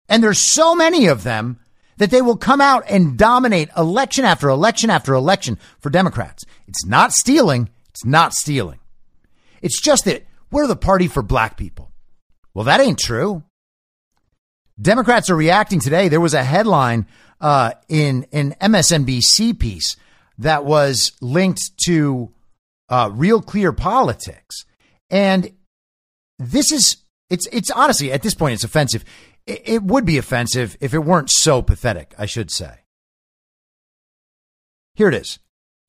and 0.09 0.23
there's 0.23 0.39
so 0.39 0.75
many 0.75 1.07
of 1.07 1.23
them 1.23 1.59
that 1.97 2.09
they 2.09 2.21
will 2.21 2.37
come 2.37 2.61
out 2.61 2.83
and 2.89 3.17
dominate 3.17 3.69
election 3.77 4.25
after 4.25 4.49
election 4.49 4.89
after 4.89 5.13
election 5.13 5.59
for 5.79 5.91
Democrats. 5.91 6.43
It's 6.67 6.85
not 6.85 7.11
stealing. 7.11 7.69
It's 7.89 8.03
not 8.03 8.33
stealing. 8.33 8.79
It's 9.61 9.79
just 9.79 10.05
that 10.05 10.25
we're 10.49 10.65
the 10.65 10.75
party 10.75 11.07
for 11.07 11.21
black 11.21 11.57
people. 11.57 11.91
Well, 12.53 12.65
that 12.65 12.79
ain't 12.79 12.97
true. 12.97 13.43
Democrats 14.81 15.29
are 15.29 15.35
reacting 15.35 15.79
today. 15.79 16.07
There 16.07 16.19
was 16.19 16.33
a 16.33 16.43
headline 16.43 17.05
uh, 17.39 17.73
in 17.87 18.25
an 18.31 18.55
MSNBC 18.59 19.59
piece 19.59 19.95
that 20.39 20.65
was 20.65 21.11
linked 21.21 21.61
to 21.85 22.31
uh, 22.91 23.09
Real 23.11 23.41
Clear 23.41 23.73
Politics, 23.73 24.65
and 25.09 25.51
this 26.37 26.71
is 26.71 26.97
it's 27.29 27.47
it's 27.51 27.71
honestly 27.71 28.11
at 28.11 28.21
this 28.21 28.35
point 28.35 28.53
it's 28.53 28.63
offensive. 28.63 29.03
It, 29.47 29.61
it 29.65 29.83
would 29.83 30.05
be 30.05 30.19
offensive 30.19 30.77
if 30.79 30.93
it 30.93 30.99
weren't 30.99 31.31
so 31.31 31.63
pathetic. 31.63 32.13
I 32.17 32.27
should 32.27 32.51
say. 32.51 32.81
Here 34.93 35.07
it 35.07 35.15
is. 35.15 35.39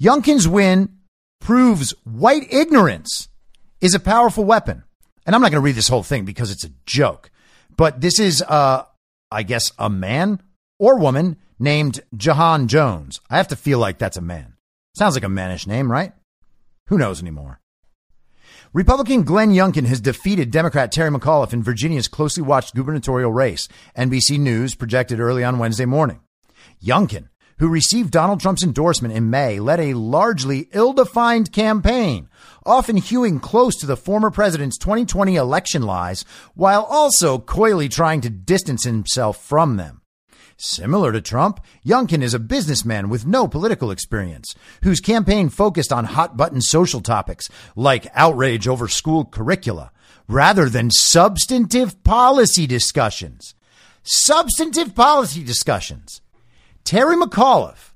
Youngkin's 0.02 0.48
win 0.48 0.96
proves 1.40 1.92
white 2.04 2.52
ignorance 2.52 3.28
is 3.80 3.94
a 3.94 4.00
powerful 4.00 4.44
weapon. 4.44 4.84
And 5.26 5.34
I'm 5.34 5.42
not 5.42 5.50
going 5.50 5.60
to 5.60 5.64
read 5.64 5.74
this 5.74 5.88
whole 5.88 6.02
thing 6.02 6.24
because 6.24 6.50
it's 6.50 6.64
a 6.64 6.72
joke. 6.86 7.30
But 7.76 8.00
this 8.00 8.18
is, 8.18 8.42
uh, 8.42 8.84
I 9.30 9.42
guess, 9.42 9.72
a 9.78 9.90
man 9.90 10.40
or 10.78 10.98
woman 10.98 11.36
named 11.58 12.00
Ja'han 12.16 12.66
Jones. 12.66 13.20
I 13.30 13.36
have 13.36 13.48
to 13.48 13.56
feel 13.56 13.78
like 13.78 13.98
that's 13.98 14.16
a 14.16 14.22
man. 14.22 14.54
Sounds 14.96 15.14
like 15.14 15.24
a 15.24 15.28
mannish 15.28 15.66
name, 15.66 15.90
right? 15.90 16.12
Who 16.86 16.98
knows 16.98 17.20
anymore? 17.20 17.60
Republican 18.72 19.22
Glenn 19.22 19.50
Youngkin 19.50 19.86
has 19.86 20.00
defeated 20.00 20.50
Democrat 20.50 20.92
Terry 20.92 21.10
McAuliffe 21.10 21.52
in 21.52 21.62
Virginia's 21.62 22.08
closely 22.08 22.42
watched 22.42 22.74
gubernatorial 22.74 23.32
race, 23.32 23.68
NBC 23.96 24.38
News 24.38 24.74
projected 24.74 25.20
early 25.20 25.44
on 25.44 25.58
Wednesday 25.58 25.84
morning. 25.84 26.20
Youngkin, 26.82 27.28
who 27.58 27.68
received 27.68 28.10
Donald 28.10 28.40
Trump's 28.40 28.62
endorsement 28.62 29.14
in 29.14 29.30
May, 29.30 29.60
led 29.60 29.80
a 29.80 29.94
largely 29.94 30.68
ill 30.72 30.92
defined 30.92 31.52
campaign 31.52 32.28
often 32.64 32.96
hewing 32.96 33.40
close 33.40 33.76
to 33.76 33.86
the 33.86 33.96
former 33.96 34.30
president's 34.30 34.78
2020 34.78 35.36
election 35.36 35.82
lies 35.82 36.24
while 36.54 36.82
also 36.84 37.38
coyly 37.38 37.88
trying 37.88 38.20
to 38.20 38.30
distance 38.30 38.84
himself 38.84 39.42
from 39.42 39.76
them. 39.76 40.01
Similar 40.64 41.10
to 41.10 41.20
Trump, 41.20 41.58
Youngkin 41.84 42.22
is 42.22 42.34
a 42.34 42.38
businessman 42.38 43.08
with 43.08 43.26
no 43.26 43.48
political 43.48 43.90
experience, 43.90 44.54
whose 44.84 45.00
campaign 45.00 45.48
focused 45.48 45.92
on 45.92 46.04
hot 46.04 46.36
button 46.36 46.60
social 46.60 47.00
topics 47.00 47.48
like 47.74 48.06
outrage 48.14 48.68
over 48.68 48.86
school 48.86 49.24
curricula, 49.24 49.90
rather 50.28 50.68
than 50.68 50.92
substantive 50.92 52.00
policy 52.04 52.68
discussions. 52.68 53.56
Substantive 54.04 54.94
policy 54.94 55.42
discussions. 55.42 56.20
Terry 56.84 57.16
McAuliffe 57.16 57.90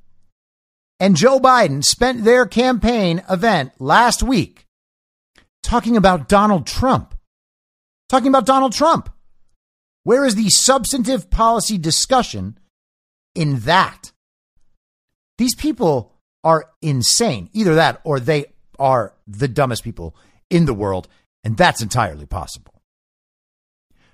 and 0.98 1.14
Joe 1.14 1.38
Biden 1.38 1.85
spent 1.85 2.24
their 2.24 2.46
campaign 2.46 3.22
event 3.31 3.74
last 3.79 4.24
week 4.24 4.66
talking 5.62 5.96
about 5.96 6.29
Donald 6.29 6.66
Trump. 6.66 7.16
Talking 8.09 8.29
about 8.29 8.44
Donald 8.44 8.72
Trump. 8.72 9.09
Where 10.06 10.24
is 10.24 10.36
the 10.36 10.50
substantive 10.50 11.30
policy 11.30 11.78
discussion 11.78 12.60
in 13.34 13.58
that? 13.60 14.12
These 15.36 15.56
people 15.56 16.12
are 16.44 16.70
insane. 16.80 17.50
Either 17.52 17.74
that 17.74 18.02
or 18.04 18.20
they 18.20 18.52
are 18.78 19.14
the 19.26 19.48
dumbest 19.48 19.82
people 19.82 20.14
in 20.48 20.64
the 20.64 20.74
world, 20.74 21.08
and 21.42 21.56
that's 21.56 21.82
entirely 21.82 22.24
possible. 22.24 22.80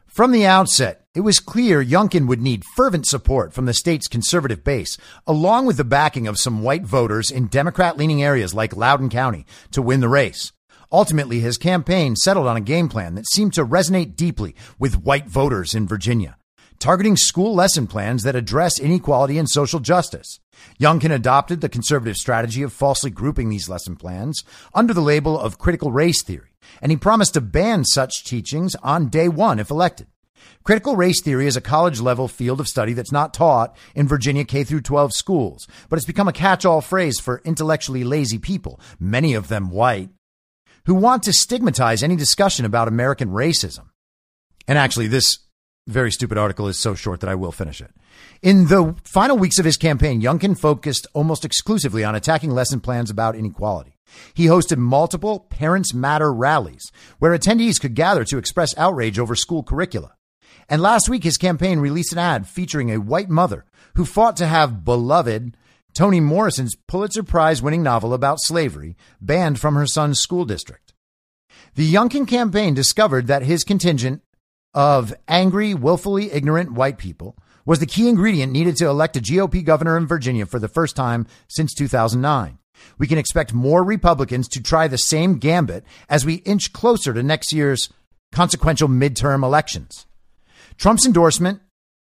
From 0.07 0.33
the 0.33 0.46
outset, 0.46 1.05
it 1.14 1.20
was 1.20 1.38
clear 1.40 1.85
Youngkin 1.85 2.26
would 2.26 2.40
need 2.40 2.64
fervent 2.74 3.07
support 3.07 3.52
from 3.52 3.66
the 3.66 3.74
state's 3.74 4.09
conservative 4.09 4.64
base, 4.64 4.96
along 5.26 5.66
with 5.66 5.76
the 5.76 5.85
backing 5.85 6.26
of 6.26 6.38
some 6.38 6.62
white 6.62 6.87
voters 6.87 7.31
in 7.31 7.48
Democrat 7.48 7.98
leaning 7.98 8.22
areas 8.22 8.55
like 8.55 8.74
Loudoun 8.74 9.11
County 9.11 9.44
to 9.72 9.83
win 9.83 10.00
the 10.00 10.09
race. 10.09 10.52
Ultimately, 10.92 11.40
his 11.40 11.57
campaign 11.57 12.16
settled 12.16 12.46
on 12.46 12.57
a 12.57 12.61
game 12.61 12.88
plan 12.88 13.14
that 13.14 13.28
seemed 13.28 13.55
to 13.55 13.64
resonate 13.64 14.14
deeply 14.14 14.55
with 14.78 15.02
white 15.02 15.26
voters 15.26 15.74
in 15.74 15.88
Virginia, 15.88 16.37
targeting 16.78 17.16
school 17.16 17.55
lesson 17.55 17.87
plans 17.87 18.22
that 18.22 18.37
address 18.37 18.78
inequality 18.78 19.38
and 19.38 19.48
social 19.48 19.81
justice. 19.81 20.38
Youngkin 20.78 21.11
adopted 21.11 21.61
the 21.61 21.68
conservative 21.68 22.16
strategy 22.16 22.62
of 22.62 22.72
falsely 22.72 23.11
grouping 23.11 23.48
these 23.48 23.68
lesson 23.68 23.96
plans 23.96 24.44
under 24.74 24.94
the 24.94 25.00
label 25.00 25.38
of 25.38 25.59
critical 25.59 25.90
race 25.90 26.22
theory 26.22 26.52
and 26.81 26.92
he 26.92 26.96
promised 26.96 27.35
to 27.35 27.40
ban 27.40 27.85
such 27.85 28.24
teachings 28.24 28.74
on 28.83 29.09
day 29.09 29.28
one 29.28 29.59
if 29.59 29.70
elected. 29.70 30.07
Critical 30.64 30.96
race 30.96 31.22
theory 31.22 31.46
is 31.46 31.57
a 31.57 31.61
college 31.61 32.00
level 32.00 32.28
field 32.28 32.61
of 32.61 32.68
study 32.68 32.92
that's 32.92 33.12
not 33.12 33.35
taught 33.35 33.76
in 33.94 34.09
Virginia 34.09 34.44
K 34.44 34.64
through 34.64 34.81
12 34.81 35.12
schools, 35.12 35.66
but 35.88 35.96
it's 35.96 36.07
become 36.07 36.28
a 36.28 36.33
catch 36.33 36.64
all 36.64 36.81
phrase 36.81 37.18
for 37.20 37.42
intellectually 37.44 38.05
lazy 38.05 38.38
people, 38.38 38.81
many 38.98 39.35
of 39.35 39.48
them 39.48 39.70
white, 39.70 40.11
who 40.87 40.95
want 40.95 41.23
to 41.25 41.33
stigmatize 41.33 42.03
any 42.03 42.16
discussion 42.16 42.64
about 42.64 42.88
American 42.88 43.31
racism. 43.31 43.87
And 44.66 44.79
actually, 44.79 45.09
this 45.09 45.38
very 45.87 46.12
stupid 46.12 46.38
article 46.38 46.68
is 46.68 46.79
so 46.79 46.95
short 46.95 47.21
that 47.21 47.31
I 47.31 47.35
will 47.35 47.53
finish 47.53 47.81
it. 47.81 47.90
In 48.40 48.66
the 48.66 48.95
final 49.05 49.37
weeks 49.37 49.59
of 49.59 49.64
his 49.64 49.77
campaign, 49.77 50.23
Youngkin 50.23 50.59
focused 50.59 51.07
almost 51.12 51.45
exclusively 51.45 52.05
on 52.05 52.14
attacking 52.14 52.51
lesson 52.51 52.81
plans 52.81 53.11
about 53.11 53.37
inequality. 53.37 53.97
He 54.35 54.47
hosted 54.47 54.79
multiple 54.79 55.40
Parents 55.40 55.95
Matter 55.95 56.33
rallies 56.33 56.92
where 57.18 57.37
attendees 57.37 57.81
could 57.81 57.95
gather 57.95 58.25
to 58.25 58.38
express 58.38 58.77
outrage 58.77 59.18
over 59.18 59.35
school 59.35 59.62
curricula. 59.62 60.14
And 60.68 60.81
last 60.83 61.09
week, 61.09 61.25
his 61.25 61.38
campaign 61.38 61.81
released 61.81 62.12
an 62.12 62.18
ad 62.18 62.47
featuring 62.47 62.90
a 62.90 63.01
white 63.01 63.31
mother 63.31 63.64
who 63.95 64.05
fought 64.05 64.37
to 64.37 64.47
have 64.47 64.85
beloved 64.85 65.57
Toni 65.94 66.20
Morrison's 66.20 66.74
Pulitzer 66.88 67.22
Prize 67.22 67.62
winning 67.62 67.83
novel 67.83 68.14
about 68.14 68.40
slavery 68.40 68.96
banned 69.20 69.61
from 69.61 69.74
her 69.74 69.87
son's 69.87 70.18
school 70.18 70.44
district. 70.44 70.94
The 71.74 71.92
Youngkin 71.92 72.26
campaign 72.26 72.74
discovered 72.74 73.26
that 73.26 73.42
his 73.42 73.64
contingent 73.64 74.22
of 74.74 75.14
angry, 75.28 75.74
willfully 75.74 76.33
ignorant 76.33 76.72
white 76.72 76.98
people 76.98 77.37
was 77.64 77.78
the 77.78 77.87
key 77.87 78.09
ingredient 78.09 78.52
needed 78.52 78.76
to 78.76 78.88
elect 78.88 79.16
a 79.16 79.20
GOP 79.20 79.64
governor 79.64 79.96
in 79.96 80.07
Virginia 80.07 80.46
for 80.46 80.59
the 80.59 80.68
first 80.68 80.96
time 80.96 81.26
since 81.48 81.74
2009. 81.74 82.59
We 82.98 83.07
can 83.07 83.18
expect 83.18 83.52
more 83.52 83.85
Republicans 83.85 84.48
to 84.48 84.62
try 84.62 84.88
the 84.88 84.98
same 84.98 85.38
gambit 85.38 85.85
as 86.09 86.24
we 86.24 86.37
inch 86.37 86.72
closer 86.72 87.12
to 87.12 87.22
next 87.22 87.52
year's 87.52 87.90
consequential 88.33 88.88
midterm 88.88 89.44
elections. 89.44 90.07
Trump's 90.78 91.07
endorsement 91.07 91.61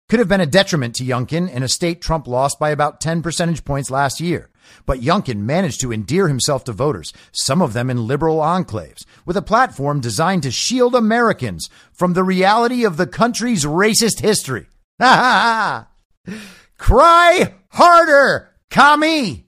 could 0.09 0.19
have 0.19 0.27
been 0.27 0.41
a 0.41 0.45
detriment 0.45 0.95
to 0.95 1.03
Youngkin 1.03 1.49
in 1.51 1.63
a 1.63 1.67
state 1.67 2.01
Trump 2.01 2.27
lost 2.27 2.59
by 2.59 2.69
about 2.69 3.01
10 3.01 3.21
percentage 3.21 3.65
points 3.65 3.91
last 3.91 4.21
year. 4.21 4.49
But 4.85 5.01
Youngkin 5.01 5.37
managed 5.39 5.81
to 5.81 5.93
endear 5.93 6.27
himself 6.27 6.63
to 6.65 6.73
voters, 6.73 7.13
some 7.31 7.61
of 7.61 7.73
them 7.73 7.89
in 7.89 8.07
liberal 8.07 8.37
enclaves, 8.39 9.05
with 9.25 9.37
a 9.37 9.41
platform 9.41 9.99
designed 9.99 10.43
to 10.43 10.51
shield 10.51 10.95
Americans 10.95 11.69
from 11.93 12.13
the 12.13 12.23
reality 12.23 12.83
of 12.83 12.97
the 12.97 13.07
country's 13.07 13.65
racist 13.65 14.21
history. 14.21 14.67
Ha 14.99 15.15
ha 15.15 15.87
ha! 16.25 16.35
Cry 16.79 17.53
harder, 17.69 18.49
commie! 18.71 19.45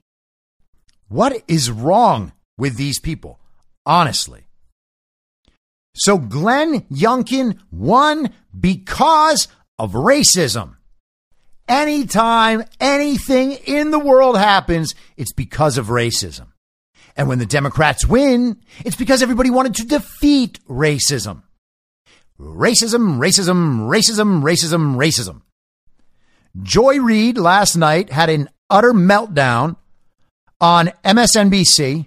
What 1.08 1.42
is 1.48 1.72
wrong 1.72 2.32
with 2.56 2.76
these 2.76 3.00
people? 3.00 3.40
Honestly. 3.84 4.44
So 5.94 6.18
Glenn 6.18 6.82
Youngkin 6.82 7.58
won 7.72 8.32
because 8.58 9.48
of 9.80 9.92
racism. 9.92 10.76
Anytime 11.66 12.64
anything 12.80 13.52
in 13.52 13.90
the 13.90 13.98
world 13.98 14.36
happens, 14.36 14.94
it's 15.16 15.32
because 15.32 15.78
of 15.78 15.86
racism. 15.86 16.48
And 17.16 17.28
when 17.28 17.38
the 17.38 17.46
Democrats 17.46 18.04
win, 18.04 18.60
it's 18.84 18.96
because 18.96 19.22
everybody 19.22 19.48
wanted 19.48 19.76
to 19.76 19.86
defeat 19.86 20.60
racism. 20.68 21.44
Racism, 22.38 23.18
racism, 23.18 23.88
racism, 23.88 24.42
racism, 24.42 24.96
racism. 24.96 25.42
Joy 26.62 27.00
Reid 27.00 27.38
last 27.38 27.74
night 27.74 28.10
had 28.10 28.28
an 28.28 28.50
utter 28.68 28.92
meltdown 28.92 29.76
on 30.60 30.92
MSNBC. 31.04 32.06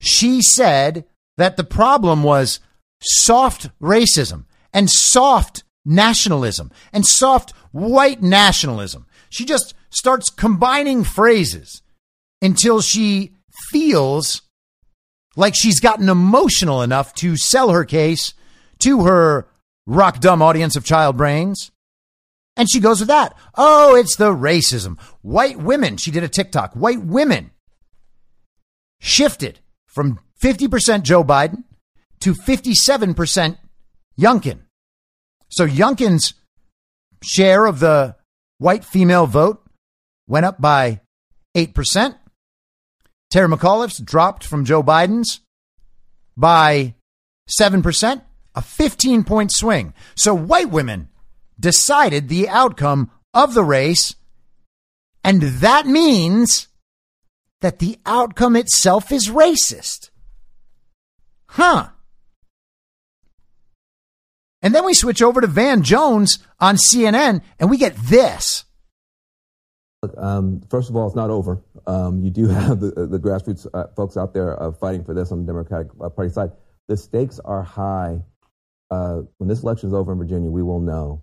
She 0.00 0.42
said 0.42 1.04
that 1.36 1.56
the 1.56 1.64
problem 1.64 2.24
was 2.24 2.58
soft 3.00 3.68
racism 3.80 4.46
and 4.72 4.90
soft 4.90 5.62
nationalism 5.84 6.70
and 6.92 7.06
soft 7.06 7.52
white 7.72 8.22
nationalism. 8.22 9.06
She 9.28 9.44
just 9.44 9.74
starts 9.90 10.30
combining 10.30 11.04
phrases 11.04 11.82
until 12.42 12.80
she 12.80 13.32
feels 13.70 14.42
like 15.36 15.54
she's 15.54 15.80
gotten 15.80 16.08
emotional 16.08 16.82
enough 16.82 17.14
to 17.14 17.36
sell 17.36 17.70
her 17.70 17.84
case 17.84 18.34
to 18.80 19.04
her 19.04 19.48
rock 19.86 20.20
dumb 20.20 20.42
audience 20.42 20.76
of 20.76 20.84
child 20.84 21.16
brains. 21.16 21.70
And 22.56 22.68
she 22.70 22.80
goes 22.80 23.00
with 23.00 23.08
that. 23.08 23.34
Oh, 23.54 23.94
it's 23.94 24.16
the 24.16 24.32
racism. 24.32 25.00
White 25.22 25.58
women, 25.58 25.96
she 25.96 26.10
did 26.10 26.24
a 26.24 26.28
TikTok. 26.28 26.74
White 26.74 27.02
women 27.02 27.52
shifted 28.98 29.60
from 29.86 30.20
50% 30.42 31.02
Joe 31.02 31.24
Biden 31.24 31.64
to 32.20 32.34
57% 32.34 33.58
Youngkin. 34.18 34.60
So 35.50 35.66
Youngkin's 35.66 36.34
share 37.22 37.66
of 37.66 37.80
the 37.80 38.16
white 38.58 38.84
female 38.84 39.26
vote 39.26 39.62
went 40.26 40.46
up 40.46 40.60
by 40.60 41.00
8%. 41.56 42.16
Terry 43.30 43.48
McAuliffe's 43.48 43.98
dropped 43.98 44.44
from 44.44 44.64
Joe 44.64 44.82
Biden's 44.82 45.40
by 46.36 46.94
7%, 47.60 48.22
a 48.54 48.62
15 48.62 49.24
point 49.24 49.52
swing. 49.52 49.92
So 50.14 50.34
white 50.34 50.70
women 50.70 51.08
decided 51.58 52.28
the 52.28 52.48
outcome 52.48 53.10
of 53.34 53.54
the 53.54 53.64
race. 53.64 54.14
And 55.22 55.42
that 55.42 55.86
means 55.86 56.68
that 57.60 57.78
the 57.78 57.98
outcome 58.06 58.56
itself 58.56 59.12
is 59.12 59.28
racist. 59.28 60.10
Huh. 61.46 61.88
And 64.62 64.74
then 64.74 64.84
we 64.84 64.94
switch 64.94 65.22
over 65.22 65.40
to 65.40 65.46
Van 65.46 65.82
Jones 65.82 66.38
on 66.58 66.76
CNN 66.76 67.42
and 67.58 67.70
we 67.70 67.78
get 67.78 67.96
this. 67.96 68.64
Um, 70.16 70.62
first 70.70 70.88
of 70.88 70.96
all, 70.96 71.06
it's 71.06 71.16
not 71.16 71.30
over. 71.30 71.62
Um, 71.86 72.22
you 72.22 72.30
do 72.30 72.46
have 72.48 72.80
the, 72.80 73.06
the 73.06 73.18
grassroots 73.18 73.66
uh, 73.72 73.86
folks 73.96 74.16
out 74.16 74.34
there 74.34 74.60
uh, 74.62 74.72
fighting 74.72 75.04
for 75.04 75.14
this 75.14 75.32
on 75.32 75.40
the 75.40 75.46
Democratic 75.46 75.88
uh, 76.00 76.08
Party 76.08 76.30
side. 76.30 76.52
The 76.88 76.96
stakes 76.96 77.38
are 77.40 77.62
high. 77.62 78.20
Uh, 78.90 79.22
when 79.38 79.48
this 79.48 79.62
election 79.62 79.88
is 79.88 79.94
over 79.94 80.12
in 80.12 80.18
Virginia, 80.18 80.50
we 80.50 80.62
will 80.62 80.80
know. 80.80 81.22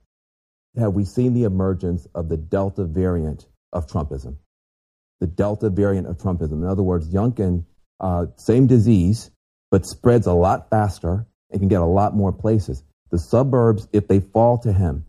Have 0.78 0.94
we 0.94 1.06
seen 1.06 1.34
the 1.34 1.44
emergence 1.44 2.08
of 2.14 2.30
the 2.30 2.38
Delta 2.38 2.86
variant 2.86 3.48
of 3.74 3.88
Trumpism? 3.88 4.38
The 5.20 5.28
Delta 5.28 5.70
variant 5.70 6.08
of 6.08 6.18
Trumpism. 6.18 6.54
In 6.54 6.66
other 6.66 6.84
words, 6.84 7.12
Youngkin, 7.12 7.66
uh, 8.00 8.28
same 8.36 8.68
disease, 8.68 9.32
but 9.72 9.86
spreads 9.86 10.28
a 10.28 10.34
lot 10.34 10.70
faster 10.70 11.26
and 11.50 11.60
can 11.60 11.68
get 11.68 11.82
a 11.82 11.86
lot 11.86 12.16
more 12.16 12.32
places. 12.32 12.84
The 13.10 13.20
suburbs, 13.20 13.88
if 13.94 14.08
they 14.08 14.20
fall 14.20 14.58
to 14.60 14.74
him, 14.74 15.06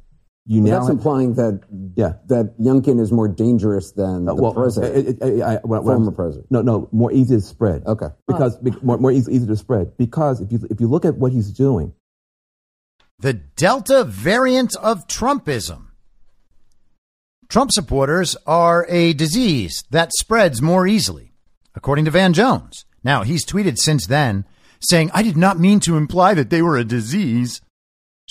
you 0.47 0.61
now 0.63 0.79
that's 0.79 0.89
have, 0.89 0.97
implying 0.97 1.35
that 1.35 1.61
yeah 1.95 2.15
that 2.29 2.59
Youngkin 2.59 3.01
is 3.01 3.13
more 3.13 3.29
dangerous 3.29 3.93
than 3.93 4.25
the 4.25 4.35
well, 4.35 4.55
president, 4.55 5.09
it, 5.09 5.23
it, 5.23 5.43
I, 5.43 5.57
what, 5.57 5.83
former 5.83 6.07
what 6.07 6.17
president. 6.17 6.51
No, 6.51 6.63
no, 6.63 6.89
more 6.91 7.13
easy 7.13 7.37
to 7.37 7.43
spread. 7.43 7.85
Okay, 7.87 8.09
because 8.27 8.57
oh. 8.57 8.79
more, 8.83 8.99
more 8.99 9.13
easy, 9.13 9.35
easy 9.35 9.47
to 9.47 9.57
spread 9.57 9.97
because 9.99 10.41
if 10.41 10.51
you 10.51 10.61
if 10.71 10.81
you 10.81 10.89
look 10.89 11.05
at 11.05 11.17
what 11.17 11.33
he's 11.33 11.53
doing, 11.53 11.93
the 13.19 13.35
Delta 13.35 14.05
variant 14.05 14.75
of 14.77 15.07
Trumpism. 15.07 15.89
Trump 17.49 17.73
supporters 17.73 18.37
are 18.47 18.87
a 18.91 19.15
disease 19.15 19.83
that 19.91 20.13
spreads 20.13 20.61
more 20.61 20.87
easily, 20.87 21.33
according 21.75 22.05
to 22.05 22.11
Van 22.11 22.35
Jones. 22.35 22.85
Now, 23.03 23.23
he's 23.23 23.45
tweeted 23.45 23.79
since 23.79 24.07
then 24.07 24.45
saying, 24.81 25.11
I 25.15 25.23
did 25.23 25.37
not 25.37 25.59
mean 25.59 25.81
to 25.81 25.97
imply 25.97 26.35
that 26.35 26.51
they 26.51 26.63
were 26.63 26.77
a 26.77 26.85
disease. 26.85 27.61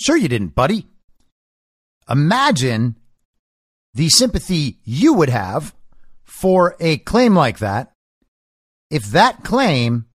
Sure, 0.00 0.16
you 0.16 0.28
didn't, 0.28 0.54
buddy. 0.54 0.86
Imagine 2.08 2.96
the 3.94 4.08
sympathy 4.08 4.78
you 4.84 5.14
would 5.14 5.28
have 5.28 5.74
for 6.24 6.76
a 6.78 6.98
claim 6.98 7.34
like 7.34 7.58
that 7.58 7.92
if 8.90 9.06
that 9.06 9.42
claim 9.42 10.06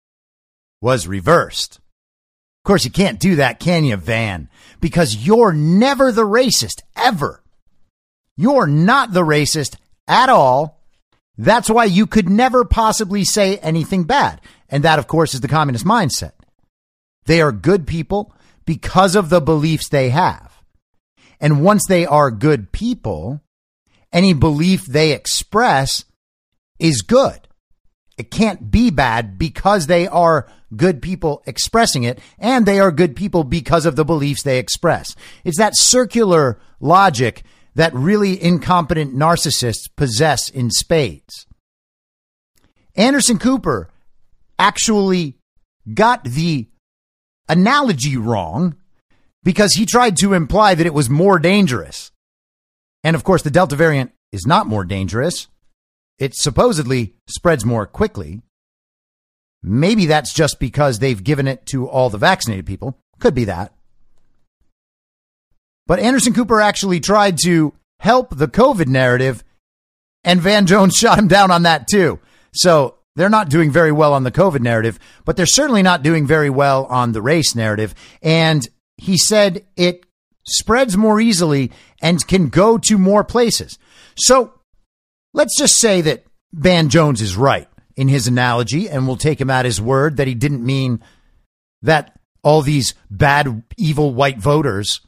was 0.80 1.06
reversed. 1.06 1.76
Of 1.76 2.68
course, 2.68 2.84
you 2.84 2.90
can't 2.90 3.18
do 3.18 3.36
that, 3.36 3.58
can 3.58 3.84
you, 3.84 3.96
Van? 3.96 4.48
Because 4.80 5.26
you're 5.26 5.52
never 5.52 6.12
the 6.12 6.22
racist, 6.22 6.82
ever. 6.96 7.42
You're 8.36 8.68
not 8.68 9.12
the 9.12 9.22
racist 9.22 9.76
at 10.06 10.28
all. 10.28 10.80
That's 11.36 11.68
why 11.68 11.86
you 11.86 12.06
could 12.06 12.28
never 12.28 12.64
possibly 12.64 13.24
say 13.24 13.56
anything 13.58 14.04
bad. 14.04 14.40
And 14.68 14.84
that, 14.84 15.00
of 15.00 15.08
course, 15.08 15.34
is 15.34 15.40
the 15.40 15.48
communist 15.48 15.84
mindset. 15.84 16.32
They 17.26 17.40
are 17.40 17.52
good 17.52 17.86
people 17.86 18.32
because 18.64 19.14
of 19.16 19.28
the 19.28 19.40
beliefs 19.40 19.88
they 19.88 20.10
have. 20.10 20.62
And 21.40 21.64
once 21.64 21.86
they 21.88 22.06
are 22.06 22.30
good 22.30 22.72
people, 22.72 23.40
any 24.12 24.32
belief 24.32 24.86
they 24.86 25.12
express 25.12 26.04
is 26.78 27.02
good. 27.02 27.48
It 28.18 28.30
can't 28.30 28.70
be 28.70 28.90
bad 28.90 29.38
because 29.38 29.86
they 29.86 30.06
are 30.06 30.48
good 30.76 31.02
people 31.02 31.42
expressing 31.46 32.04
it, 32.04 32.18
and 32.38 32.64
they 32.64 32.78
are 32.78 32.92
good 32.92 33.16
people 33.16 33.44
because 33.44 33.86
of 33.86 33.96
the 33.96 34.04
beliefs 34.04 34.42
they 34.42 34.58
express. 34.58 35.16
It's 35.44 35.58
that 35.58 35.76
circular 35.76 36.60
logic 36.80 37.42
that 37.74 37.94
really 37.94 38.42
incompetent 38.42 39.14
narcissists 39.14 39.88
possess 39.96 40.48
in 40.48 40.70
spades. 40.70 41.46
Anderson 42.94 43.38
Cooper 43.38 43.90
actually 44.58 45.38
got 45.92 46.24
the 46.24 46.68
analogy 47.52 48.16
wrong 48.16 48.74
because 49.44 49.74
he 49.74 49.86
tried 49.86 50.16
to 50.16 50.34
imply 50.34 50.74
that 50.74 50.86
it 50.86 50.94
was 50.94 51.10
more 51.10 51.38
dangerous. 51.38 52.10
And 53.04 53.14
of 53.14 53.24
course, 53.24 53.42
the 53.42 53.50
Delta 53.50 53.76
variant 53.76 54.12
is 54.30 54.46
not 54.46 54.66
more 54.66 54.84
dangerous. 54.84 55.48
It 56.18 56.34
supposedly 56.34 57.14
spreads 57.28 57.64
more 57.64 57.86
quickly. 57.86 58.42
Maybe 59.62 60.06
that's 60.06 60.32
just 60.32 60.58
because 60.58 60.98
they've 60.98 61.22
given 61.22 61.46
it 61.46 61.66
to 61.66 61.88
all 61.88 62.10
the 62.10 62.18
vaccinated 62.18 62.66
people. 62.66 62.98
Could 63.18 63.34
be 63.34 63.44
that. 63.44 63.72
But 65.86 65.98
Anderson 65.98 66.32
Cooper 66.32 66.60
actually 66.60 67.00
tried 67.00 67.38
to 67.44 67.74
help 68.00 68.36
the 68.36 68.48
COVID 68.48 68.86
narrative, 68.86 69.44
and 70.24 70.40
Van 70.40 70.66
Jones 70.66 70.94
shot 70.96 71.18
him 71.18 71.28
down 71.28 71.50
on 71.50 71.64
that 71.64 71.86
too. 71.86 72.18
So 72.52 72.96
they're 73.16 73.28
not 73.28 73.48
doing 73.48 73.70
very 73.70 73.92
well 73.92 74.14
on 74.14 74.24
the 74.24 74.30
COVID 74.30 74.60
narrative, 74.60 74.98
but 75.24 75.36
they're 75.36 75.46
certainly 75.46 75.82
not 75.82 76.02
doing 76.02 76.26
very 76.26 76.50
well 76.50 76.86
on 76.86 77.12
the 77.12 77.22
race 77.22 77.54
narrative. 77.54 77.94
And 78.22 78.66
he 78.96 79.18
said 79.18 79.64
it 79.76 80.06
spreads 80.46 80.96
more 80.96 81.20
easily 81.20 81.70
and 82.00 82.26
can 82.26 82.48
go 82.48 82.78
to 82.78 82.98
more 82.98 83.24
places. 83.24 83.78
So 84.16 84.54
let's 85.32 85.58
just 85.58 85.76
say 85.76 86.00
that 86.02 86.24
Van 86.52 86.88
Jones 86.88 87.20
is 87.20 87.36
right 87.36 87.68
in 87.96 88.08
his 88.08 88.26
analogy, 88.26 88.88
and 88.88 89.06
we'll 89.06 89.16
take 89.16 89.40
him 89.40 89.50
at 89.50 89.64
his 89.64 89.80
word 89.80 90.16
that 90.16 90.26
he 90.26 90.34
didn't 90.34 90.64
mean 90.64 91.02
that 91.82 92.18
all 92.42 92.62
these 92.62 92.94
bad, 93.10 93.62
evil 93.76 94.14
white 94.14 94.38
voters 94.38 95.00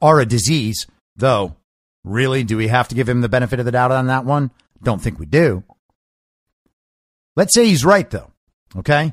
are 0.00 0.20
a 0.20 0.26
disease, 0.26 0.86
though. 1.14 1.56
Really, 2.04 2.44
do 2.44 2.56
we 2.56 2.68
have 2.68 2.88
to 2.88 2.94
give 2.94 3.08
him 3.08 3.20
the 3.20 3.28
benefit 3.28 3.58
of 3.58 3.64
the 3.64 3.72
doubt 3.72 3.92
on 3.92 4.06
that 4.06 4.24
one? 4.24 4.50
Don't 4.82 5.02
think 5.02 5.18
we 5.18 5.26
do. 5.26 5.64
Let's 7.36 7.54
say 7.54 7.66
he's 7.66 7.84
right, 7.84 8.08
though. 8.08 8.32
Okay. 8.76 9.12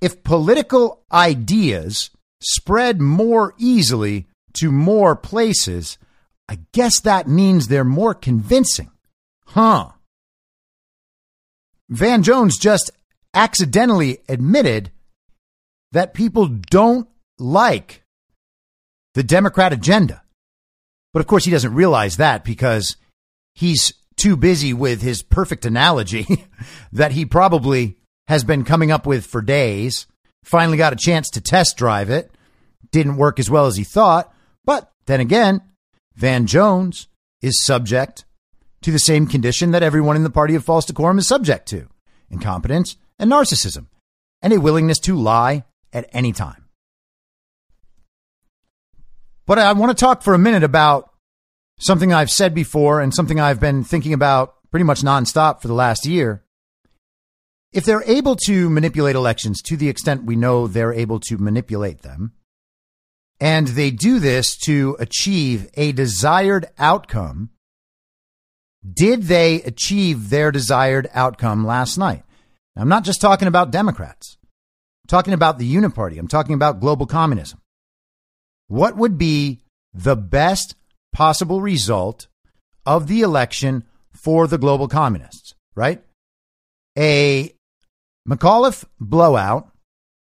If 0.00 0.22
political 0.22 1.02
ideas 1.10 2.10
spread 2.42 3.00
more 3.00 3.54
easily 3.56 4.26
to 4.54 4.70
more 4.70 5.16
places, 5.16 5.98
I 6.48 6.58
guess 6.72 7.00
that 7.00 7.26
means 7.26 7.68
they're 7.68 7.84
more 7.84 8.14
convincing. 8.14 8.90
Huh. 9.46 9.90
Van 11.88 12.22
Jones 12.22 12.58
just 12.58 12.90
accidentally 13.32 14.18
admitted 14.28 14.90
that 15.92 16.14
people 16.14 16.48
don't 16.48 17.08
like 17.38 18.02
the 19.14 19.22
Democrat 19.22 19.72
agenda. 19.72 20.22
But 21.12 21.20
of 21.20 21.26
course, 21.26 21.44
he 21.44 21.50
doesn't 21.50 21.74
realize 21.74 22.16
that 22.16 22.44
because 22.44 22.96
he's 23.54 23.94
too 24.16 24.36
busy 24.36 24.72
with 24.72 25.02
his 25.02 25.22
perfect 25.22 25.64
analogy 25.64 26.46
that 26.92 27.12
he 27.12 27.24
probably 27.24 27.96
has 28.28 28.44
been 28.44 28.64
coming 28.64 28.90
up 28.90 29.06
with 29.06 29.26
for 29.26 29.42
days. 29.42 30.06
Finally 30.44 30.76
got 30.76 30.92
a 30.92 30.96
chance 30.96 31.28
to 31.30 31.40
test 31.40 31.76
drive 31.76 32.10
it. 32.10 32.30
Didn't 32.90 33.16
work 33.16 33.38
as 33.38 33.50
well 33.50 33.66
as 33.66 33.76
he 33.76 33.84
thought. 33.84 34.32
But 34.64 34.90
then 35.06 35.20
again, 35.20 35.62
Van 36.14 36.46
Jones 36.46 37.08
is 37.42 37.64
subject 37.64 38.24
to 38.82 38.90
the 38.90 38.98
same 38.98 39.26
condition 39.26 39.70
that 39.70 39.82
everyone 39.82 40.16
in 40.16 40.24
the 40.24 40.30
party 40.30 40.54
of 40.54 40.64
false 40.64 40.84
decorum 40.84 41.18
is 41.18 41.26
subject 41.26 41.68
to 41.68 41.88
incompetence 42.30 42.96
and 43.18 43.30
narcissism, 43.30 43.86
and 44.42 44.52
a 44.52 44.60
willingness 44.60 44.98
to 44.98 45.16
lie 45.16 45.64
at 45.92 46.08
any 46.12 46.32
time. 46.32 46.64
But 49.46 49.58
I 49.58 49.72
want 49.72 49.96
to 49.96 50.00
talk 50.00 50.22
for 50.22 50.34
a 50.34 50.38
minute 50.38 50.62
about 50.62 51.13
something 51.78 52.12
I've 52.12 52.30
said 52.30 52.54
before 52.54 53.00
and 53.00 53.14
something 53.14 53.40
I've 53.40 53.60
been 53.60 53.84
thinking 53.84 54.12
about 54.12 54.54
pretty 54.70 54.84
much 54.84 55.02
nonstop 55.02 55.60
for 55.60 55.68
the 55.68 55.74
last 55.74 56.06
year. 56.06 56.42
If 57.72 57.84
they're 57.84 58.04
able 58.04 58.36
to 58.46 58.70
manipulate 58.70 59.16
elections 59.16 59.60
to 59.62 59.76
the 59.76 59.88
extent 59.88 60.24
we 60.24 60.36
know 60.36 60.66
they're 60.66 60.92
able 60.92 61.18
to 61.20 61.38
manipulate 61.38 62.02
them, 62.02 62.32
And 63.40 63.68
they 63.68 63.90
do 63.90 64.20
this 64.20 64.56
to 64.58 64.96
achieve 64.98 65.68
a 65.74 65.92
desired 65.92 66.66
outcome. 66.78 67.50
Did 68.88 69.24
they 69.24 69.62
achieve 69.62 70.30
their 70.30 70.52
desired 70.52 71.08
outcome 71.12 71.66
last 71.66 71.98
night? 71.98 72.22
I'm 72.76 72.88
not 72.88 73.04
just 73.04 73.20
talking 73.20 73.48
about 73.48 73.70
Democrats. 73.70 74.38
I'm 75.04 75.08
talking 75.08 75.34
about 75.34 75.58
the 75.58 75.74
Uniparty. 75.74 76.18
I'm 76.18 76.28
talking 76.28 76.54
about 76.54 76.80
global 76.80 77.06
communism. 77.06 77.60
What 78.68 78.96
would 78.96 79.18
be 79.18 79.60
the 79.92 80.16
best 80.16 80.74
possible 81.14 81.62
result 81.62 82.26
of 82.84 83.06
the 83.06 83.22
election 83.22 83.84
for 84.12 84.46
the 84.46 84.58
global 84.58 84.88
communists, 84.88 85.54
right? 85.74 86.02
A 86.98 87.54
McAuliffe 88.28 88.84
blowout, 89.00 89.70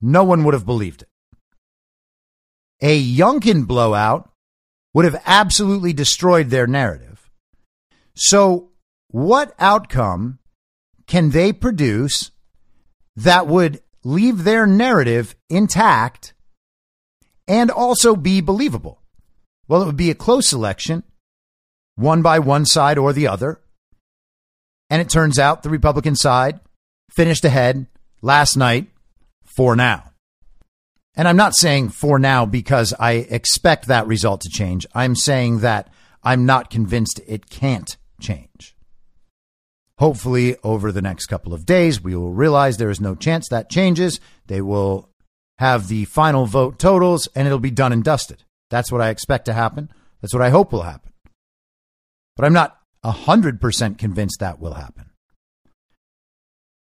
no 0.01 0.23
one 0.23 0.43
would 0.43 0.53
have 0.53 0.65
believed 0.65 1.01
it. 1.01 1.09
A 2.81 3.03
Youngkin 3.03 3.67
blowout 3.67 4.29
would 4.93 5.05
have 5.05 5.21
absolutely 5.25 5.93
destroyed 5.93 6.49
their 6.49 6.67
narrative. 6.67 7.29
So, 8.15 8.69
what 9.09 9.53
outcome 9.59 10.39
can 11.07 11.31
they 11.31 11.53
produce 11.53 12.31
that 13.15 13.47
would 13.47 13.81
leave 14.03 14.43
their 14.43 14.67
narrative 14.67 15.35
intact 15.49 16.33
and 17.47 17.71
also 17.71 18.15
be 18.15 18.41
believable? 18.41 19.01
Well, 19.67 19.81
it 19.81 19.85
would 19.85 19.97
be 19.97 20.11
a 20.11 20.15
close 20.15 20.53
election, 20.53 21.03
one 21.95 22.21
by 22.21 22.39
one 22.39 22.65
side 22.65 22.97
or 22.97 23.13
the 23.13 23.27
other. 23.27 23.59
And 24.89 25.01
it 25.01 25.09
turns 25.09 25.37
out 25.37 25.63
the 25.63 25.69
Republican 25.69 26.15
side 26.15 26.59
finished 27.11 27.43
ahead 27.43 27.87
last 28.21 28.55
night 28.55 28.87
for 29.43 29.75
now. 29.75 30.11
And 31.15 31.27
I'm 31.27 31.35
not 31.35 31.55
saying 31.55 31.89
for 31.89 32.19
now 32.19 32.45
because 32.45 32.93
I 32.99 33.13
expect 33.13 33.87
that 33.87 34.07
result 34.07 34.41
to 34.41 34.49
change. 34.49 34.85
I'm 34.93 35.15
saying 35.15 35.59
that 35.59 35.91
I'm 36.23 36.45
not 36.45 36.69
convinced 36.69 37.19
it 37.27 37.49
can't 37.49 37.97
change. 38.21 38.75
Hopefully, 39.97 40.55
over 40.63 40.91
the 40.91 41.01
next 41.01 41.25
couple 41.25 41.55
of 41.55 41.65
days, 41.65 42.03
we 42.03 42.15
will 42.15 42.33
realize 42.33 42.77
there 42.77 42.91
is 42.91 43.01
no 43.01 43.15
chance 43.15 43.49
that 43.49 43.69
changes. 43.69 44.19
They 44.45 44.61
will 44.61 45.09
have 45.57 45.87
the 45.87 46.05
final 46.05 46.45
vote 46.45 46.77
totals 46.77 47.27
and 47.33 47.47
it'll 47.47 47.57
be 47.57 47.71
done 47.71 47.91
and 47.91 48.03
dusted. 48.03 48.43
That's 48.69 48.91
what 48.91 49.01
I 49.01 49.09
expect 49.09 49.45
to 49.45 49.53
happen. 49.53 49.89
That's 50.21 50.33
what 50.33 50.43
I 50.43 50.49
hope 50.49 50.71
will 50.71 50.81
happen. 50.81 51.11
But 52.35 52.45
I'm 52.45 52.53
not 52.53 52.77
100% 53.03 53.97
convinced 53.97 54.39
that 54.39 54.59
will 54.59 54.73
happen. 54.73 55.05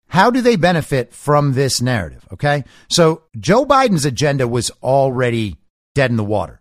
How 0.08 0.30
do 0.30 0.40
they 0.40 0.56
benefit 0.56 1.12
from 1.12 1.52
this 1.52 1.82
narrative? 1.82 2.26
Okay. 2.32 2.64
So 2.88 3.24
Joe 3.38 3.66
Biden's 3.66 4.06
agenda 4.06 4.48
was 4.48 4.70
already 4.82 5.56
dead 5.94 6.10
in 6.10 6.16
the 6.16 6.24
water. 6.24 6.60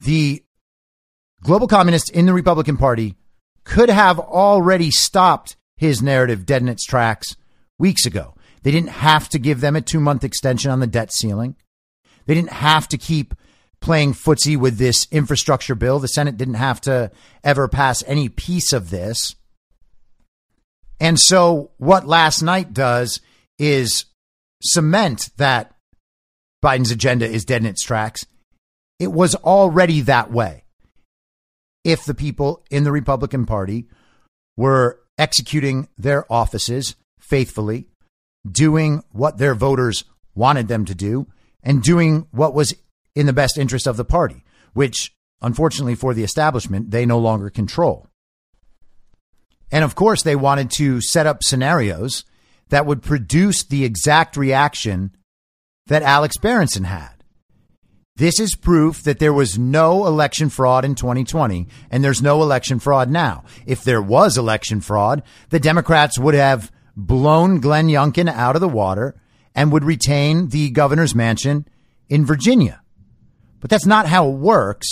The 0.00 0.42
global 1.42 1.68
communists 1.68 2.10
in 2.10 2.26
the 2.26 2.32
Republican 2.32 2.76
Party 2.76 3.16
could 3.62 3.90
have 3.90 4.18
already 4.18 4.90
stopped 4.90 5.56
his 5.76 6.02
narrative 6.02 6.44
dead 6.44 6.62
in 6.62 6.68
its 6.68 6.84
tracks 6.84 7.36
weeks 7.78 8.06
ago. 8.06 8.34
They 8.62 8.70
didn't 8.70 8.90
have 8.90 9.28
to 9.30 9.38
give 9.38 9.60
them 9.60 9.76
a 9.76 9.80
two 9.80 10.00
month 10.00 10.24
extension 10.24 10.70
on 10.70 10.80
the 10.80 10.86
debt 10.86 11.12
ceiling. 11.12 11.56
They 12.26 12.34
didn't 12.34 12.50
have 12.52 12.88
to 12.88 12.98
keep 12.98 13.34
playing 13.84 14.14
footsie 14.14 14.56
with 14.56 14.78
this 14.78 15.06
infrastructure 15.10 15.74
bill. 15.74 15.98
The 15.98 16.08
Senate 16.08 16.38
didn't 16.38 16.54
have 16.54 16.80
to 16.82 17.12
ever 17.44 17.68
pass 17.68 18.02
any 18.06 18.30
piece 18.30 18.72
of 18.72 18.88
this. 18.88 19.36
And 20.98 21.20
so, 21.20 21.70
what 21.76 22.06
last 22.06 22.42
night 22.42 22.72
does 22.72 23.20
is 23.58 24.06
cement 24.62 25.28
that 25.36 25.76
Biden's 26.64 26.90
agenda 26.90 27.28
is 27.28 27.44
dead 27.44 27.60
in 27.60 27.66
its 27.66 27.84
tracks. 27.84 28.24
It 28.98 29.12
was 29.12 29.34
already 29.34 30.00
that 30.00 30.32
way. 30.32 30.64
If 31.84 32.06
the 32.06 32.14
people 32.14 32.64
in 32.70 32.84
the 32.84 32.92
Republican 32.92 33.44
Party 33.44 33.86
were 34.56 34.98
executing 35.18 35.88
their 35.98 36.30
offices 36.32 36.94
faithfully, 37.20 37.88
doing 38.50 39.02
what 39.12 39.36
their 39.36 39.54
voters 39.54 40.04
wanted 40.34 40.68
them 40.68 40.86
to 40.86 40.94
do, 40.94 41.26
and 41.62 41.82
doing 41.82 42.26
what 42.30 42.54
was 42.54 42.74
in 43.14 43.26
the 43.26 43.32
best 43.32 43.58
interest 43.58 43.86
of 43.86 43.96
the 43.96 44.04
party, 44.04 44.44
which, 44.72 45.14
unfortunately 45.40 45.94
for 45.94 46.14
the 46.14 46.24
establishment, 46.24 46.90
they 46.90 47.06
no 47.06 47.18
longer 47.18 47.50
control. 47.50 48.08
And 49.70 49.84
of 49.84 49.94
course, 49.94 50.22
they 50.22 50.36
wanted 50.36 50.70
to 50.72 51.00
set 51.00 51.26
up 51.26 51.42
scenarios 51.42 52.24
that 52.68 52.86
would 52.86 53.02
produce 53.02 53.64
the 53.64 53.84
exact 53.84 54.36
reaction 54.36 55.16
that 55.86 56.02
Alex 56.02 56.36
Berenson 56.36 56.84
had. 56.84 57.24
This 58.16 58.38
is 58.38 58.54
proof 58.54 59.02
that 59.02 59.18
there 59.18 59.32
was 59.32 59.58
no 59.58 60.06
election 60.06 60.48
fraud 60.48 60.84
in 60.84 60.94
2020, 60.94 61.66
and 61.90 62.04
there's 62.04 62.22
no 62.22 62.42
election 62.42 62.78
fraud 62.78 63.10
now. 63.10 63.42
If 63.66 63.82
there 63.82 64.00
was 64.00 64.38
election 64.38 64.80
fraud, 64.80 65.24
the 65.50 65.58
Democrats 65.58 66.16
would 66.16 66.34
have 66.34 66.70
blown 66.96 67.58
Glenn 67.58 67.88
Youngkin 67.88 68.28
out 68.28 68.54
of 68.54 68.60
the 68.60 68.68
water 68.68 69.20
and 69.52 69.72
would 69.72 69.82
retain 69.82 70.50
the 70.50 70.70
governor's 70.70 71.14
mansion 71.14 71.66
in 72.08 72.24
Virginia. 72.24 72.82
But 73.64 73.70
that's 73.70 73.86
not 73.86 74.04
how 74.04 74.28
it 74.28 74.34
works. 74.34 74.86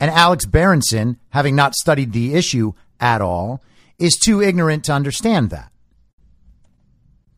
And 0.00 0.10
Alex 0.10 0.46
Berenson, 0.46 1.18
having 1.28 1.54
not 1.54 1.74
studied 1.74 2.14
the 2.14 2.32
issue 2.32 2.72
at 2.98 3.20
all, 3.20 3.62
is 3.98 4.14
too 4.16 4.40
ignorant 4.40 4.86
to 4.86 4.94
understand 4.94 5.50
that. 5.50 5.70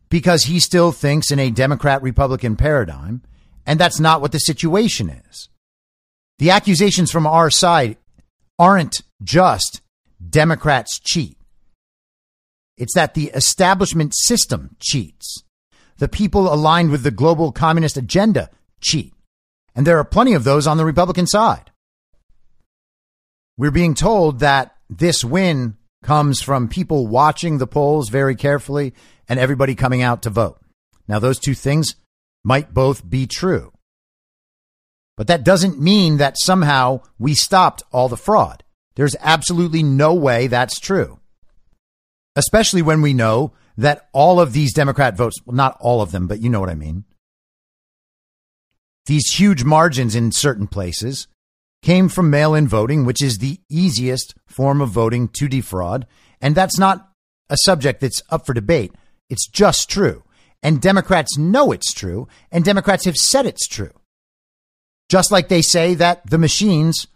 Because 0.08 0.44
he 0.44 0.60
still 0.60 0.92
thinks 0.92 1.32
in 1.32 1.40
a 1.40 1.50
Democrat 1.50 2.00
Republican 2.00 2.54
paradigm, 2.54 3.22
and 3.66 3.80
that's 3.80 3.98
not 3.98 4.20
what 4.20 4.30
the 4.30 4.38
situation 4.38 5.10
is. 5.10 5.48
The 6.38 6.50
accusations 6.50 7.10
from 7.10 7.26
our 7.26 7.50
side 7.50 7.96
aren't 8.56 9.00
just 9.20 9.80
Democrats 10.30 11.00
cheat. 11.00 11.36
It's 12.76 12.94
that 12.94 13.14
the 13.14 13.30
establishment 13.30 14.14
system 14.14 14.76
cheats. 14.78 15.42
The 15.96 16.06
people 16.06 16.54
aligned 16.54 16.92
with 16.92 17.02
the 17.02 17.10
global 17.10 17.50
communist 17.50 17.96
agenda 17.96 18.50
cheat. 18.80 19.12
And 19.78 19.86
there 19.86 19.98
are 19.98 20.04
plenty 20.04 20.34
of 20.34 20.42
those 20.42 20.66
on 20.66 20.76
the 20.76 20.84
Republican 20.84 21.28
side. 21.28 21.70
We're 23.56 23.70
being 23.70 23.94
told 23.94 24.40
that 24.40 24.74
this 24.90 25.24
win 25.24 25.76
comes 26.02 26.42
from 26.42 26.66
people 26.66 27.06
watching 27.06 27.58
the 27.58 27.66
polls 27.68 28.08
very 28.08 28.34
carefully 28.34 28.92
and 29.28 29.38
everybody 29.38 29.76
coming 29.76 30.02
out 30.02 30.22
to 30.22 30.30
vote. 30.30 30.60
Now, 31.06 31.20
those 31.20 31.38
two 31.38 31.54
things 31.54 31.94
might 32.42 32.74
both 32.74 33.08
be 33.08 33.28
true. 33.28 33.72
But 35.16 35.28
that 35.28 35.44
doesn't 35.44 35.80
mean 35.80 36.16
that 36.16 36.40
somehow 36.40 37.02
we 37.16 37.34
stopped 37.34 37.84
all 37.92 38.08
the 38.08 38.16
fraud. 38.16 38.64
There's 38.96 39.14
absolutely 39.20 39.84
no 39.84 40.12
way 40.12 40.48
that's 40.48 40.80
true. 40.80 41.20
Especially 42.34 42.82
when 42.82 43.00
we 43.00 43.14
know 43.14 43.52
that 43.76 44.08
all 44.12 44.40
of 44.40 44.52
these 44.52 44.74
Democrat 44.74 45.16
votes, 45.16 45.36
well, 45.46 45.54
not 45.54 45.76
all 45.78 46.02
of 46.02 46.10
them, 46.10 46.26
but 46.26 46.40
you 46.40 46.50
know 46.50 46.58
what 46.58 46.68
I 46.68 46.74
mean, 46.74 47.04
these 49.08 49.30
huge 49.32 49.64
margins 49.64 50.14
in 50.14 50.30
certain 50.30 50.66
places 50.66 51.28
came 51.82 52.10
from 52.10 52.28
mail 52.28 52.54
in 52.54 52.68
voting, 52.68 53.06
which 53.06 53.22
is 53.22 53.38
the 53.38 53.58
easiest 53.70 54.34
form 54.46 54.82
of 54.82 54.90
voting 54.90 55.28
to 55.28 55.48
defraud. 55.48 56.06
And 56.42 56.54
that's 56.54 56.78
not 56.78 57.08
a 57.48 57.56
subject 57.64 58.02
that's 58.02 58.22
up 58.30 58.44
for 58.44 58.52
debate. 58.52 58.94
It's 59.30 59.48
just 59.48 59.88
true. 59.88 60.24
And 60.62 60.82
Democrats 60.82 61.38
know 61.38 61.72
it's 61.72 61.94
true. 61.94 62.28
And 62.52 62.64
Democrats 62.64 63.06
have 63.06 63.16
said 63.16 63.46
it's 63.46 63.66
true. 63.66 63.92
Just 65.08 65.32
like 65.32 65.48
they 65.48 65.62
say 65.62 65.94
that 65.94 66.28
the 66.28 66.36
machines 66.36 67.06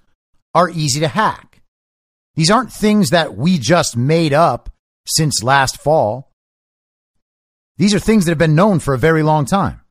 are 0.55 0.71
easy 0.71 1.01
to 1.01 1.09
hack. 1.09 1.61
These 2.37 2.51
aren't 2.51 2.73
things 2.73 3.11
that 3.11 3.37
we 3.37 3.59
just 3.59 3.99
made 3.99 4.33
up 4.33 4.71
since 5.07 5.43
last 5.43 5.79
fall. 5.79 6.33
These 7.77 7.93
are 7.93 7.99
things 7.99 8.25
that 8.25 8.31
have 8.31 8.39
been 8.39 8.55
known 8.55 8.79
for 8.79 8.95
a 8.95 8.99
very 8.99 9.23
long 9.23 9.45
time. 9.45 9.82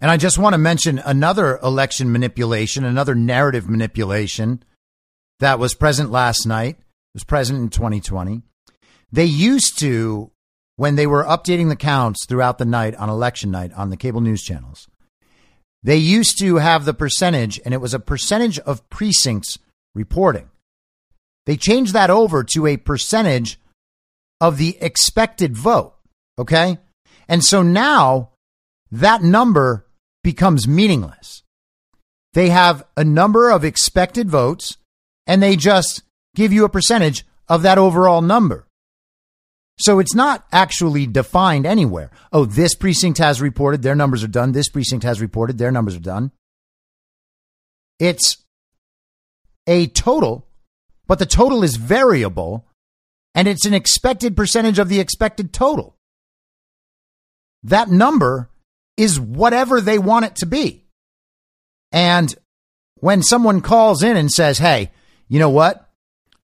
And 0.00 0.10
I 0.10 0.16
just 0.16 0.38
want 0.38 0.54
to 0.54 0.58
mention 0.58 0.98
another 0.98 1.58
election 1.58 2.10
manipulation, 2.10 2.84
another 2.84 3.14
narrative 3.14 3.68
manipulation 3.68 4.62
that 5.40 5.58
was 5.58 5.74
present 5.74 6.10
last 6.10 6.46
night, 6.46 6.76
it 6.78 7.14
was 7.14 7.24
present 7.24 7.58
in 7.58 7.68
2020. 7.68 8.42
They 9.12 9.24
used 9.24 9.78
to, 9.80 10.30
when 10.76 10.96
they 10.96 11.06
were 11.06 11.24
updating 11.24 11.68
the 11.68 11.76
counts 11.76 12.24
throughout 12.24 12.58
the 12.58 12.64
night 12.64 12.94
on 12.94 13.10
election 13.10 13.50
night 13.50 13.72
on 13.74 13.90
the 13.90 13.96
cable 13.96 14.20
news 14.20 14.42
channels, 14.42 14.88
they 15.82 15.96
used 15.96 16.38
to 16.38 16.56
have 16.56 16.84
the 16.84 16.94
percentage, 16.94 17.60
and 17.64 17.74
it 17.74 17.80
was 17.80 17.94
a 17.94 17.98
percentage 17.98 18.58
of 18.60 18.88
precincts 18.90 19.58
reporting. 19.94 20.50
They 21.46 21.56
changed 21.56 21.94
that 21.94 22.10
over 22.10 22.44
to 22.44 22.66
a 22.66 22.76
percentage 22.76 23.58
of 24.40 24.56
the 24.56 24.78
expected 24.80 25.56
vote. 25.56 25.94
Okay. 26.38 26.78
And 27.28 27.44
so 27.44 27.62
now 27.62 28.30
that 28.90 29.22
number 29.22 29.86
becomes 30.22 30.68
meaningless. 30.68 31.42
They 32.34 32.50
have 32.50 32.84
a 32.96 33.04
number 33.04 33.50
of 33.50 33.64
expected 33.64 34.30
votes 34.30 34.76
and 35.26 35.42
they 35.42 35.56
just 35.56 36.02
give 36.34 36.52
you 36.52 36.64
a 36.64 36.68
percentage 36.68 37.24
of 37.48 37.62
that 37.62 37.78
overall 37.78 38.22
number. 38.22 38.66
So 39.80 39.98
it's 39.98 40.14
not 40.14 40.46
actually 40.52 41.06
defined 41.06 41.64
anywhere. 41.64 42.10
Oh, 42.32 42.44
this 42.44 42.74
precinct 42.74 43.18
has 43.18 43.40
reported 43.40 43.82
their 43.82 43.94
numbers 43.94 44.22
are 44.22 44.28
done. 44.28 44.52
This 44.52 44.68
precinct 44.68 45.04
has 45.04 45.20
reported 45.20 45.56
their 45.56 45.70
numbers 45.70 45.96
are 45.96 46.00
done. 46.00 46.32
It's 47.98 48.36
a 49.66 49.86
total, 49.86 50.46
but 51.06 51.18
the 51.18 51.26
total 51.26 51.62
is 51.62 51.76
variable 51.76 52.66
and 53.34 53.48
it's 53.48 53.64
an 53.64 53.74
expected 53.74 54.36
percentage 54.36 54.78
of 54.78 54.88
the 54.88 55.00
expected 55.00 55.52
total. 55.52 55.96
That 57.62 57.88
number 57.88 58.49
is 59.00 59.18
whatever 59.18 59.80
they 59.80 59.98
want 59.98 60.26
it 60.26 60.36
to 60.36 60.46
be. 60.46 60.84
And 61.90 62.34
when 62.96 63.22
someone 63.22 63.62
calls 63.62 64.02
in 64.02 64.14
and 64.14 64.30
says, 64.30 64.58
hey, 64.58 64.90
you 65.26 65.38
know 65.38 65.48
what? 65.48 65.88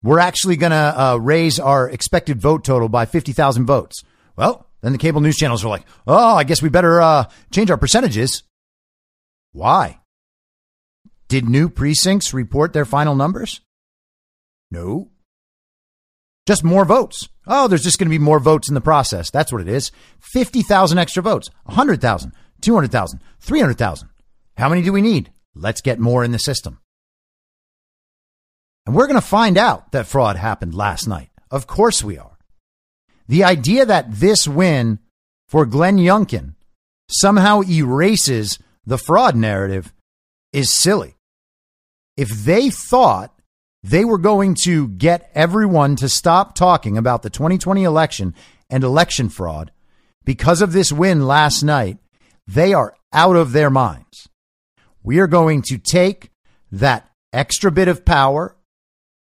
We're 0.04 0.20
actually 0.20 0.58
going 0.58 0.72
to 0.72 1.02
uh, 1.02 1.16
raise 1.16 1.60
our 1.60 1.90
expected 1.90 2.42
vote 2.42 2.66
total 2.66 2.90
by 2.90 3.06
50,000 3.06 3.66
votes. 3.66 4.04
Well, 4.36 4.68
then 4.82 4.92
the 4.92 4.98
cable 4.98 5.22
news 5.22 5.38
channels 5.38 5.64
are 5.64 5.70
like, 5.70 5.86
oh, 6.06 6.36
I 6.36 6.44
guess 6.44 6.62
we 6.62 6.68
better 6.68 7.00
uh, 7.00 7.30
change 7.52 7.72
our 7.72 7.78
percentages. 7.78 8.44
Why? 9.54 10.00
Did 11.30 11.48
new 11.48 11.70
precincts 11.70 12.34
report 12.34 12.74
their 12.74 12.84
final 12.84 13.16
numbers? 13.16 13.62
No. 14.72 15.10
Just 16.46 16.66
more 16.66 16.84
votes. 16.84 17.30
Oh, 17.48 17.68
there's 17.68 17.84
just 17.84 17.98
going 17.98 18.08
to 18.08 18.18
be 18.18 18.24
more 18.24 18.40
votes 18.40 18.70
in 18.70 18.76
the 18.76 18.82
process. 18.82 19.32
That's 19.32 19.52
what 19.52 19.62
it 19.62 19.68
is. 19.68 19.92
50,000 20.20 20.98
extra 20.98 21.24
votes, 21.24 21.50
100,000, 21.66 22.32
200,000, 22.62 23.20
300,000. 23.40 24.10
How 24.58 24.70
many 24.70 24.82
do 24.82 24.94
we 24.94 25.02
need? 25.02 25.32
Let's 25.56 25.82
get 25.82 26.00
more 26.00 26.24
in 26.24 26.32
the 26.32 26.40
system. 26.40 26.80
And 28.86 28.96
we're 28.96 29.08
going 29.08 29.20
to 29.20 29.26
find 29.26 29.58
out 29.58 29.92
that 29.92 30.08
fraud 30.08 30.36
happened 30.36 30.74
last 30.74 31.08
night. 31.08 31.30
Of 31.50 31.68
course 31.68 32.04
we 32.04 32.18
are. 32.18 32.38
The 33.28 33.44
idea 33.44 33.86
that 33.86 34.12
this 34.12 34.48
win 34.48 35.00
for 35.48 35.66
Glenn 35.66 35.98
Youngkin 35.98 36.56
somehow 37.10 37.62
erases 37.62 38.60
the 38.86 38.98
fraud 38.98 39.36
narrative 39.36 39.94
is 40.54 40.74
silly. 40.74 41.16
If 42.18 42.30
they 42.30 42.70
thought 42.70 43.34
they 43.84 44.06
were 44.06 44.18
going 44.18 44.56
to 44.64 44.88
get 44.90 45.32
everyone 45.34 45.96
to 45.98 46.10
stop 46.10 46.56
talking 46.56 46.98
about 46.98 47.24
the 47.24 47.30
2020 47.30 47.84
election 47.84 48.36
and 48.70 48.84
election 48.84 49.30
fraud 49.30 49.72
because 50.24 50.62
of 50.62 50.72
this 50.72 50.92
win 50.92 51.26
last 51.26 51.64
night, 51.64 51.98
they 52.48 52.74
are 52.74 52.96
out 53.12 53.36
of 53.36 53.52
their 53.52 53.70
minds. 53.70 54.30
We 55.04 55.20
are 55.20 55.28
going 55.28 55.64
to 55.64 55.78
take 55.78 56.32
that 56.72 57.10
extra 57.34 57.72
bit 57.72 57.88
of 57.88 58.06
power 58.06 58.56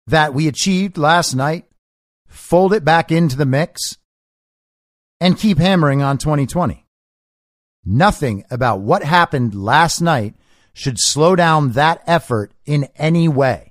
that 0.06 0.34
we 0.34 0.48
achieved 0.48 0.98
last 0.98 1.34
night, 1.34 1.66
fold 2.26 2.72
it 2.72 2.84
back 2.84 3.12
into 3.12 3.36
the 3.36 3.46
mix, 3.46 3.96
and 5.20 5.38
keep 5.38 5.58
hammering 5.58 6.02
on 6.02 6.18
2020. 6.18 6.86
Nothing 7.84 8.44
about 8.50 8.80
what 8.80 9.04
happened 9.04 9.54
last 9.54 10.00
night 10.00 10.34
should 10.72 10.98
slow 10.98 11.36
down 11.36 11.72
that 11.72 12.02
effort 12.06 12.52
in 12.64 12.88
any 12.96 13.28
way. 13.28 13.69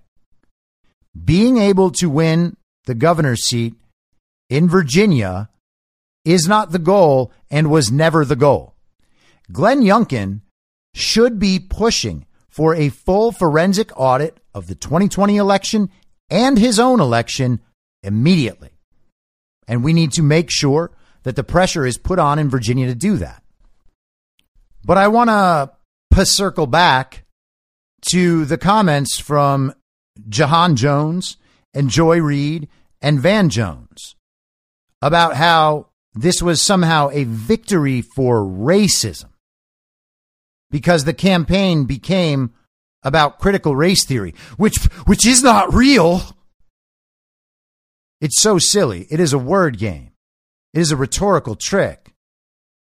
Being 1.26 1.58
able 1.58 1.92
to 1.92 2.10
win 2.10 2.56
the 2.86 2.96
governor's 2.96 3.46
seat 3.46 3.74
in 4.50 4.68
Virginia 4.68 5.50
is 6.26 6.48
not 6.48 6.72
the 6.72 6.80
goal 6.80 7.32
and 7.50 7.70
was 7.70 7.92
never 7.92 8.26
the 8.26 8.36
goal. 8.36 8.76
Glenn 9.52 9.82
Youngkin 9.82 10.42
should 10.94 11.40
be 11.40 11.60
pushing 11.60 12.26
for 12.50 12.76
a 12.76 12.90
full 12.90 13.32
forensic 13.32 13.92
audit 13.96 14.40
of 14.54 14.68
the 14.68 14.76
2020 14.76 15.38
election 15.38 15.90
and 16.30 16.58
his 16.58 16.80
own 16.80 17.00
election 17.00 17.60
immediately. 18.04 18.70
And 19.68 19.84
we 19.84 19.94
need 19.94 20.12
to 20.14 20.24
make 20.24 20.50
sure 20.52 20.92
that 21.24 21.36
the 21.36 21.44
pressure 21.44 21.86
is 21.86 21.98
put 21.98 22.20
on 22.20 22.40
in 22.40 22.50
Virginia 22.50 22.88
to 22.88 22.96
do 22.96 23.18
that. 23.18 23.44
But 24.84 24.98
I 24.98 25.08
want 25.08 25.30
to 25.30 26.26
circle 26.26 26.68
back 26.68 27.24
to 28.12 28.46
the 28.46 28.58
comments 28.58 29.20
from 29.20 29.74
Ja'han 30.30 30.76
Jones 30.76 31.38
and 31.74 31.90
Joy 31.90 32.20
Reid 32.20 32.68
and 33.02 33.20
Van 33.20 33.50
Jones 33.50 34.16
about 35.02 35.36
how 35.36 35.88
this 36.14 36.42
was 36.42 36.62
somehow 36.62 37.10
a 37.12 37.24
victory 37.24 38.02
for 38.02 38.42
racism 38.42 39.30
because 40.72 41.06
the 41.06 41.14
campaign 41.14 41.86
became 41.86 42.54
about 43.04 43.40
critical 43.40 43.76
race 43.76 44.06
theory, 44.06 44.34
which, 44.58 44.78
which 45.06 45.26
is 45.26 45.42
not 45.42 45.74
real. 45.74 46.22
It's 48.20 48.42
so 48.42 48.58
silly. 48.58 49.08
It 49.10 49.20
is 49.20 49.32
a 49.32 49.40
word 49.40 49.78
game. 49.78 50.12
It 50.74 50.82
is 50.82 50.92
a 50.92 50.98
rhetorical 50.98 51.56
trick 51.56 52.14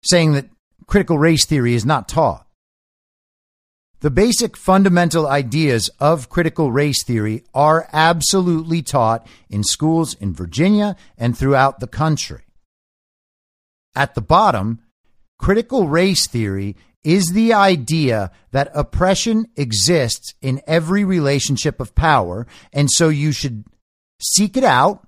saying 0.03 0.32
that 0.32 0.49
critical 0.87 1.18
race 1.18 1.45
theory 1.45 1.74
is 1.74 1.84
not 1.84 2.09
taught. 2.09 2.45
The 4.01 4.11
basic 4.11 4.57
fundamental 4.57 5.26
ideas 5.26 5.88
of 5.99 6.28
critical 6.28 6.70
race 6.70 7.03
theory 7.05 7.44
are 7.55 7.88
absolutely 7.92 8.82
taught 8.82 9.26
in 9.49 9.64
schools 9.64 10.14
in 10.14 10.34
Virginia 10.34 10.97
and 11.16 11.36
throughout 11.36 11.80
the 11.80 11.86
country. 11.86 12.42
At 13.94 14.14
the 14.14 14.20
bottom, 14.20 14.80
critical 15.38 15.88
race 15.88 16.28
theory 16.28 16.76
is 17.05 17.28
the 17.28 17.55
idea 17.55 18.30
that 18.51 18.70
oppression 18.74 19.47
exists 19.57 20.34
in 20.42 20.61
every 20.66 21.05
relationship 21.05 21.80
of 21.80 21.94
power. 21.94 22.47
And 22.72 22.90
so 22.90 23.09
you 23.09 23.32
should 23.32 23.64
seek 24.20 24.57
it 24.57 24.64
out, 24.64 25.07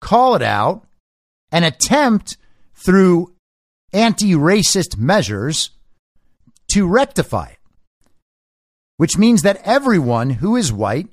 call 0.00 0.34
it 0.34 0.42
out, 0.42 0.86
and 1.52 1.64
attempt 1.64 2.36
through 2.74 3.34
anti 3.92 4.32
racist 4.32 4.96
measures 4.96 5.70
to 6.72 6.88
rectify 6.88 7.46
it. 7.46 7.59
Which 9.00 9.16
means 9.16 9.40
that 9.40 9.62
everyone 9.64 10.28
who 10.28 10.56
is 10.56 10.70
white 10.70 11.08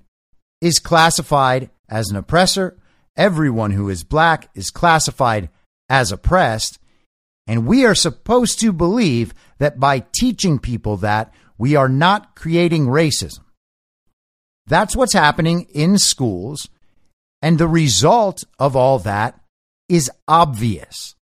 is 0.60 0.78
classified 0.78 1.70
as 1.88 2.10
an 2.10 2.18
oppressor, 2.18 2.78
everyone 3.16 3.72
who 3.72 3.88
is 3.88 4.04
black 4.04 4.50
is 4.54 4.72
classified 4.72 5.48
as 5.88 6.12
oppressed, 6.12 6.80
and 7.48 7.66
we 7.66 7.86
are 7.86 7.96
supposed 7.96 8.60
to 8.60 8.74
believe 8.74 9.34
that 9.60 9.80
by 9.80 10.04
teaching 10.12 10.60
people 10.60 10.98
that, 10.98 11.34
we 11.58 11.78
are 11.78 11.88
not 11.88 12.36
creating 12.36 12.88
racism. 12.88 13.40
That's 14.66 14.94
what's 14.94 15.14
happening 15.14 15.62
in 15.74 15.98
schools. 15.98 16.68
And 17.42 17.58
the 17.58 17.70
result 17.70 18.44
of 18.60 18.76
all 18.76 19.00
that 19.00 19.40
is 19.88 20.12
obvious. 20.28 21.16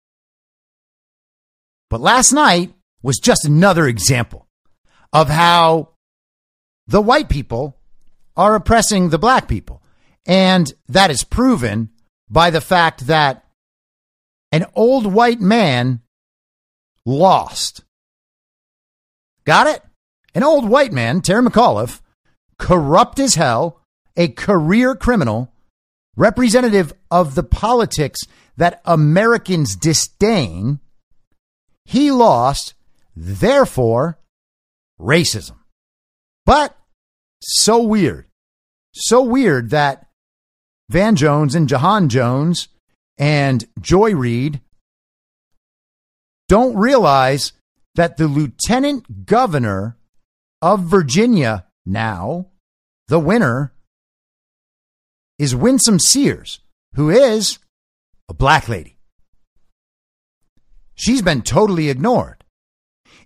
But 1.89 1.99
last 1.99 2.31
night 2.31 2.73
was 3.01 3.19
just 3.19 3.43
another 3.43 3.85
example 3.85 4.47
of 5.11 5.27
how 5.27 5.89
the 6.87 7.01
white 7.01 7.29
people 7.29 7.77
are 8.35 8.55
oppressing 8.55 9.09
the 9.09 9.19
black 9.19 9.47
people. 9.47 9.81
And 10.25 10.73
that 10.87 11.11
is 11.11 11.23
proven 11.23 11.89
by 12.29 12.49
the 12.49 12.61
fact 12.61 13.07
that 13.07 13.45
an 14.51 14.65
old 14.75 15.11
white 15.11 15.41
man 15.41 16.01
lost. 17.05 17.83
Got 19.45 19.67
it? 19.67 19.81
An 20.35 20.43
old 20.43 20.67
white 20.67 20.91
man, 20.91 21.21
Terry 21.21 21.43
McAuliffe, 21.43 22.01
corrupt 22.57 23.19
as 23.19 23.35
hell, 23.35 23.81
a 24.15 24.29
career 24.29 24.95
criminal, 24.95 25.51
representative 26.15 26.93
of 27.11 27.35
the 27.35 27.43
politics 27.43 28.21
that 28.57 28.81
Americans 28.85 29.75
disdain, 29.75 30.79
he 31.85 32.11
lost, 32.11 32.73
therefore, 33.15 34.19
racism. 34.99 35.57
But 36.45 36.77
so 37.41 37.81
weird. 37.81 38.27
So 38.93 39.21
weird 39.21 39.69
that 39.71 40.07
Van 40.89 41.15
Jones 41.15 41.55
and 41.55 41.67
Ja'han 41.67 42.07
Jones 42.07 42.67
and 43.17 43.65
Joy 43.79 44.13
Reid 44.13 44.61
don't 46.47 46.75
realize 46.75 47.53
that 47.95 48.17
the 48.17 48.27
lieutenant 48.27 49.25
governor 49.25 49.97
of 50.61 50.81
Virginia 50.81 51.65
now, 51.85 52.47
the 53.07 53.19
winner, 53.19 53.73
is 55.39 55.55
Winsome 55.55 55.99
Sears, 55.99 56.59
who 56.95 57.09
is 57.09 57.59
a 58.29 58.33
black 58.33 58.69
lady. 58.69 58.97
She's 60.95 61.21
been 61.21 61.41
totally 61.41 61.89
ignored. 61.89 62.42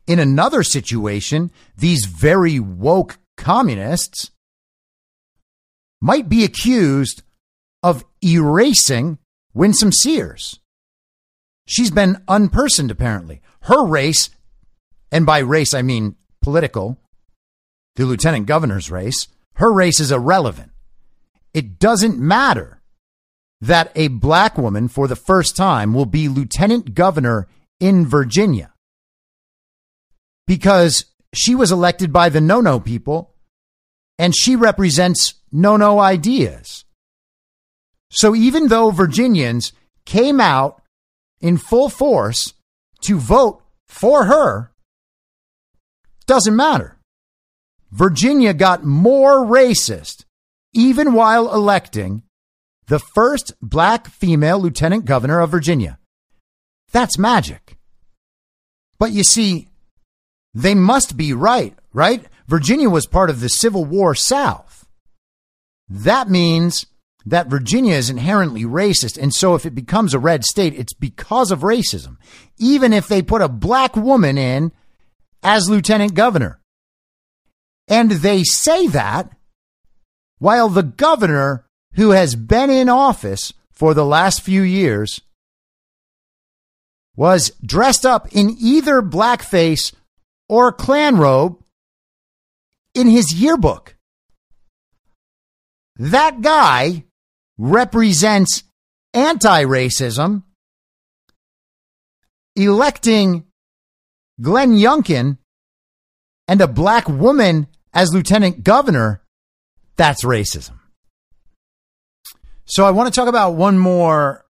In 0.07 0.19
another 0.19 0.63
situation, 0.63 1.51
these 1.77 2.05
very 2.05 2.59
woke 2.59 3.19
communists 3.35 4.31
might 6.01 6.29
be 6.29 6.45
accused 6.45 7.23
of 7.83 8.05
erasing 8.23 9.17
Winsome 9.53 9.91
Sears. 9.91 10.59
She's 11.67 11.91
been 11.91 12.23
unpersoned, 12.29 12.89
apparently. 12.89 13.41
Her 13.63 13.85
race, 13.85 14.29
and 15.11 15.25
by 15.25 15.39
race 15.39 15.73
I 15.73 15.81
mean 15.81 16.15
political, 16.41 16.97
the 17.95 18.05
lieutenant 18.05 18.45
governor's 18.45 18.89
race, 18.89 19.27
her 19.55 19.73
race 19.73 19.99
is 19.99 20.11
irrelevant. 20.11 20.71
It 21.53 21.79
doesn't 21.79 22.17
matter 22.17 22.81
that 23.59 23.91
a 23.95 24.07
black 24.07 24.57
woman 24.57 24.87
for 24.87 25.07
the 25.07 25.15
first 25.15 25.57
time 25.57 25.93
will 25.93 26.05
be 26.05 26.29
lieutenant 26.29 26.93
governor 26.93 27.47
in 27.79 28.05
Virginia 28.05 28.71
because 30.47 31.05
she 31.33 31.53
was 31.53 31.71
elected 31.71 32.11
by 32.11 32.29
the 32.29 32.41
no 32.41 32.61
no 32.61 32.79
people 32.79 33.35
and 34.17 34.35
she 34.35 34.55
represents 34.55 35.35
no 35.51 35.77
no 35.77 35.99
ideas. 35.99 36.85
So 38.09 38.35
even 38.35 38.67
though 38.69 38.89
Virginians 38.91 39.73
came 40.05 40.39
out 40.39 40.81
in 41.41 41.57
full 41.57 41.89
force 41.89 42.53
to 43.01 43.19
vote 43.19 43.61
for 43.87 44.25
her, 44.25 44.71
doesn't 46.25 46.55
matter. 46.55 46.97
Virginia 47.91 48.53
got 48.53 48.83
more 48.83 49.45
racist 49.45 50.25
even 50.73 51.13
while 51.13 51.53
electing 51.53 52.23
the 52.87 52.99
first 52.99 53.53
black 53.61 54.07
female 54.07 54.59
lieutenant 54.59 55.05
governor 55.05 55.39
of 55.39 55.51
Virginia. 55.51 55.99
That's 56.91 57.17
magic. 57.17 57.77
But 58.97 59.11
you 59.11 59.23
see, 59.23 59.66
they 60.53 60.75
must 60.75 61.17
be 61.17 61.33
right, 61.33 61.75
right? 61.93 62.25
Virginia 62.47 62.89
was 62.89 63.05
part 63.05 63.29
of 63.29 63.41
the 63.41 63.49
Civil 63.49 63.85
War 63.85 64.15
South. 64.15 64.85
That 65.89 66.29
means 66.29 66.85
that 67.25 67.47
Virginia 67.47 67.95
is 67.95 68.09
inherently 68.09 68.63
racist. 68.63 69.21
And 69.21 69.33
so 69.33 69.53
if 69.55 69.65
it 69.65 69.75
becomes 69.75 70.13
a 70.13 70.19
red 70.19 70.45
state, 70.45 70.73
it's 70.73 70.93
because 70.93 71.51
of 71.51 71.59
racism. 71.59 72.17
Even 72.57 72.93
if 72.93 73.07
they 73.07 73.21
put 73.21 73.41
a 73.41 73.49
black 73.49 73.95
woman 73.95 74.37
in 74.37 74.71
as 75.43 75.69
lieutenant 75.69 76.13
governor. 76.13 76.59
And 77.87 78.11
they 78.11 78.43
say 78.43 78.87
that 78.87 79.31
while 80.39 80.69
the 80.69 80.83
governor 80.83 81.65
who 81.93 82.11
has 82.11 82.35
been 82.35 82.69
in 82.69 82.89
office 82.89 83.53
for 83.71 83.93
the 83.93 84.05
last 84.05 84.41
few 84.41 84.61
years 84.61 85.21
was 87.15 87.51
dressed 87.65 88.05
up 88.05 88.27
in 88.31 88.55
either 88.59 89.01
blackface 89.01 89.93
or 90.49 90.69
a 90.69 90.73
Klan 90.73 91.17
robe 91.17 91.63
in 92.93 93.07
his 93.07 93.33
yearbook. 93.33 93.95
That 95.97 96.41
guy 96.41 97.05
represents 97.57 98.63
anti 99.13 99.63
racism, 99.63 100.43
electing 102.55 103.45
Glenn 104.39 104.77
Youngkin 104.77 105.37
and 106.47 106.61
a 106.61 106.67
black 106.67 107.09
woman 107.09 107.67
as 107.93 108.13
lieutenant 108.13 108.63
governor. 108.63 109.23
That's 109.95 110.23
racism. 110.23 110.79
So 112.65 112.85
I 112.85 112.91
want 112.91 113.11
to 113.11 113.17
talk 113.17 113.27
about 113.27 113.51
one 113.51 113.77
more 113.77 114.45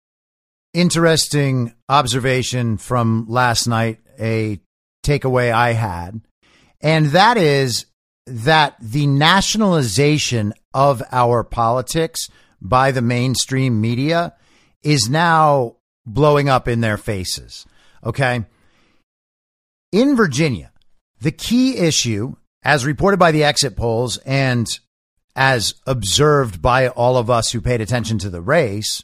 interesting 0.73 1.73
observation 1.87 2.77
from 2.77 3.25
last 3.29 3.67
night, 3.67 3.99
a 4.19 4.59
takeaway 5.05 5.51
I 5.51 5.73
had, 5.73 6.21
and 6.81 7.07
that 7.07 7.37
is 7.37 7.85
that 8.25 8.75
the 8.81 9.07
nationalization 9.07 10.53
of 10.73 11.03
our 11.11 11.43
politics 11.43 12.29
by 12.61 12.91
the 12.91 13.01
mainstream 13.01 13.79
media 13.79 14.33
is 14.83 15.09
now 15.09 15.75
blowing 16.05 16.49
up 16.49 16.67
in 16.67 16.81
their 16.81 16.97
faces. 16.97 17.65
Okay. 18.03 18.45
In 19.91 20.15
Virginia, 20.15 20.71
the 21.21 21.31
key 21.31 21.77
issue, 21.77 22.35
as 22.63 22.85
reported 22.85 23.17
by 23.17 23.31
the 23.31 23.43
exit 23.43 23.75
polls 23.75 24.17
and 24.17 24.67
as 25.35 25.75
observed 25.85 26.61
by 26.61 26.87
all 26.89 27.17
of 27.17 27.29
us 27.29 27.51
who 27.51 27.61
paid 27.61 27.81
attention 27.81 28.17
to 28.19 28.29
the 28.29 28.41
race, 28.41 29.03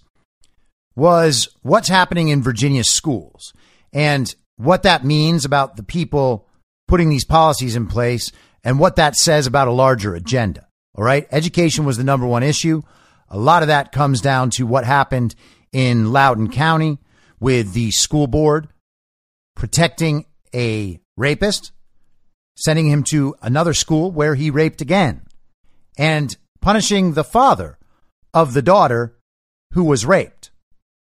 was 0.95 1.49
what's 1.61 1.89
happening 1.89 2.29
in 2.29 2.41
Virginia 2.41 2.83
schools 2.83 3.53
and 3.93 4.35
what 4.63 4.83
that 4.83 5.03
means 5.05 5.45
about 5.45 5.75
the 5.75 5.83
people 5.83 6.47
putting 6.87 7.09
these 7.09 7.25
policies 7.25 7.75
in 7.75 7.87
place 7.87 8.31
and 8.63 8.79
what 8.79 8.95
that 8.97 9.15
says 9.15 9.47
about 9.47 9.67
a 9.67 9.71
larger 9.71 10.13
agenda. 10.13 10.67
All 10.95 11.03
right. 11.03 11.27
Education 11.31 11.85
was 11.85 11.97
the 11.97 12.03
number 12.03 12.27
one 12.27 12.43
issue. 12.43 12.81
A 13.29 13.37
lot 13.37 13.63
of 13.63 13.69
that 13.69 13.91
comes 13.91 14.19
down 14.21 14.49
to 14.51 14.67
what 14.67 14.83
happened 14.83 15.35
in 15.71 16.11
Loudoun 16.11 16.51
County 16.51 16.99
with 17.39 17.73
the 17.73 17.91
school 17.91 18.27
board 18.27 18.67
protecting 19.55 20.25
a 20.53 20.99
rapist, 21.17 21.71
sending 22.57 22.89
him 22.89 23.03
to 23.03 23.35
another 23.41 23.73
school 23.73 24.11
where 24.11 24.35
he 24.35 24.49
raped 24.49 24.81
again, 24.81 25.21
and 25.97 26.35
punishing 26.61 27.13
the 27.13 27.23
father 27.23 27.77
of 28.33 28.53
the 28.53 28.61
daughter 28.61 29.17
who 29.73 29.83
was 29.83 30.05
raped 30.05 30.51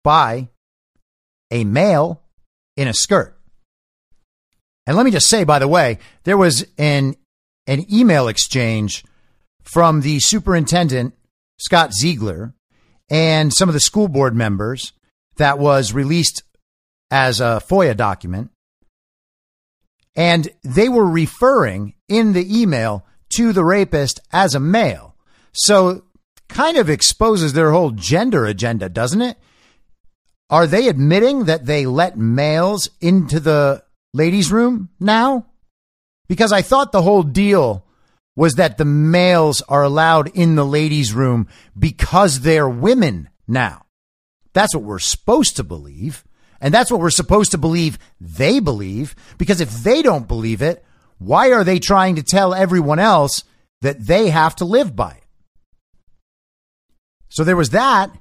by 0.03 0.49
a 1.51 1.63
male 1.63 2.21
in 2.77 2.87
a 2.87 2.93
skirt. 2.93 3.38
And 4.89 4.97
let 4.97 5.05
me 5.05 5.11
just 5.11 5.29
say, 5.29 5.43
by 5.43 5.59
the 5.59 5.67
way, 5.67 5.99
there 6.23 6.35
was 6.35 6.65
an, 6.79 7.15
an 7.67 7.85
email 7.93 8.27
exchange 8.27 9.05
from 9.61 10.01
the 10.01 10.19
superintendent 10.19 11.13
Scott 11.59 11.93
Ziegler, 11.93 12.55
and 13.07 13.53
some 13.53 13.69
of 13.69 13.73
the 13.73 13.79
school 13.81 14.07
board 14.07 14.35
members 14.35 14.93
that 15.37 15.59
was 15.59 15.93
released 15.93 16.41
as 17.11 17.39
a 17.39 17.61
FOIA 17.63 17.95
document. 17.95 18.49
And 20.15 20.49
they 20.63 20.89
were 20.89 21.05
referring 21.07 21.93
in 22.07 22.33
the 22.33 22.59
email 22.59 23.05
to 23.35 23.53
the 23.53 23.63
rapist 23.63 24.19
as 24.33 24.55
a 24.55 24.59
male. 24.59 25.15
So 25.51 26.05
kind 26.47 26.77
of 26.77 26.89
exposes 26.89 27.53
their 27.53 27.73
whole 27.73 27.91
gender 27.91 28.47
agenda, 28.47 28.89
doesn't 28.89 29.21
it? 29.21 29.37
Are 30.49 30.65
they 30.65 30.87
admitting 30.87 31.45
that 31.45 31.67
they 31.67 31.85
let 31.85 32.17
males 32.17 32.89
into 32.99 33.39
the 33.39 33.83
ladies' 34.13 34.51
room 34.51 34.89
now? 34.99 35.45
Because 36.27 36.51
I 36.51 36.61
thought 36.61 36.91
the 36.91 37.01
whole 37.01 37.23
deal 37.23 37.85
was 38.35 38.53
that 38.53 38.77
the 38.77 38.85
males 38.85 39.61
are 39.63 39.83
allowed 39.83 40.29
in 40.35 40.55
the 40.55 40.65
ladies' 40.65 41.13
room 41.13 41.47
because 41.77 42.41
they're 42.41 42.69
women 42.69 43.29
now. 43.47 43.83
That's 44.53 44.73
what 44.73 44.83
we're 44.83 44.99
supposed 44.99 45.57
to 45.57 45.63
believe. 45.63 46.23
And 46.61 46.73
that's 46.73 46.91
what 46.91 46.99
we're 46.99 47.09
supposed 47.09 47.51
to 47.51 47.57
believe 47.57 47.97
they 48.19 48.59
believe. 48.59 49.15
Because 49.37 49.61
if 49.61 49.83
they 49.83 50.01
don't 50.01 50.27
believe 50.27 50.61
it, 50.61 50.83
why 51.17 51.51
are 51.51 51.63
they 51.63 51.79
trying 51.79 52.15
to 52.15 52.23
tell 52.23 52.53
everyone 52.53 52.99
else 52.99 53.43
that 53.81 54.05
they 54.05 54.29
have 54.29 54.55
to 54.57 54.65
live 54.65 54.95
by 54.95 55.11
it? 55.11 55.23
So 57.29 57.43
there 57.43 57.57
was 57.57 57.69
that. 57.71 58.11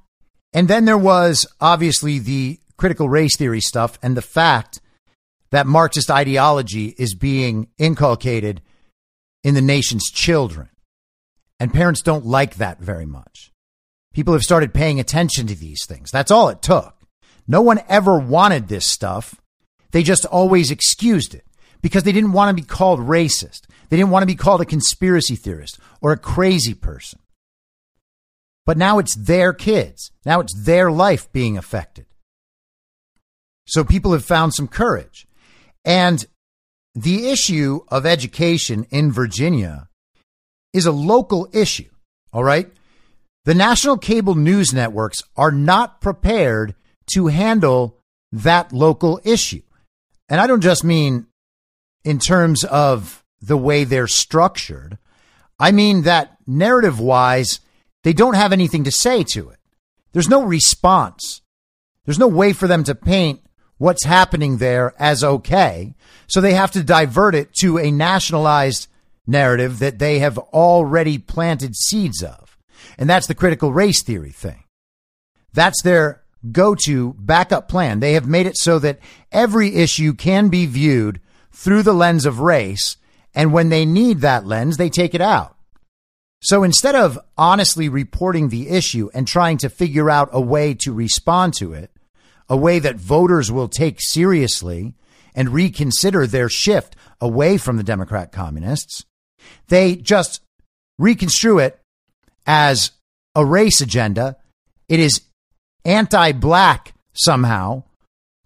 And 0.52 0.68
then 0.68 0.84
there 0.84 0.98
was 0.98 1.46
obviously 1.60 2.18
the 2.18 2.58
critical 2.76 3.08
race 3.08 3.36
theory 3.36 3.60
stuff 3.60 3.98
and 4.02 4.16
the 4.16 4.22
fact 4.22 4.80
that 5.50 5.66
Marxist 5.66 6.10
ideology 6.10 6.94
is 6.98 7.14
being 7.14 7.68
inculcated 7.78 8.60
in 9.42 9.54
the 9.54 9.62
nation's 9.62 10.10
children. 10.10 10.68
And 11.60 11.72
parents 11.72 12.02
don't 12.02 12.26
like 12.26 12.56
that 12.56 12.80
very 12.80 13.06
much. 13.06 13.52
People 14.14 14.34
have 14.34 14.42
started 14.42 14.74
paying 14.74 15.00
attention 15.00 15.46
to 15.46 15.54
these 15.54 15.84
things. 15.86 16.10
That's 16.10 16.30
all 16.30 16.48
it 16.48 16.62
took. 16.62 16.94
No 17.46 17.62
one 17.62 17.80
ever 17.88 18.18
wanted 18.18 18.68
this 18.68 18.86
stuff. 18.86 19.40
They 19.90 20.02
just 20.02 20.26
always 20.26 20.70
excused 20.70 21.34
it 21.34 21.44
because 21.80 22.02
they 22.02 22.12
didn't 22.12 22.32
want 22.32 22.54
to 22.54 22.62
be 22.62 22.66
called 22.66 23.00
racist. 23.00 23.62
They 23.88 23.96
didn't 23.96 24.10
want 24.10 24.22
to 24.22 24.26
be 24.26 24.34
called 24.34 24.60
a 24.60 24.66
conspiracy 24.66 25.34
theorist 25.36 25.78
or 26.00 26.12
a 26.12 26.18
crazy 26.18 26.74
person. 26.74 27.20
But 28.66 28.76
now 28.76 28.98
it's 28.98 29.16
their 29.16 29.54
kids. 29.54 30.10
Now 30.26 30.40
it's 30.40 30.54
their 30.54 30.90
life 30.90 31.32
being 31.32 31.56
affected. 31.56 32.04
So 33.66 33.84
people 33.84 34.12
have 34.12 34.24
found 34.24 34.52
some 34.52 34.68
courage. 34.68 35.26
And 35.84 36.24
the 36.94 37.28
issue 37.28 37.80
of 37.88 38.06
education 38.06 38.86
in 38.90 39.12
Virginia 39.12 39.88
is 40.72 40.86
a 40.86 40.92
local 40.92 41.48
issue. 41.52 41.90
All 42.32 42.44
right. 42.44 42.70
The 43.44 43.54
national 43.54 43.98
cable 43.98 44.34
news 44.34 44.74
networks 44.74 45.22
are 45.36 45.52
not 45.52 46.00
prepared 46.00 46.74
to 47.14 47.28
handle 47.28 47.96
that 48.32 48.72
local 48.72 49.20
issue. 49.24 49.62
And 50.28 50.40
I 50.40 50.46
don't 50.46 50.60
just 50.60 50.84
mean 50.84 51.26
in 52.04 52.18
terms 52.18 52.64
of 52.64 53.24
the 53.40 53.56
way 53.56 53.84
they're 53.84 54.06
structured. 54.06 54.98
I 55.58 55.72
mean 55.72 56.02
that 56.02 56.36
narrative 56.46 57.00
wise, 57.00 57.60
they 58.04 58.12
don't 58.12 58.34
have 58.34 58.52
anything 58.52 58.84
to 58.84 58.90
say 58.90 59.24
to 59.32 59.48
it. 59.50 59.58
There's 60.12 60.28
no 60.28 60.42
response. 60.42 61.42
There's 62.04 62.18
no 62.18 62.28
way 62.28 62.52
for 62.52 62.66
them 62.66 62.84
to 62.84 62.94
paint 62.94 63.40
what's 63.78 64.04
happening 64.04 64.58
there 64.58 64.94
as 64.98 65.24
okay. 65.24 65.94
So 66.26 66.40
they 66.40 66.54
have 66.54 66.70
to 66.72 66.84
divert 66.84 67.34
it 67.34 67.54
to 67.60 67.78
a 67.78 67.90
nationalized 67.90 68.88
narrative 69.26 69.78
that 69.78 69.98
they 69.98 70.18
have 70.18 70.38
already 70.38 71.18
planted 71.18 71.76
seeds 71.76 72.22
of. 72.22 72.56
And 72.98 73.08
that's 73.08 73.26
the 73.26 73.34
critical 73.34 73.72
race 73.72 74.02
theory 74.02 74.32
thing. 74.32 74.64
That's 75.52 75.82
their 75.82 76.22
go 76.52 76.74
to 76.86 77.14
backup 77.18 77.68
plan. 77.68 78.00
They 78.00 78.12
have 78.12 78.26
made 78.26 78.46
it 78.46 78.56
so 78.56 78.78
that 78.80 78.98
every 79.32 79.76
issue 79.76 80.14
can 80.14 80.48
be 80.48 80.66
viewed 80.66 81.20
through 81.52 81.82
the 81.82 81.92
lens 81.92 82.26
of 82.26 82.40
race. 82.40 82.96
And 83.34 83.52
when 83.52 83.68
they 83.68 83.84
need 83.84 84.20
that 84.20 84.46
lens, 84.46 84.76
they 84.76 84.90
take 84.90 85.14
it 85.14 85.20
out. 85.20 85.56
So 86.40 86.62
instead 86.62 86.94
of 86.94 87.18
honestly 87.36 87.88
reporting 87.88 88.48
the 88.48 88.68
issue 88.68 89.10
and 89.12 89.26
trying 89.26 89.58
to 89.58 89.68
figure 89.68 90.08
out 90.08 90.28
a 90.32 90.40
way 90.40 90.74
to 90.74 90.92
respond 90.92 91.54
to 91.54 91.72
it, 91.72 91.90
a 92.48 92.56
way 92.56 92.78
that 92.78 92.96
voters 92.96 93.52
will 93.52 93.68
take 93.68 94.00
seriously 94.00 94.94
and 95.34 95.50
reconsider 95.50 96.26
their 96.26 96.48
shift 96.48 96.96
away 97.20 97.58
from 97.58 97.76
the 97.76 97.82
Democrat 97.82 98.32
communists. 98.32 99.04
They 99.68 99.96
just 99.96 100.40
reconstrue 100.98 101.58
it 101.58 101.80
as 102.46 102.92
a 103.34 103.44
race 103.44 103.80
agenda. 103.80 104.36
It 104.88 105.00
is 105.00 105.20
anti 105.84 106.32
black 106.32 106.94
somehow 107.12 107.84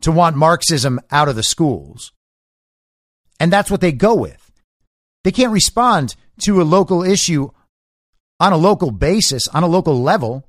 to 0.03 0.13
want 0.13 0.37
Marxism 0.37 1.01
out 1.11 1.29
of 1.29 1.37
the 1.37 1.43
schools. 1.43 2.13
And 3.39 3.53
that's 3.53 3.71
what 3.71 3.81
they 3.81 3.93
go 3.93 4.15
with. 4.15 4.53
They 5.25 5.33
can't 5.33 5.53
respond 5.53 6.17
to 6.45 6.61
a 6.61 6.65
local 6.65 7.03
issue 7.03 7.51
on 8.41 8.53
a 8.53 8.57
local 8.57 8.91
basis, 8.91 9.47
on 9.49 9.63
a 9.63 9.69
local 9.69 10.03
level. 10.03 10.49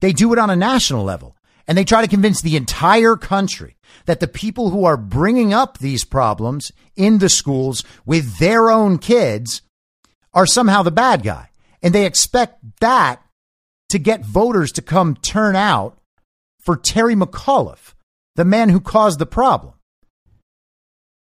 They 0.00 0.12
do 0.12 0.32
it 0.32 0.38
on 0.38 0.50
a 0.50 0.56
national 0.56 1.04
level. 1.04 1.35
And 1.68 1.76
they 1.76 1.84
try 1.84 2.02
to 2.02 2.08
convince 2.08 2.40
the 2.40 2.56
entire 2.56 3.16
country 3.16 3.76
that 4.06 4.20
the 4.20 4.28
people 4.28 4.70
who 4.70 4.84
are 4.84 4.96
bringing 4.96 5.52
up 5.52 5.78
these 5.78 6.04
problems 6.04 6.70
in 6.94 7.18
the 7.18 7.28
schools 7.28 7.82
with 8.04 8.38
their 8.38 8.70
own 8.70 8.98
kids 8.98 9.62
are 10.32 10.46
somehow 10.46 10.82
the 10.82 10.90
bad 10.90 11.22
guy. 11.22 11.50
And 11.82 11.94
they 11.94 12.06
expect 12.06 12.60
that 12.80 13.22
to 13.88 13.98
get 13.98 14.24
voters 14.24 14.72
to 14.72 14.82
come 14.82 15.16
turn 15.16 15.56
out 15.56 15.98
for 16.60 16.76
Terry 16.76 17.14
McAuliffe, 17.14 17.94
the 18.34 18.44
man 18.44 18.68
who 18.68 18.80
caused 18.80 19.18
the 19.18 19.26
problem. 19.26 19.74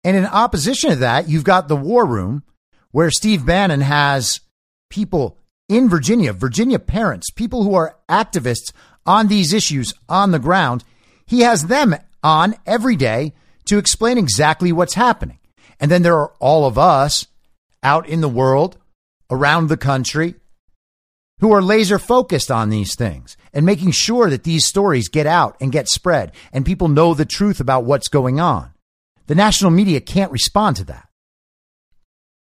And 0.03 0.15
in 0.15 0.25
opposition 0.25 0.91
to 0.91 0.95
that, 0.97 1.27
you've 1.27 1.43
got 1.43 1.67
the 1.67 1.75
war 1.75 2.05
room 2.05 2.43
where 2.91 3.11
Steve 3.11 3.45
Bannon 3.45 3.81
has 3.81 4.41
people 4.89 5.37
in 5.67 5.89
Virginia, 5.89 6.33
Virginia 6.33 6.79
parents, 6.79 7.29
people 7.29 7.63
who 7.63 7.75
are 7.75 7.97
activists 8.09 8.71
on 9.09 9.27
these 9.27 9.53
issues 9.53 9.91
on 10.07 10.29
the 10.29 10.39
ground. 10.39 10.83
He 11.25 11.41
has 11.41 11.65
them 11.65 11.95
on 12.23 12.53
every 12.67 12.95
day 12.95 13.33
to 13.65 13.79
explain 13.79 14.19
exactly 14.19 14.71
what's 14.71 14.93
happening. 14.93 15.39
And 15.79 15.89
then 15.89 16.03
there 16.03 16.15
are 16.15 16.31
all 16.39 16.67
of 16.67 16.77
us 16.77 17.25
out 17.81 18.07
in 18.07 18.21
the 18.21 18.29
world, 18.29 18.77
around 19.31 19.67
the 19.67 19.77
country, 19.77 20.35
who 21.39 21.51
are 21.51 21.61
laser 21.61 21.97
focused 21.97 22.51
on 22.51 22.69
these 22.69 22.93
things 22.93 23.35
and 23.51 23.65
making 23.65 23.91
sure 23.91 24.29
that 24.29 24.43
these 24.43 24.67
stories 24.67 25.09
get 25.09 25.25
out 25.25 25.57
and 25.59 25.71
get 25.71 25.89
spread 25.89 26.31
and 26.53 26.65
people 26.65 26.87
know 26.87 27.15
the 27.15 27.25
truth 27.25 27.59
about 27.59 27.85
what's 27.85 28.09
going 28.09 28.39
on. 28.39 28.73
The 29.25 29.35
national 29.35 29.71
media 29.71 30.01
can't 30.01 30.31
respond 30.31 30.75
to 30.75 30.83
that. 30.85 31.07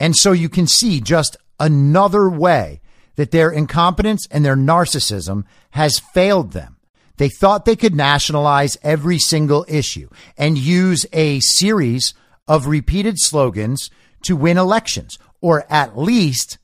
And 0.01 0.17
so 0.17 0.33
you 0.33 0.49
can 0.49 0.67
see 0.67 1.03
just 1.03 1.37
another 1.61 2.31
way 2.31 2.81
that 3.17 3.31
their 3.31 3.51
incompetence 3.51 4.27
and 4.31 4.45
their 4.45 4.57
narcissism 4.57 5.45
has 5.71 5.99
failed 5.99 6.53
them. 6.53 6.77
They 7.17 7.29
thought 7.29 7.65
they 7.65 7.77
could 7.77 7.95
nationalize 7.95 8.77
every 8.83 9.19
single 9.19 9.65
issue 9.69 10.09
and 10.37 10.59
use 10.59 11.07
a 11.13 11.41
series 11.41 12.15
of 12.47 12.67
repeated 12.67 13.17
slogans 13.19 13.91
to 14.23 14.37
win 14.37 14.59
elections, 14.59 15.19
or 15.41 15.65
at 15.71 15.99
least 15.99 16.59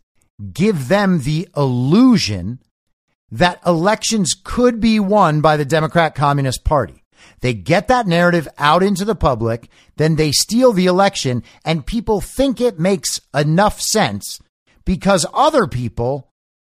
give 0.53 0.88
them 0.88 1.20
the 1.20 1.48
illusion 1.57 2.59
that 3.30 3.61
elections 3.66 4.34
could 4.44 4.80
be 4.80 5.00
won 5.00 5.40
by 5.40 5.57
the 5.57 5.64
Democrat 5.64 6.14
Communist 6.14 6.64
Party. 6.64 7.03
They 7.40 7.55
get 7.55 7.88
that 7.88 8.07
narrative 8.07 8.46
out 8.59 8.82
into 8.82 9.05
the 9.05 9.14
public, 9.14 9.68
then 9.96 10.16
they 10.16 10.32
steal 10.32 10.72
the 10.72 10.86
election, 10.86 11.42
and 11.64 11.86
people 11.86 12.20
think 12.20 12.61
it 12.61 12.78
makes 12.78 13.20
enough 13.34 13.80
sense 13.80 14.38
because 14.84 15.24
other 15.32 15.66
people 15.66 16.32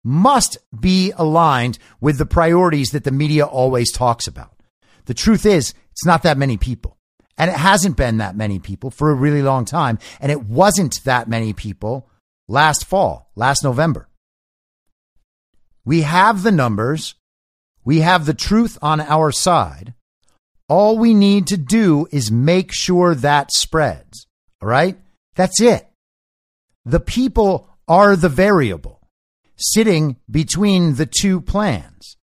must 0.05 0.59
be 0.79 1.13
aligned 1.17 1.79
with 2.01 2.19
the 2.19 2.27
priorities 2.27 2.91
that 2.91 3.05
the 3.05 3.11
media 3.11 3.45
always 3.45 3.93
talks 3.93 4.27
about. 4.27 4.53
The 5.07 5.15
truth 5.15 5.47
is, 5.47 5.75
it's 5.91 6.07
not 6.07 6.23
that 6.25 6.39
many 6.39 6.57
people. 6.57 6.97
And 7.39 7.51
it 7.51 7.57
hasn't 7.57 7.97
been 7.97 8.19
that 8.19 8.37
many 8.37 8.59
people 8.59 8.91
for 8.91 9.11
a 9.11 9.15
really 9.15 9.43
long 9.43 9.65
time. 9.65 9.99
And 10.21 10.31
it 10.31 10.45
wasn't 10.45 11.03
that 11.05 11.29
many 11.29 11.53
people 11.53 12.09
last 12.49 12.85
fall, 12.85 13.31
last 13.35 13.65
November. 13.65 14.09
We 15.85 16.03
have 16.03 16.43
the 16.43 16.53
numbers. 16.53 17.15
We 17.85 18.01
have 18.01 18.27
the 18.27 18.35
truth 18.35 18.79
on 18.83 19.01
our 19.01 19.33
side. 19.33 19.95
All 20.69 20.99
we 20.99 21.15
need 21.15 21.49
to 21.49 21.57
do 21.57 22.07
is 22.13 22.31
make 22.31 22.73
sure 22.73 23.15
that 23.15 23.53
spreads. 23.53 24.27
All 24.61 24.69
right? 24.69 24.99
That's 25.35 25.61
it. 25.61 25.89
The 26.85 27.01
people 27.01 27.69
are 27.89 28.15
the 28.15 28.29
variable 28.29 29.02
sitting 29.63 30.17
between 30.31 30.97
the 30.97 31.07
two 31.07 31.41
plans. 31.41 32.17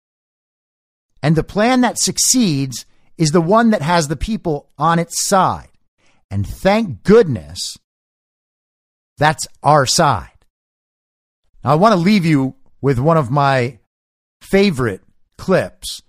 And 1.23 1.37
the 1.37 1.45
plan 1.45 1.81
that 1.83 1.99
succeeds 1.99 2.87
is 3.19 3.31
the 3.31 3.41
one 3.41 3.71
that 3.71 3.83
has 3.83 4.09
the 4.09 4.17
people 4.17 4.71
on 4.79 4.99
its 4.99 5.27
side. 5.27 5.71
And 6.31 6.47
thank 6.47 7.03
goodness 7.03 7.79
that's 9.19 9.47
our 9.63 9.87
side. 9.87 10.29
Now, 11.65 11.73
I 11.73 11.75
want 11.77 11.93
to 11.93 12.01
leave 12.01 12.25
you 12.25 12.55
with 12.81 12.99
one 12.99 13.17
of 13.17 13.31
my 13.31 13.79
favorite 14.41 15.03
clips, 15.39 16.03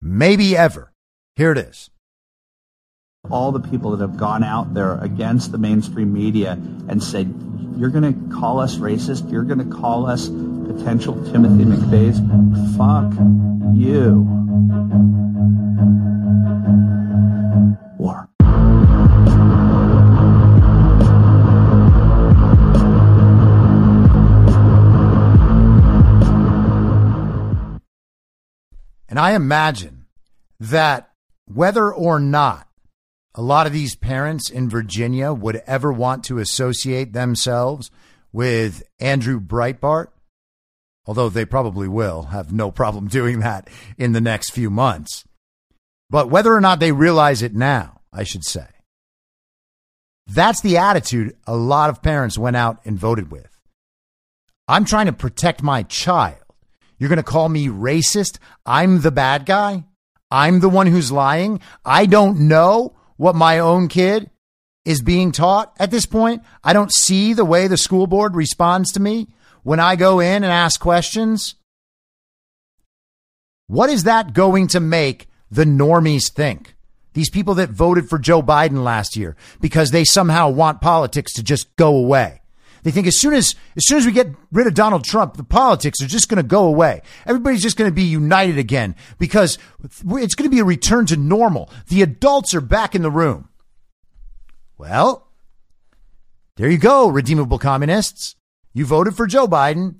maybe 0.00 0.56
ever. 0.56 0.92
Here 1.36 1.52
it 1.52 1.58
is. 1.58 1.90
All 3.28 3.52
the 3.52 3.60
people 3.60 3.90
that 3.94 4.00
have 4.00 4.16
gone 4.16 4.42
out 4.42 4.72
there 4.72 4.96
against 4.96 5.52
the 5.52 5.58
mainstream 5.58 6.12
media 6.12 6.52
and 6.88 7.02
said, 7.02 7.32
you're 7.76 7.90
going 7.90 8.14
to 8.14 8.34
call 8.34 8.60
us 8.60 8.76
racist, 8.76 9.30
you're 9.30 9.44
going 9.44 9.58
to 9.58 9.76
call 9.76 10.06
us 10.06 10.28
potential 10.28 11.14
Timothy 11.30 11.64
McVeigh's, 11.64 12.18
fuck 12.76 13.12
you. 13.76 14.26
War. 17.98 18.28
And 29.08 29.18
I 29.18 29.34
imagine 29.34 30.06
that 30.58 31.10
whether 31.44 31.92
or 31.92 32.18
not 32.18 32.66
a 33.34 33.42
lot 33.42 33.66
of 33.66 33.72
these 33.72 33.94
parents 33.94 34.50
in 34.50 34.68
Virginia 34.68 35.32
would 35.32 35.62
ever 35.66 35.92
want 35.92 36.24
to 36.24 36.38
associate 36.38 37.12
themselves 37.12 37.90
with 38.32 38.82
Andrew 38.98 39.40
Breitbart, 39.40 40.08
although 41.06 41.28
they 41.28 41.44
probably 41.44 41.88
will 41.88 42.24
have 42.24 42.52
no 42.52 42.70
problem 42.70 43.08
doing 43.08 43.40
that 43.40 43.68
in 43.96 44.12
the 44.12 44.20
next 44.20 44.50
few 44.50 44.70
months. 44.70 45.24
But 46.08 46.28
whether 46.28 46.52
or 46.52 46.60
not 46.60 46.80
they 46.80 46.92
realize 46.92 47.40
it 47.42 47.54
now, 47.54 48.00
I 48.12 48.24
should 48.24 48.44
say, 48.44 48.66
that's 50.26 50.60
the 50.60 50.76
attitude 50.76 51.36
a 51.46 51.56
lot 51.56 51.90
of 51.90 52.02
parents 52.02 52.38
went 52.38 52.56
out 52.56 52.80
and 52.84 52.98
voted 52.98 53.30
with. 53.30 53.48
I'm 54.66 54.84
trying 54.84 55.06
to 55.06 55.12
protect 55.12 55.62
my 55.62 55.82
child. 55.84 56.38
You're 56.98 57.08
going 57.08 57.16
to 57.16 57.22
call 57.22 57.48
me 57.48 57.68
racist? 57.68 58.38
I'm 58.66 59.00
the 59.00 59.10
bad 59.10 59.46
guy? 59.46 59.84
I'm 60.30 60.60
the 60.60 60.68
one 60.68 60.86
who's 60.86 61.10
lying? 61.10 61.60
I 61.84 62.06
don't 62.06 62.40
know 62.46 62.96
what 63.20 63.36
my 63.36 63.58
own 63.58 63.86
kid 63.86 64.30
is 64.86 65.02
being 65.02 65.30
taught 65.30 65.76
at 65.78 65.90
this 65.90 66.06
point. 66.06 66.42
I 66.64 66.72
don't 66.72 66.90
see 66.90 67.34
the 67.34 67.44
way 67.44 67.66
the 67.66 67.76
school 67.76 68.06
board 68.06 68.34
responds 68.34 68.92
to 68.92 69.00
me 69.00 69.28
when 69.62 69.78
I 69.78 69.94
go 69.94 70.20
in 70.20 70.42
and 70.42 70.46
ask 70.46 70.80
questions. 70.80 71.54
What 73.66 73.90
is 73.90 74.04
that 74.04 74.32
going 74.32 74.68
to 74.68 74.80
make 74.80 75.28
the 75.50 75.66
normies 75.66 76.32
think? 76.32 76.74
These 77.12 77.28
people 77.28 77.52
that 77.56 77.68
voted 77.68 78.08
for 78.08 78.18
Joe 78.18 78.40
Biden 78.40 78.84
last 78.84 79.18
year 79.18 79.36
because 79.60 79.90
they 79.90 80.04
somehow 80.04 80.48
want 80.48 80.80
politics 80.80 81.34
to 81.34 81.42
just 81.42 81.76
go 81.76 81.94
away. 81.94 82.39
They 82.82 82.90
think 82.90 83.06
as 83.06 83.20
soon 83.20 83.34
as 83.34 83.54
as 83.76 83.86
soon 83.86 83.98
as 83.98 84.06
we 84.06 84.12
get 84.12 84.34
rid 84.50 84.66
of 84.66 84.74
Donald 84.74 85.04
Trump, 85.04 85.36
the 85.36 85.44
politics 85.44 86.00
are 86.02 86.06
just 86.06 86.28
going 86.28 86.42
to 86.42 86.42
go 86.42 86.64
away. 86.64 87.02
Everybody's 87.26 87.62
just 87.62 87.76
going 87.76 87.90
to 87.90 87.94
be 87.94 88.02
united 88.02 88.58
again 88.58 88.96
because 89.18 89.58
it's 89.82 90.34
going 90.34 90.50
to 90.50 90.54
be 90.54 90.60
a 90.60 90.64
return 90.64 91.06
to 91.06 91.16
normal. 91.16 91.70
The 91.88 92.02
adults 92.02 92.54
are 92.54 92.60
back 92.60 92.94
in 92.94 93.02
the 93.02 93.10
room. 93.10 93.48
Well, 94.78 95.28
there 96.56 96.70
you 96.70 96.78
go, 96.78 97.08
redeemable 97.08 97.58
communists. 97.58 98.34
You 98.72 98.86
voted 98.86 99.14
for 99.14 99.26
Joe 99.26 99.46
Biden. 99.46 99.96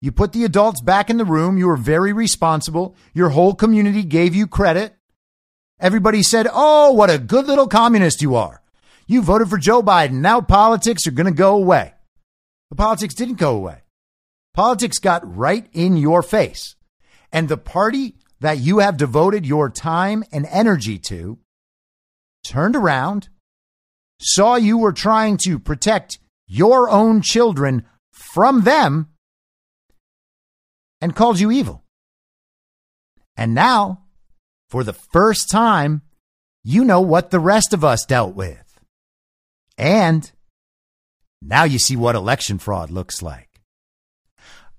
You 0.00 0.10
put 0.10 0.32
the 0.32 0.44
adults 0.44 0.80
back 0.80 1.10
in 1.10 1.16
the 1.16 1.24
room. 1.24 1.58
You 1.58 1.66
were 1.66 1.76
very 1.76 2.12
responsible. 2.12 2.96
Your 3.14 3.30
whole 3.30 3.54
community 3.54 4.02
gave 4.02 4.34
you 4.34 4.46
credit. 4.46 4.96
Everybody 5.78 6.22
said, 6.22 6.48
"Oh, 6.52 6.92
what 6.92 7.10
a 7.10 7.18
good 7.18 7.46
little 7.46 7.66
communist 7.66 8.22
you 8.22 8.34
are." 8.36 8.62
You 9.06 9.20
voted 9.20 9.48
for 9.48 9.58
Joe 9.58 9.82
Biden. 9.82 10.20
Now 10.20 10.40
politics 10.40 11.06
are 11.06 11.12
going 11.12 11.26
to 11.26 11.32
go 11.32 11.56
away. 11.56 11.94
The 12.72 12.76
politics 12.76 13.12
didn't 13.12 13.34
go 13.34 13.54
away. 13.54 13.82
Politics 14.54 14.96
got 14.98 15.36
right 15.36 15.68
in 15.74 15.98
your 15.98 16.22
face. 16.22 16.74
And 17.30 17.46
the 17.46 17.58
party 17.58 18.14
that 18.40 18.60
you 18.60 18.78
have 18.78 18.96
devoted 18.96 19.44
your 19.44 19.68
time 19.68 20.24
and 20.32 20.46
energy 20.46 20.98
to 21.00 21.38
turned 22.42 22.74
around, 22.74 23.28
saw 24.22 24.54
you 24.54 24.78
were 24.78 24.94
trying 24.94 25.36
to 25.44 25.58
protect 25.58 26.18
your 26.46 26.88
own 26.88 27.20
children 27.20 27.84
from 28.10 28.62
them, 28.62 29.10
and 31.02 31.14
called 31.14 31.40
you 31.40 31.50
evil. 31.50 31.84
And 33.36 33.54
now, 33.54 34.04
for 34.70 34.82
the 34.82 34.94
first 34.94 35.50
time, 35.50 36.00
you 36.64 36.86
know 36.86 37.02
what 37.02 37.30
the 37.30 37.38
rest 37.38 37.74
of 37.74 37.84
us 37.84 38.06
dealt 38.06 38.34
with. 38.34 38.78
And 39.76 40.32
now 41.44 41.64
you 41.64 41.78
see 41.78 41.96
what 41.96 42.14
election 42.14 42.58
fraud 42.58 42.90
looks 42.90 43.22
like. 43.22 43.48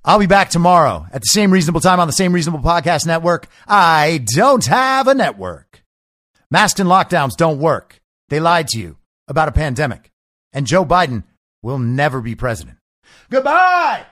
I'll 0.05 0.19
be 0.19 0.27
back 0.27 0.49
tomorrow 0.49 1.07
at 1.13 1.21
the 1.21 1.27
same 1.27 1.51
reasonable 1.51 1.79
time 1.79 1.99
on 1.99 2.07
the 2.07 2.13
same 2.13 2.33
reasonable 2.33 2.63
podcast 2.63 3.05
network. 3.05 3.47
I 3.67 4.23
don't 4.25 4.65
have 4.65 5.07
a 5.07 5.15
network. 5.15 5.83
Masks 6.51 6.79
and 6.79 6.89
lockdowns 6.89 7.37
don't 7.37 7.59
work. 7.59 8.01
They 8.29 8.39
lied 8.39 8.67
to 8.69 8.79
you 8.79 8.97
about 9.27 9.47
a 9.47 9.53
pandemic. 9.53 10.11
And 10.51 10.67
Joe 10.67 10.85
Biden 10.85 11.23
will 11.61 11.79
never 11.79 12.21
be 12.21 12.35
president. 12.35 12.77
Goodbye. 13.29 14.05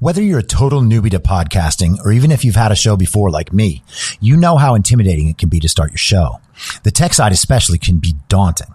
Whether 0.00 0.20
you're 0.20 0.40
a 0.40 0.42
total 0.42 0.82
newbie 0.82 1.10
to 1.12 1.20
podcasting 1.20 1.98
or 2.04 2.12
even 2.12 2.30
if 2.32 2.44
you've 2.44 2.56
had 2.56 2.72
a 2.72 2.76
show 2.76 2.96
before 2.96 3.30
like 3.30 3.52
me, 3.52 3.82
you 4.20 4.36
know 4.36 4.56
how 4.56 4.74
intimidating 4.74 5.28
it 5.28 5.38
can 5.38 5.48
be 5.48 5.60
to 5.60 5.68
start 5.68 5.90
your 5.90 5.98
show. 5.98 6.40
The 6.82 6.90
tech 6.90 7.14
side 7.14 7.32
especially 7.32 7.78
can 7.78 7.98
be 7.98 8.14
daunting. 8.28 8.74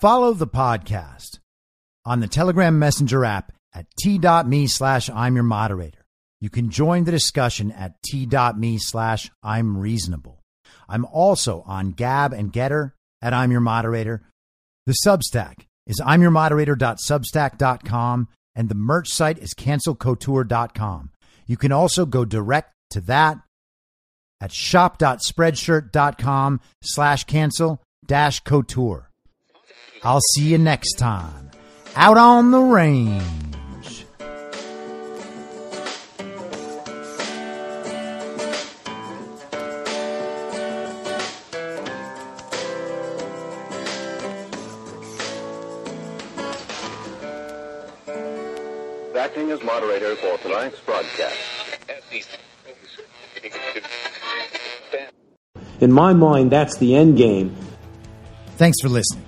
Follow 0.00 0.32
the 0.32 0.46
podcast 0.46 1.40
on 2.04 2.20
the 2.20 2.28
Telegram 2.28 2.78
Messenger 2.78 3.24
app 3.24 3.52
at 3.74 3.86
t.me 3.98 4.68
slash 4.68 5.10
I'm 5.10 5.34
your 5.34 5.42
moderator. 5.42 6.06
You 6.40 6.50
can 6.50 6.70
join 6.70 7.02
the 7.02 7.10
discussion 7.10 7.72
at 7.72 8.00
t.me 8.04 8.78
slash 8.78 9.28
I'm 9.42 9.76
reasonable. 9.76 10.44
I'm 10.88 11.04
also 11.06 11.64
on 11.66 11.90
Gab 11.90 12.32
and 12.32 12.52
Gettr 12.52 12.92
at 13.20 13.34
I'm 13.34 13.50
your 13.50 13.60
moderator. 13.60 14.22
The 14.86 14.94
Substack 15.04 15.66
is 15.88 16.00
I'm 16.06 16.22
your 16.22 16.30
moderator.substack.com 16.30 18.28
and 18.54 18.68
the 18.68 18.76
merch 18.76 19.08
site 19.08 19.38
is 19.38 19.52
cancelcouture.com. 19.52 21.10
You 21.48 21.56
can 21.56 21.72
also 21.72 22.06
go 22.06 22.24
direct 22.24 22.72
to 22.90 23.00
that 23.00 23.38
at 24.40 24.52
shop.spreadshirt.com 24.52 26.60
slash 26.84 27.24
cancel 27.24 27.82
dash 28.06 28.38
couture. 28.40 29.07
I'll 30.02 30.20
see 30.34 30.48
you 30.48 30.58
next 30.58 30.94
time 30.94 31.50
out 31.96 32.16
on 32.16 32.50
the 32.52 32.60
range. 32.60 33.24
Acting 49.16 49.50
as 49.50 49.62
moderator 49.62 50.14
for 50.16 50.38
tonight's 50.38 50.78
broadcast. 50.80 51.36
In 55.80 55.92
my 55.92 56.12
mind, 56.12 56.50
that's 56.50 56.76
the 56.78 56.94
end 56.96 57.16
game. 57.16 57.54
Thanks 58.56 58.80
for 58.80 58.88
listening. 58.88 59.27